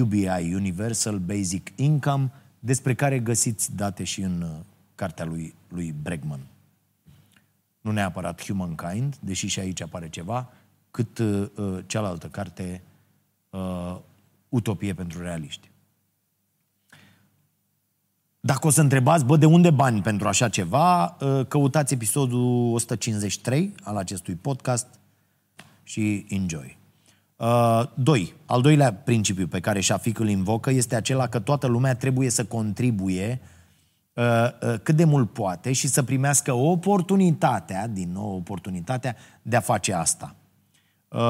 UBI, 0.00 0.54
Universal 0.54 1.18
Basic 1.18 1.72
Income, 1.76 2.32
despre 2.58 2.94
care 2.94 3.18
găsiți 3.18 3.74
date 3.76 4.04
și 4.04 4.20
în 4.20 4.42
uh, 4.42 4.64
cartea 4.94 5.24
lui, 5.24 5.54
lui 5.68 5.94
Bregman. 6.02 6.40
Nu 7.80 7.90
neapărat 7.90 8.44
Humankind, 8.44 9.16
deși 9.20 9.46
și 9.46 9.60
aici 9.60 9.82
apare 9.82 10.08
ceva, 10.08 10.52
cât 10.90 11.18
uh, 11.18 11.46
uh 11.56 11.78
cealaltă 11.86 12.26
carte, 12.26 12.82
uh, 13.50 13.96
Utopie 14.48 14.94
pentru 14.94 15.22
realiști. 15.22 15.70
Dacă 18.40 18.66
o 18.66 18.70
să 18.70 18.80
întrebați, 18.80 19.24
bă, 19.24 19.36
de 19.36 19.46
unde 19.46 19.70
bani 19.70 20.02
pentru 20.02 20.28
așa 20.28 20.48
ceva, 20.48 21.16
ă, 21.20 21.44
căutați 21.44 21.94
episodul 21.94 22.72
153 22.72 23.74
al 23.82 23.96
acestui 23.96 24.34
podcast 24.34 24.86
și 25.82 26.26
enjoy. 26.28 26.78
Uh, 27.36 27.82
doi, 27.94 28.34
al 28.46 28.62
doilea 28.62 28.94
principiu 28.94 29.46
pe 29.46 29.60
care 29.60 29.80
Șafic 29.80 30.18
îl 30.18 30.28
invocă 30.28 30.70
este 30.70 30.96
acela 30.96 31.26
că 31.26 31.38
toată 31.38 31.66
lumea 31.66 31.94
trebuie 31.94 32.30
să 32.30 32.44
contribuie 32.44 33.40
uh, 34.12 34.24
uh, 34.24 34.80
cât 34.82 34.96
de 34.96 35.04
mult 35.04 35.32
poate 35.32 35.72
și 35.72 35.88
să 35.88 36.02
primească 36.02 36.52
oportunitatea, 36.52 37.86
din 37.86 38.12
nou 38.12 38.36
oportunitatea, 38.36 39.16
de 39.42 39.56
a 39.56 39.60
face 39.60 39.92
asta. 39.94 40.34
Uh, 41.08 41.20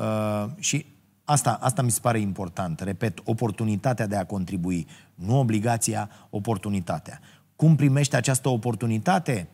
uh, 0.00 0.50
și 0.58 0.86
Asta, 1.30 1.58
asta 1.60 1.82
mi 1.82 1.90
se 1.90 1.98
pare 2.02 2.18
important. 2.18 2.80
Repet, 2.80 3.18
oportunitatea 3.24 4.06
de 4.06 4.16
a 4.16 4.24
contribui, 4.24 4.86
nu 5.26 5.38
obligația, 5.38 6.10
oportunitatea. 6.30 7.20
Cum 7.56 7.76
primește 7.76 8.16
această 8.16 8.48
oportunitate? 8.48 9.48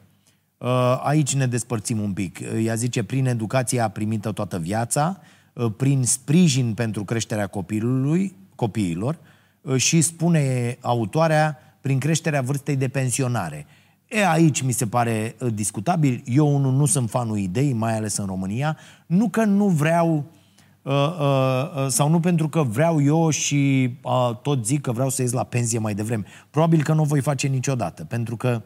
Uh, 0.58 1.00
aici 1.02 1.34
ne 1.34 1.46
despărțim 1.46 2.00
un 2.00 2.12
pic. 2.12 2.38
Ea 2.62 2.74
zice, 2.74 3.02
prin 3.02 3.26
educația 3.26 3.88
primită 3.88 4.32
toată 4.32 4.58
viața, 4.58 5.20
uh, 5.52 5.72
prin 5.76 6.04
sprijin 6.04 6.74
pentru 6.74 7.04
creșterea 7.04 7.46
copilului, 7.46 8.36
copiilor 8.54 9.18
uh, 9.60 9.76
și 9.76 10.00
spune 10.00 10.76
autoarea, 10.80 11.58
prin 11.80 11.98
creșterea 11.98 12.42
vârstei 12.42 12.76
de 12.76 12.88
pensionare. 12.88 13.66
E, 14.08 14.28
aici 14.28 14.62
mi 14.62 14.72
se 14.72 14.86
pare 14.86 15.36
discutabil. 15.54 16.22
Eu 16.26 16.58
nu, 16.58 16.70
nu 16.70 16.86
sunt 16.86 17.10
fanul 17.10 17.38
idei, 17.38 17.72
mai 17.72 17.96
ales 17.96 18.16
în 18.16 18.26
România. 18.26 18.76
Nu 19.06 19.28
că 19.28 19.44
nu 19.44 19.68
vreau 19.68 20.24
Uh, 20.86 20.92
uh, 20.92 21.72
uh, 21.76 21.86
sau 21.88 22.08
nu 22.08 22.20
pentru 22.20 22.48
că 22.48 22.62
vreau 22.62 23.02
eu 23.02 23.30
și 23.30 23.92
uh, 24.02 24.36
tot 24.42 24.66
zic 24.66 24.80
că 24.80 24.92
vreau 24.92 25.08
să 25.08 25.22
ies 25.22 25.32
la 25.32 25.44
pensie 25.44 25.78
mai 25.78 25.94
devreme. 25.94 26.24
Probabil 26.50 26.82
că 26.82 26.92
nu 26.92 27.02
o 27.02 27.04
voi 27.04 27.20
face 27.20 27.46
niciodată, 27.46 28.04
pentru 28.04 28.36
că 28.36 28.62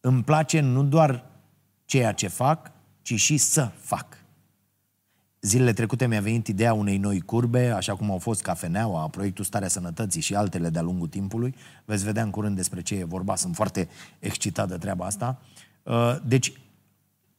îmi 0.00 0.22
place 0.22 0.60
nu 0.60 0.82
doar 0.82 1.24
ceea 1.84 2.12
ce 2.12 2.28
fac, 2.28 2.72
ci 3.02 3.14
și 3.14 3.36
să 3.36 3.70
fac. 3.76 4.06
Zilele 5.40 5.72
trecute 5.72 6.06
mi-a 6.06 6.20
venit 6.20 6.46
ideea 6.46 6.72
unei 6.72 6.96
noi 6.96 7.20
curbe, 7.20 7.70
așa 7.70 7.94
cum 7.94 8.10
au 8.10 8.18
fost 8.18 8.42
Cafeneaua, 8.42 9.08
proiectul 9.08 9.44
Starea 9.44 9.68
Sănătății 9.68 10.20
și 10.20 10.34
altele 10.34 10.68
de-a 10.68 10.82
lungul 10.82 11.08
timpului. 11.08 11.54
Veți 11.84 12.04
vedea 12.04 12.22
în 12.22 12.30
curând 12.30 12.56
despre 12.56 12.82
ce 12.82 12.94
e 12.94 13.04
vorba, 13.04 13.36
sunt 13.36 13.54
foarte 13.54 13.88
excitat 14.18 14.68
de 14.68 14.76
treaba 14.76 15.04
asta. 15.06 15.40
Uh, 15.82 16.16
deci, 16.26 16.52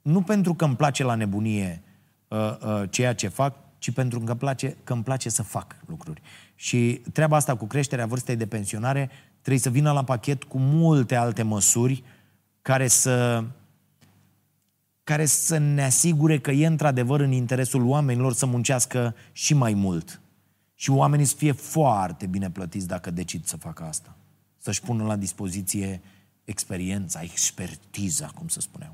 nu 0.02 0.22
pentru 0.22 0.54
că 0.54 0.66
îmi 0.66 0.76
place 0.76 1.04
la 1.04 1.16
nebunie 1.16 1.84
Uh, 2.28 2.58
uh, 2.66 2.84
ceea 2.90 3.14
ce 3.14 3.28
fac, 3.28 3.56
ci 3.78 3.92
pentru 3.92 4.20
că 4.20 4.32
îmi 4.32 4.40
place, 4.40 4.78
că 4.84 4.94
îmi 4.94 5.04
place 5.04 5.30
să 5.30 5.44
fac 5.44 5.76
lucruri. 5.86 6.22
Și 6.56 7.02
treaba 7.14 7.36
asta 7.36 7.56
cu 7.56 7.66
creșterea 7.66 8.06
vârstei 8.06 8.36
de 8.36 8.48
pensionare 8.48 9.10
trebuie 9.42 9.64
să 9.64 9.70
vină 9.70 9.92
la 9.92 10.04
pachet 10.04 10.44
cu 10.44 10.58
multe 10.60 11.16
alte 11.16 11.44
măsuri 11.44 12.04
care 12.62 12.88
să, 12.88 13.44
care 15.04 15.26
să 15.26 15.58
ne 15.58 15.84
asigure 15.84 16.40
că 16.40 16.52
e 16.52 16.66
într-adevăr 16.66 17.20
în 17.20 17.32
interesul 17.32 17.86
oamenilor 17.88 18.34
să 18.34 18.46
muncească 18.46 19.16
și 19.32 19.54
mai 19.54 19.74
mult. 19.74 20.22
Și 20.76 20.90
oamenii 20.90 21.26
să 21.26 21.36
fie 21.36 21.52
foarte 21.52 22.26
bine 22.26 22.50
plătiți 22.50 22.88
dacă 22.88 23.12
decid 23.12 23.46
să 23.46 23.58
facă 23.58 23.84
asta. 23.84 24.16
Să-și 24.58 24.82
pună 24.82 25.04
la 25.04 25.16
dispoziție 25.16 26.02
experiența, 26.44 27.22
expertiza, 27.22 28.32
cum 28.36 28.48
să 28.48 28.60
spuneam. 28.60 28.94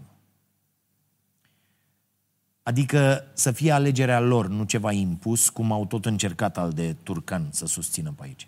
Adică 2.63 3.23
să 3.33 3.51
fie 3.51 3.71
alegerea 3.71 4.19
lor, 4.19 4.47
nu 4.47 4.63
ceva 4.63 4.91
impus, 4.91 5.49
cum 5.49 5.71
au 5.71 5.85
tot 5.85 6.05
încercat 6.05 6.57
al 6.57 6.71
de 6.71 6.95
Turcan 7.03 7.47
să 7.51 7.65
susțină 7.65 8.13
pe 8.17 8.23
aici. 8.23 8.47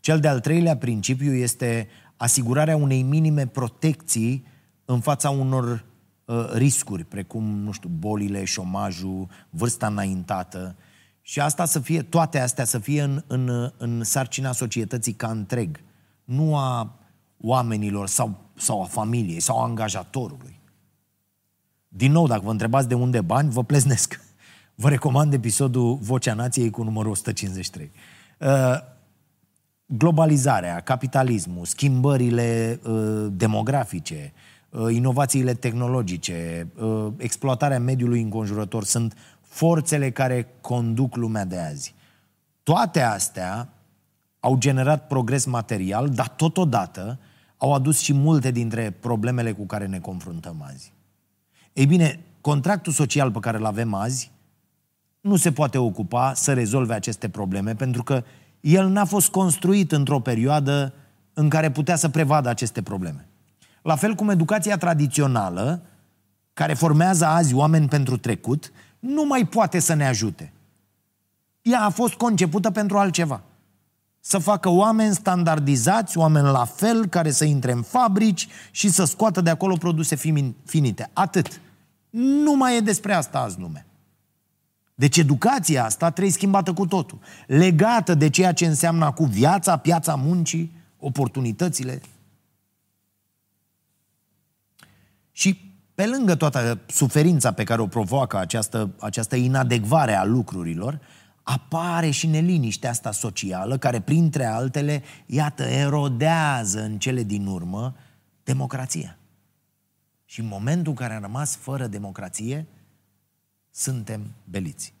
Cel 0.00 0.20
de-al 0.20 0.40
treilea 0.40 0.76
principiu 0.76 1.32
este 1.32 1.88
asigurarea 2.16 2.76
unei 2.76 3.02
minime 3.02 3.46
protecții 3.46 4.46
în 4.84 5.00
fața 5.00 5.30
unor 5.30 5.84
uh, 6.24 6.50
riscuri, 6.52 7.04
precum, 7.04 7.44
nu 7.44 7.72
știu, 7.72 7.88
bolile, 7.88 8.44
șomajul, 8.44 9.28
vârsta 9.50 9.86
înaintată. 9.86 10.76
Și 11.22 11.40
asta 11.40 11.64
să 11.64 11.80
fie, 11.80 12.02
toate 12.02 12.38
astea 12.38 12.64
să 12.64 12.78
fie 12.78 13.02
în, 13.02 13.22
în, 13.26 13.72
în 13.76 14.04
sarcina 14.04 14.52
societății 14.52 15.12
ca 15.12 15.30
întreg, 15.30 15.80
nu 16.24 16.56
a 16.56 16.98
oamenilor 17.40 18.08
sau, 18.08 18.50
sau 18.54 18.82
a 18.82 18.86
familiei 18.86 19.40
sau 19.40 19.60
a 19.60 19.64
angajatorului. 19.64 20.59
Din 21.92 22.12
nou, 22.12 22.26
dacă 22.26 22.40
vă 22.44 22.50
întrebați 22.50 22.88
de 22.88 22.94
unde 22.94 23.20
bani, 23.20 23.50
vă 23.50 23.64
pleznesc. 23.64 24.20
Vă 24.74 24.88
recomand 24.88 25.32
episodul 25.32 25.98
Vocea 26.00 26.34
Nației 26.34 26.70
cu 26.70 26.82
numărul 26.82 27.10
153. 27.10 27.90
Uh, 28.38 28.48
globalizarea, 29.86 30.80
capitalismul, 30.80 31.64
schimbările 31.64 32.80
uh, 32.82 33.26
demografice, 33.30 34.32
uh, 34.70 34.94
inovațiile 34.94 35.54
tehnologice, 35.54 36.68
exploatarea 37.16 37.80
mediului 37.80 38.20
înconjurător 38.20 38.84
sunt 38.84 39.16
forțele 39.40 40.10
care 40.10 40.48
conduc 40.60 41.16
lumea 41.16 41.44
de 41.44 41.58
azi. 41.58 41.94
Toate 42.62 43.00
astea 43.00 43.68
au 44.40 44.56
generat 44.58 45.06
progres 45.06 45.44
material, 45.44 46.08
dar 46.08 46.28
totodată 46.28 47.18
au 47.56 47.74
adus 47.74 47.98
și 47.98 48.12
multe 48.12 48.50
dintre 48.50 48.90
problemele 48.90 49.52
cu 49.52 49.66
care 49.66 49.86
ne 49.86 49.98
confruntăm 49.98 50.64
azi. 50.66 50.92
Ei 51.72 51.86
bine, 51.86 52.20
contractul 52.40 52.92
social 52.92 53.30
pe 53.30 53.38
care 53.38 53.56
îl 53.56 53.64
avem 53.64 53.94
azi 53.94 54.30
nu 55.20 55.36
se 55.36 55.52
poate 55.52 55.78
ocupa 55.78 56.34
să 56.34 56.52
rezolve 56.52 56.94
aceste 56.94 57.28
probleme, 57.28 57.74
pentru 57.74 58.02
că 58.02 58.24
el 58.60 58.88
n-a 58.88 59.04
fost 59.04 59.28
construit 59.28 59.92
într-o 59.92 60.20
perioadă 60.20 60.94
în 61.32 61.48
care 61.48 61.70
putea 61.70 61.96
să 61.96 62.08
prevadă 62.08 62.48
aceste 62.48 62.82
probleme. 62.82 63.28
La 63.82 63.96
fel 63.96 64.14
cum 64.14 64.28
educația 64.28 64.76
tradițională, 64.76 65.82
care 66.52 66.74
formează 66.74 67.26
azi 67.26 67.54
oameni 67.54 67.88
pentru 67.88 68.16
trecut, 68.16 68.72
nu 68.98 69.24
mai 69.24 69.46
poate 69.46 69.78
să 69.78 69.94
ne 69.94 70.06
ajute. 70.06 70.52
Ea 71.62 71.80
a 71.80 71.90
fost 71.90 72.14
concepută 72.14 72.70
pentru 72.70 72.98
altceva. 72.98 73.42
Să 74.20 74.38
facă 74.38 74.68
oameni 74.68 75.14
standardizați, 75.14 76.18
oameni 76.18 76.46
la 76.46 76.64
fel, 76.64 77.06
care 77.06 77.30
să 77.30 77.44
intre 77.44 77.72
în 77.72 77.82
fabrici 77.82 78.48
și 78.70 78.88
să 78.88 79.04
scoată 79.04 79.40
de 79.40 79.50
acolo 79.50 79.76
produse 79.76 80.16
finite. 80.64 81.10
Atât. 81.12 81.60
Nu 82.10 82.56
mai 82.56 82.76
e 82.76 82.80
despre 82.80 83.12
asta 83.12 83.38
azi 83.38 83.58
lume. 83.58 83.86
Deci 84.94 85.16
educația 85.16 85.84
asta 85.84 86.10
trebuie 86.10 86.32
schimbată 86.32 86.72
cu 86.72 86.86
totul. 86.86 87.18
Legată 87.46 88.14
de 88.14 88.30
ceea 88.30 88.52
ce 88.52 88.66
înseamnă 88.66 89.12
cu 89.12 89.24
viața, 89.24 89.76
piața 89.76 90.14
muncii, 90.14 90.72
oportunitățile. 90.98 92.00
Și 95.32 95.72
pe 95.94 96.06
lângă 96.06 96.34
toată 96.34 96.78
suferința 96.86 97.52
pe 97.52 97.64
care 97.64 97.80
o 97.80 97.86
provoacă 97.86 98.38
această, 98.38 98.90
această 98.98 99.36
inadecvare 99.36 100.14
a 100.14 100.24
lucrurilor, 100.24 101.00
apare 101.52 102.10
și 102.10 102.26
neliniștea 102.26 102.90
asta 102.90 103.12
socială, 103.12 103.78
care, 103.78 104.00
printre 104.00 104.44
altele, 104.44 105.02
iată, 105.26 105.62
erodează 105.62 106.82
în 106.82 106.98
cele 106.98 107.22
din 107.22 107.46
urmă 107.46 107.96
democrația. 108.44 109.18
Și 110.24 110.40
în 110.40 110.46
momentul 110.46 110.90
în 110.90 110.96
care 110.96 111.14
am 111.14 111.22
rămas 111.22 111.56
fără 111.56 111.86
democrație, 111.86 112.66
suntem 113.70 114.32
beliți. 114.44 114.94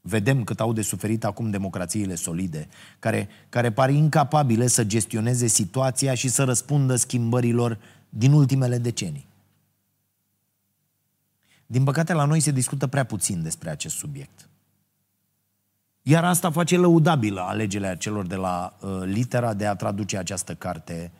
Vedem 0.00 0.44
cât 0.44 0.60
au 0.60 0.72
de 0.72 0.82
suferit 0.82 1.24
acum 1.24 1.50
democrațiile 1.50 2.14
solide, 2.14 2.68
care, 2.98 3.28
care 3.48 3.72
par 3.72 3.90
incapabile 3.90 4.66
să 4.66 4.84
gestioneze 4.84 5.46
situația 5.46 6.14
și 6.14 6.28
să 6.28 6.44
răspundă 6.44 6.96
schimbărilor 6.96 7.78
din 8.08 8.32
ultimele 8.32 8.78
decenii. 8.78 9.26
Din 11.74 11.84
păcate, 11.84 12.12
la 12.12 12.24
noi 12.24 12.40
se 12.40 12.50
discută 12.50 12.86
prea 12.86 13.04
puțin 13.04 13.42
despre 13.42 13.70
acest 13.70 13.96
subiect. 13.96 14.48
Iar 16.02 16.24
asta 16.24 16.50
face 16.50 16.76
lăudabilă 16.76 17.40
alegerea 17.40 17.96
celor 17.96 18.26
de 18.26 18.34
la 18.34 18.76
uh, 18.80 19.00
litera 19.04 19.54
de 19.54 19.66
a 19.66 19.74
traduce 19.74 20.18
această 20.18 20.54
carte. 20.54 21.12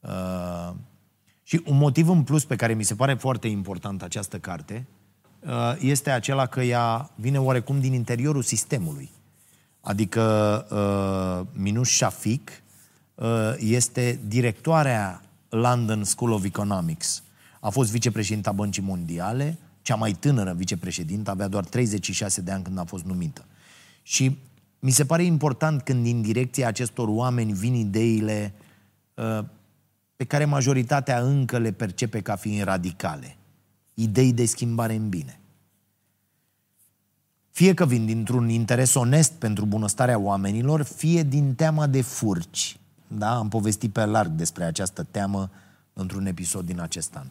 Uh, 0.00 0.74
și 1.42 1.62
un 1.66 1.76
motiv 1.76 2.08
în 2.08 2.22
plus 2.22 2.44
pe 2.44 2.56
care 2.56 2.74
mi 2.74 2.82
se 2.82 2.94
pare 2.94 3.14
foarte 3.14 3.48
important 3.48 4.02
această 4.02 4.38
carte 4.38 4.86
uh, 5.40 5.74
este 5.78 6.10
acela 6.10 6.46
că 6.46 6.62
ea 6.62 7.10
vine 7.14 7.40
oarecum 7.40 7.80
din 7.80 7.92
interiorul 7.92 8.42
sistemului. 8.42 9.10
Adică 9.80 10.22
uh, 10.70 11.60
Minus 11.60 11.88
Shafik 11.88 12.62
uh, 13.14 13.54
este 13.58 14.20
directoarea 14.26 15.22
London 15.48 16.04
School 16.04 16.32
of 16.32 16.44
Economics. 16.44 17.22
A 17.60 17.68
fost 17.68 17.90
vicepreședinta 17.90 18.52
Băncii 18.52 18.82
Mondiale, 18.82 19.58
cea 19.82 19.94
mai 19.94 20.12
tânără 20.12 20.52
vicepreședintă, 20.52 21.30
avea 21.30 21.48
doar 21.48 21.64
36 21.64 22.40
de 22.40 22.50
ani 22.50 22.62
când 22.62 22.78
a 22.78 22.84
fost 22.84 23.04
numită. 23.04 23.44
Și 24.02 24.38
mi 24.78 24.90
se 24.90 25.04
pare 25.04 25.22
important 25.22 25.82
când 25.82 26.02
din 26.02 26.22
direcția 26.22 26.66
acestor 26.66 27.08
oameni 27.08 27.52
vin 27.52 27.74
ideile 27.74 28.54
uh, 29.14 29.44
pe 30.16 30.24
care 30.24 30.44
majoritatea 30.44 31.20
încă 31.20 31.58
le 31.58 31.72
percepe 31.72 32.20
ca 32.20 32.36
fiind 32.36 32.62
radicale. 32.62 33.36
Idei 33.94 34.32
de 34.32 34.44
schimbare 34.44 34.94
în 34.94 35.08
bine. 35.08 35.40
Fie 37.50 37.74
că 37.74 37.86
vin 37.86 38.06
dintr-un 38.06 38.48
interes 38.48 38.94
onest 38.94 39.32
pentru 39.32 39.66
bunăstarea 39.66 40.18
oamenilor, 40.18 40.82
fie 40.82 41.22
din 41.22 41.54
teama 41.54 41.86
de 41.86 42.02
furci. 42.02 42.76
Da? 43.06 43.36
Am 43.36 43.48
povestit 43.48 43.92
pe 43.92 44.04
larg 44.04 44.30
despre 44.30 44.64
această 44.64 45.06
teamă 45.10 45.50
într-un 45.92 46.26
episod 46.26 46.66
din 46.66 46.80
acest 46.80 47.14
an. 47.16 47.26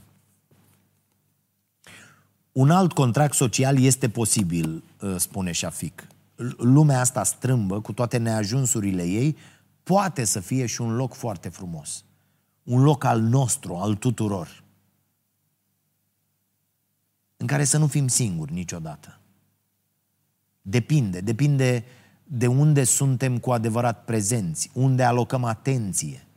Un 2.52 2.70
alt 2.70 2.94
contract 2.94 3.34
social 3.34 3.80
este 3.80 4.10
posibil, 4.10 4.84
uh, 5.02 5.16
spune 5.18 5.52
Shafik. 5.52 6.08
Lumea 6.58 7.00
asta 7.00 7.24
strâmbă, 7.24 7.82
cu 7.82 7.94
toate 7.94 8.18
neajunsurile 8.18 9.04
ei, 9.04 9.38
poate 9.84 10.24
să 10.24 10.40
fie 10.40 10.66
și 10.66 10.82
un 10.82 10.96
loc 10.96 11.14
foarte 11.14 11.50
frumos. 11.50 12.06
Un 12.64 12.84
loc 12.84 13.04
al 13.04 13.22
nostru, 13.22 13.76
al 13.76 13.96
tuturor. 13.96 14.64
În 17.38 17.48
care 17.48 17.64
să 17.64 17.78
nu 17.78 17.88
fim 17.88 18.08
singuri 18.08 18.54
niciodată. 18.54 19.20
Depinde, 20.62 21.20
depinde 21.20 21.86
de 22.24 22.48
unde 22.48 22.84
suntem 22.84 23.38
cu 23.38 23.52
adevărat 23.52 24.04
prezenți, 24.04 24.70
unde 24.74 25.04
alocăm 25.04 25.44
atenție, 25.44 26.28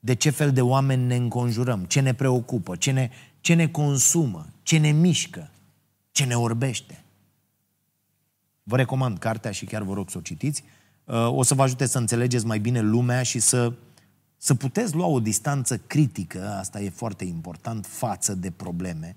de 0.00 0.14
ce 0.14 0.30
fel 0.30 0.52
de 0.52 0.60
oameni 0.60 1.06
ne 1.06 1.16
înconjurăm, 1.16 1.84
ce 1.84 2.00
ne 2.00 2.14
preocupă, 2.14 2.76
ce 2.76 2.90
ne, 2.90 3.10
ce 3.40 3.54
ne 3.54 3.68
consumă, 3.68 4.46
ce 4.68 4.78
ne 4.78 4.90
mișcă, 4.90 5.50
ce 6.10 6.24
ne 6.24 6.36
orbește. 6.36 7.04
Vă 8.62 8.76
recomand 8.76 9.18
cartea 9.18 9.50
și 9.50 9.64
chiar 9.64 9.82
vă 9.82 9.94
rog 9.94 10.10
să 10.10 10.18
o 10.18 10.20
citiți. 10.20 10.64
Uh, 11.04 11.28
o 11.28 11.42
să 11.42 11.54
vă 11.54 11.62
ajute 11.62 11.86
să 11.86 11.98
înțelegeți 11.98 12.46
mai 12.46 12.58
bine 12.58 12.80
lumea 12.80 13.22
și 13.22 13.38
să, 13.38 13.72
să 14.36 14.54
puteți 14.54 14.94
lua 14.94 15.06
o 15.06 15.20
distanță 15.20 15.78
critică, 15.78 16.48
asta 16.48 16.80
e 16.80 16.90
foarte 16.90 17.24
important, 17.24 17.86
față 17.86 18.34
de 18.34 18.50
probleme, 18.50 19.16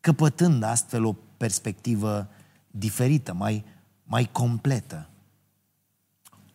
căpătând 0.00 0.62
astfel 0.62 1.04
o 1.04 1.16
perspectivă 1.36 2.28
diferită, 2.70 3.32
mai, 3.32 3.64
mai 4.04 4.28
completă, 4.32 5.08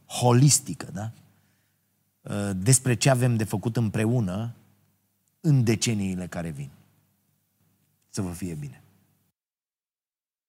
holistică, 0.05 0.89
da? 0.93 1.11
Uh, 2.21 2.51
despre 2.55 2.95
ce 2.95 3.09
avem 3.09 3.35
de 3.35 3.43
făcut 3.43 3.77
împreună 3.77 4.55
în 5.41 5.63
deceniile 5.63 6.27
care 6.27 6.49
vin. 6.49 6.69
Să 8.13 8.21
vă 8.21 8.31
fie 8.31 8.53
bine! 8.53 8.82